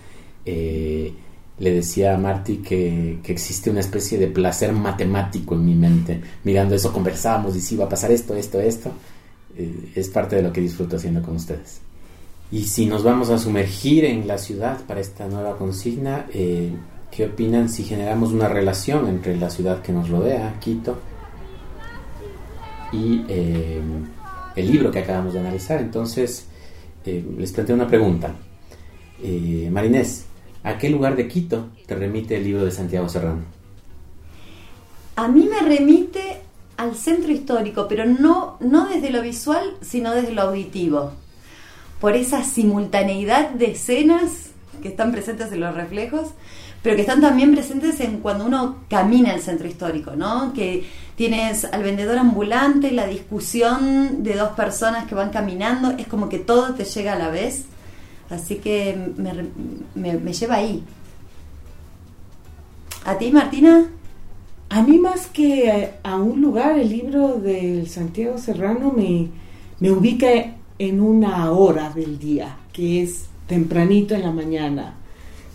Eh, 0.45 1.12
le 1.59 1.73
decía 1.73 2.15
a 2.15 2.19
Marty 2.19 2.59
que, 2.59 3.19
existe 3.25 3.71
una 3.71 3.81
especie 3.81 4.19
de 4.19 4.29
placer 4.29 4.73
matemático 4.73 5.55
en 5.55 5.65
mi 5.65 5.75
mente. 5.75 6.21
Mirando 6.45 6.75
eso 6.75 6.93
conversábamos 6.93 7.57
y 7.57 7.61
si 7.61 7.77
va 7.77 7.87
a 7.87 7.89
pasar 7.89 8.11
esto, 8.13 8.35
esto, 8.35 8.61
esto. 8.61 8.91
Eh, 9.57 9.93
es 9.95 10.09
parte 10.09 10.37
de 10.37 10.43
lo 10.43 10.53
que 10.53 10.61
disfruto 10.61 10.97
haciendo 10.97 11.23
con 11.23 11.37
ustedes. 11.37 11.81
Y 12.51 12.65
si 12.65 12.87
nos 12.87 13.03
vamos 13.03 13.29
a 13.29 13.39
sumergir 13.39 14.07
en 14.07 14.27
la 14.27 14.39
ciudad 14.39 14.81
para 14.87 15.01
esta 15.01 15.27
nueva 15.27 15.59
consigna, 15.59 16.27
eh, 16.33 16.73
¿qué 17.11 17.27
opinan 17.27 17.69
si 17.69 17.85
generamos 17.85 18.33
una 18.33 18.49
relación 18.49 19.07
entre 19.07 19.37
la 19.37 19.51
ciudad 19.51 19.83
que 19.83 19.93
nos 19.93 20.09
rodea, 20.09 20.59
Quito, 20.59 20.99
y 22.91 23.23
eh, 23.29 23.83
el 24.57 24.73
libro 24.73 24.91
que 24.91 25.01
acabamos 25.01 25.35
de 25.35 25.41
analizar? 25.41 25.79
Entonces, 25.81 26.47
eh, 27.05 27.23
les 27.37 27.53
planteo 27.53 27.77
una 27.77 27.87
pregunta. 27.87 28.35
Marinés, 29.71 30.25
¿a 30.63 30.79
qué 30.79 30.91
lugar 30.91 31.17
de 31.17 31.29
Quito 31.29 31.69
te 31.87 31.95
remite 31.95 32.37
el 32.37 32.45
libro 32.45 32.65
de 32.65 32.71
Santiago 32.71 33.09
Serrano? 33.09 33.43
A 35.17 35.29
mí 35.29 35.49
me 35.51 35.61
remite 35.67 36.41
al 36.77 36.95
centro 36.95 37.33
histórico, 37.33 37.87
pero 37.89 38.07
no, 38.07 38.57
no 38.61 38.89
desde 38.89 39.11
lo 39.11 39.23
visual, 39.23 39.77
sino 39.81 40.13
desde 40.13 40.33
lo 40.33 40.43
auditivo 40.43 41.13
por 42.01 42.15
esa 42.15 42.45
simultaneidad 42.45 43.51
de 43.51 43.73
escenas 43.73 44.51
que 44.81 44.89
están 44.89 45.11
presentes 45.11 45.51
en 45.53 45.61
los 45.61 45.75
reflejos, 45.75 46.29
pero 46.83 46.95
que 46.95 47.03
están 47.03 47.21
también 47.21 47.53
presentes 47.53 47.99
en 48.01 48.19
cuando 48.19 48.45
uno 48.47 48.77
camina 48.89 49.35
el 49.35 49.41
centro 49.41 49.67
histórico, 49.67 50.13
¿no? 50.15 50.53
Que 50.53 50.87
tienes 51.17 51.65
al 51.65 51.83
vendedor 51.83 52.19
ambulante, 52.19 52.93
la 52.93 53.07
discusión 53.07 54.23
de 54.23 54.35
dos 54.35 54.51
personas 54.51 55.07
que 55.07 55.17
van 55.17 55.31
caminando, 55.31 55.91
es 55.99 56.07
como 56.07 56.29
que 56.29 56.39
todo 56.39 56.75
te 56.75 56.85
llega 56.85 57.15
a 57.15 57.19
la 57.19 57.31
vez, 57.31 57.65
así 58.31 58.57
que 58.57 58.97
me, 59.95 60.33
lleva 60.33 60.57
ahí. 60.57 60.83
¿A 63.05 63.16
ti, 63.16 63.31
Martina? 63.31 63.87
A 64.70 64.83
mí 64.83 64.99
más 64.99 65.26
que 65.29 65.95
a 66.03 66.16
un 66.16 66.41
lugar, 66.41 66.79
el 66.79 66.91
libro 66.91 67.41
del 67.41 67.89
Santiago 67.89 68.37
Serrano 68.37 68.93
me, 68.93 69.29
me 69.81 69.91
ubica 69.91 70.29
en 70.79 71.01
una 71.01 71.51
hora 71.53 71.91
del 71.91 72.18
día, 72.18 72.57
que 72.72 73.03
es 73.03 73.29
tempranito 73.47 74.14
en 74.14 74.22
la 74.22 74.31
mañana, 74.31 74.95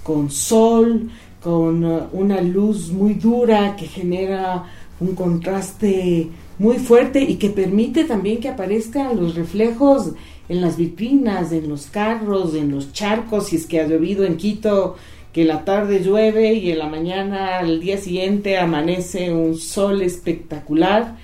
con 0.02 0.32
sol, 0.32 1.10
con 1.44 1.84
uh, 1.84 2.08
una 2.14 2.42
luz 2.42 2.92
muy 2.92 3.16
dura 3.16 3.76
que 3.76 3.86
genera 3.86 4.64
un 5.00 5.14
contraste 5.14 6.30
muy 6.58 6.78
fuerte 6.78 7.22
y 7.22 7.36
que 7.36 7.50
permite 7.50 8.06
también 8.06 8.40
que 8.40 8.50
aparezcan 8.50 9.20
los 9.20 9.36
reflejos 9.36 10.12
en 10.54 10.62
las 10.62 10.78
vitrinas, 10.78 11.52
en 11.52 11.68
los 11.68 11.88
carros, 11.88 12.54
en 12.54 12.70
los 12.70 12.94
charcos, 12.94 13.48
si 13.48 13.56
es 13.56 13.66
que 13.66 13.82
ha 13.82 13.88
llovido 13.88 14.24
en 14.24 14.38
Quito, 14.38 14.96
que 15.32 15.46
la 15.46 15.66
tarde 15.66 16.04
llueve 16.04 16.54
y 16.54 16.72
en 16.72 16.78
la 16.78 16.88
mañana, 16.88 17.58
al 17.58 17.80
día 17.80 17.98
siguiente, 17.98 18.60
amanece 18.60 19.34
un 19.34 19.58
sol 19.58 20.04
espectacular 20.04 21.18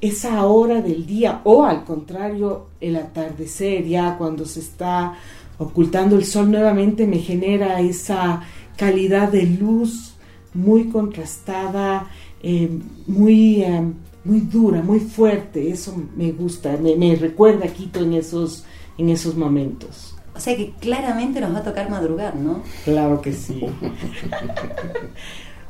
esa 0.00 0.46
hora 0.46 0.80
del 0.80 1.04
día 1.06 1.42
o 1.44 1.64
al 1.64 1.84
contrario 1.84 2.68
el 2.80 2.96
atardecer 2.96 3.86
ya 3.86 4.16
cuando 4.16 4.46
se 4.46 4.60
está 4.60 5.12
ocultando 5.58 6.16
el 6.16 6.24
sol 6.24 6.50
nuevamente 6.50 7.06
me 7.06 7.18
genera 7.18 7.82
esa 7.82 8.40
calidad 8.78 9.30
de 9.30 9.44
luz 9.44 10.14
muy 10.54 10.88
contrastada, 10.88 12.06
eh, 12.42 12.70
muy, 13.06 13.60
eh, 13.60 13.82
muy 14.24 14.40
dura, 14.40 14.82
muy 14.82 15.00
fuerte. 15.00 15.70
Eso 15.70 15.94
me 16.16 16.32
gusta, 16.32 16.76
me, 16.76 17.16
recuerda 17.16 17.66
a 17.66 17.68
Quito 17.68 18.00
en 18.00 18.14
esos, 18.14 18.64
en 18.98 19.08
esos 19.08 19.36
momentos. 19.36 20.16
O 20.34 20.40
sea 20.40 20.56
que 20.56 20.72
claramente 20.80 21.40
nos 21.40 21.54
va 21.54 21.58
a 21.58 21.64
tocar 21.64 21.90
madrugar, 21.90 22.36
¿no? 22.36 22.62
Claro 22.84 23.20
que 23.20 23.32
sí. 23.32 23.60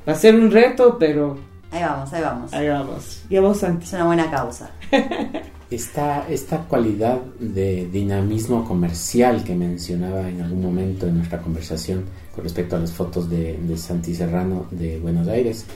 va 0.08 0.12
a 0.12 0.16
ser 0.16 0.34
un 0.34 0.50
reto, 0.50 0.96
pero 0.98 1.50
Ahí 1.72 1.82
vamos, 1.82 2.12
ahí 2.12 2.22
vamos. 2.22 2.52
Ahí 2.52 2.68
vamos. 2.68 3.22
Y 3.30 3.36
a 3.36 3.40
vos, 3.40 3.58
Santi. 3.58 3.84
Es 3.84 3.92
una 3.92 4.06
buena 4.06 4.30
causa. 4.30 4.70
Esta, 5.70 6.28
esta 6.28 6.64
cualidad 6.64 7.20
de 7.38 7.86
dinamismo 7.86 8.64
comercial 8.64 9.44
que 9.44 9.54
mencionaba 9.54 10.28
en 10.28 10.40
algún 10.40 10.62
momento 10.62 11.06
en 11.06 11.18
nuestra 11.18 11.40
conversación 11.40 12.06
con 12.34 12.42
respecto 12.42 12.74
a 12.74 12.80
las 12.80 12.90
fotos 12.90 13.30
de, 13.30 13.56
de 13.56 13.76
Santi 13.76 14.12
Serrano 14.12 14.66
de 14.72 14.98
Buenos 14.98 15.28
Aires, 15.28 15.66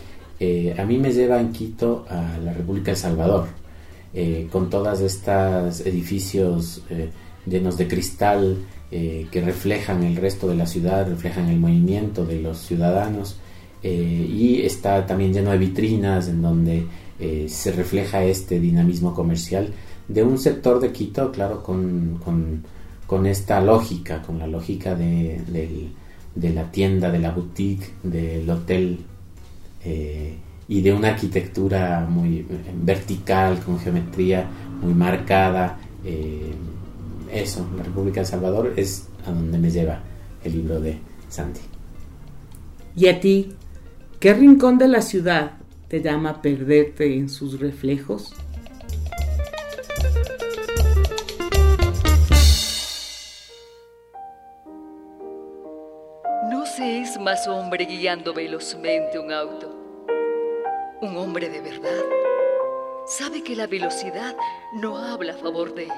eh, 0.41 0.75
a 0.77 0.85
mí 0.85 0.99
me 0.99 1.13
lleva 1.13 1.41
en 1.41 1.53
Quito 1.53 2.05
a 2.09 2.39
la 2.39 2.53
República 2.53 2.91
de 2.91 2.97
Salvador, 2.97 3.47
eh, 4.13 4.49
con 4.51 4.71
todas 4.71 5.01
estas 5.01 5.81
edificios 5.81 6.83
eh, 6.91 7.11
llenos 7.47 7.77
de 7.77 7.89
cristal 7.89 8.59
que 8.91 9.41
reflejan 9.45 10.05
el 10.05 10.15
resto 10.15 10.47
de 10.47 10.55
la 10.55 10.67
ciudad, 10.67 11.09
reflejan 11.09 11.49
el 11.49 11.59
movimiento 11.59 12.25
de 12.25 12.41
los 12.41 12.59
ciudadanos 12.59 13.37
y 13.83 14.63
está 14.63 15.05
también 15.05 15.33
lleno 15.33 15.51
de 15.51 15.59
vitrinas 15.59 16.29
en 16.29 16.41
donde 16.41 16.87
se 17.49 17.73
refleja 17.73 18.23
este 18.23 18.61
dinamismo 18.61 19.13
comercial 19.13 19.73
de 20.07 20.23
un 20.23 20.39
sector 20.39 20.79
de 20.79 20.93
Quito, 20.93 21.33
claro, 21.33 21.61
con, 21.61 22.21
con, 23.09 23.27
esta 23.27 23.61
lógica, 23.61 24.23
con 24.23 24.39
la 24.39 24.47
lógica 24.47 24.95
de, 24.95 25.41
la 26.37 26.71
tienda, 26.71 27.11
de 27.11 27.19
la 27.19 27.33
boutique, 27.33 27.95
del 28.05 28.49
hotel 28.49 29.01
eh, 29.85 30.35
y 30.69 30.81
de 30.81 30.93
una 30.93 31.09
arquitectura 31.09 32.07
muy 32.09 32.47
vertical, 32.83 33.61
con 33.61 33.79
geometría 33.79 34.47
muy 34.81 34.95
marcada. 34.95 35.79
eso, 37.31 37.67
la 37.77 37.83
República 37.83 38.21
de 38.21 38.27
Salvador 38.27 38.73
es 38.77 39.09
a 39.27 39.31
donde 39.31 39.59
me 39.59 39.71
lleva 39.71 40.01
el 40.43 40.53
libro 40.53 40.81
de 40.81 40.99
Santi. 41.29 41.61
¿Y 42.97 43.09
a 43.09 43.21
ti 43.21 43.55
¿Qué 44.25 44.33
rincón 44.33 44.79
de 44.79 44.89
la 44.89 45.03
ciudad 45.03 45.59
te 45.89 46.01
llama 46.01 46.41
perderte 46.41 47.15
en 47.15 47.29
sus 47.29 47.61
reflejos? 47.61 48.33
Más 57.25 57.49
hombre 57.49 57.87
guiando 57.87 58.35
velozmente 58.35 59.19
un 59.19 59.33
auto. 59.33 59.75
Un 61.01 61.17
hombre 61.17 61.49
de 61.49 61.63
verdad 61.63 62.05
sabe 63.07 63.43
que 63.43 63.57
la 63.57 63.67
velocidad 63.67 64.37
no 64.75 64.99
habla 64.99 65.33
a 65.33 65.37
favor 65.37 65.75
de 65.75 65.85
él 65.85 65.91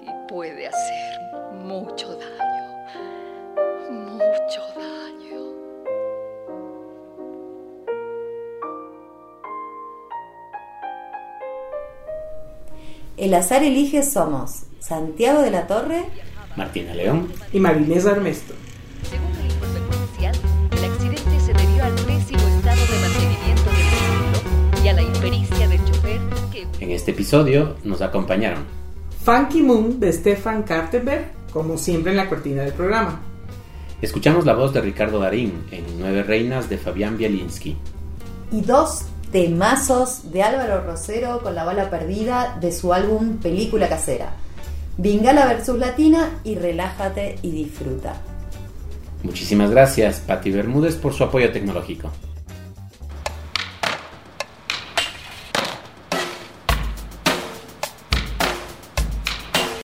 y 0.00 0.08
puede 0.26 0.66
hacer 0.66 1.20
mucho 1.62 2.16
daño, 2.16 2.86
mucho 3.90 4.62
daño. 4.74 5.42
El 13.18 13.34
azar 13.34 13.62
elige 13.62 14.02
somos 14.02 14.62
Santiago 14.80 15.42
de 15.42 15.50
la 15.50 15.66
Torre, 15.66 16.02
Martina 16.56 16.94
León 16.94 17.30
y 17.52 17.60
Marinés 17.60 18.06
Armesto. 18.06 18.54
Este 26.94 27.10
episodio 27.10 27.76
nos 27.84 28.00
acompañaron 28.00 28.64
Funky 29.24 29.62
Moon 29.62 30.00
de 30.00 30.12
Stefan 30.12 30.62
Kartenberg, 30.62 31.30
como 31.52 31.76
siempre 31.76 32.12
en 32.12 32.18
la 32.18 32.28
cortina 32.28 32.62
del 32.62 32.72
programa. 32.72 33.20
Escuchamos 34.00 34.44
la 34.44 34.54
voz 34.54 34.72
de 34.74 34.80
Ricardo 34.80 35.18
Darín 35.18 35.64
en 35.70 35.84
Nueve 35.98 36.22
Reinas 36.22 36.68
de 36.68 36.78
Fabián 36.78 37.16
Bielinski. 37.16 37.76
Y 38.52 38.60
dos 38.60 39.06
temazos 39.32 40.30
de 40.30 40.42
Álvaro 40.42 40.84
Rosero 40.84 41.40
con 41.42 41.54
la 41.54 41.64
bala 41.64 41.90
perdida 41.90 42.58
de 42.60 42.70
su 42.70 42.92
álbum 42.92 43.38
Película 43.38 43.88
Casera. 43.88 44.34
Vingala 44.96 45.46
versus 45.46 45.78
Latina 45.78 46.40
y 46.44 46.54
relájate 46.54 47.38
y 47.42 47.50
disfruta. 47.50 48.14
Muchísimas 49.22 49.70
gracias, 49.70 50.20
Patti 50.20 50.50
Bermúdez, 50.50 50.96
por 50.96 51.14
su 51.14 51.24
apoyo 51.24 51.50
tecnológico. 51.50 52.10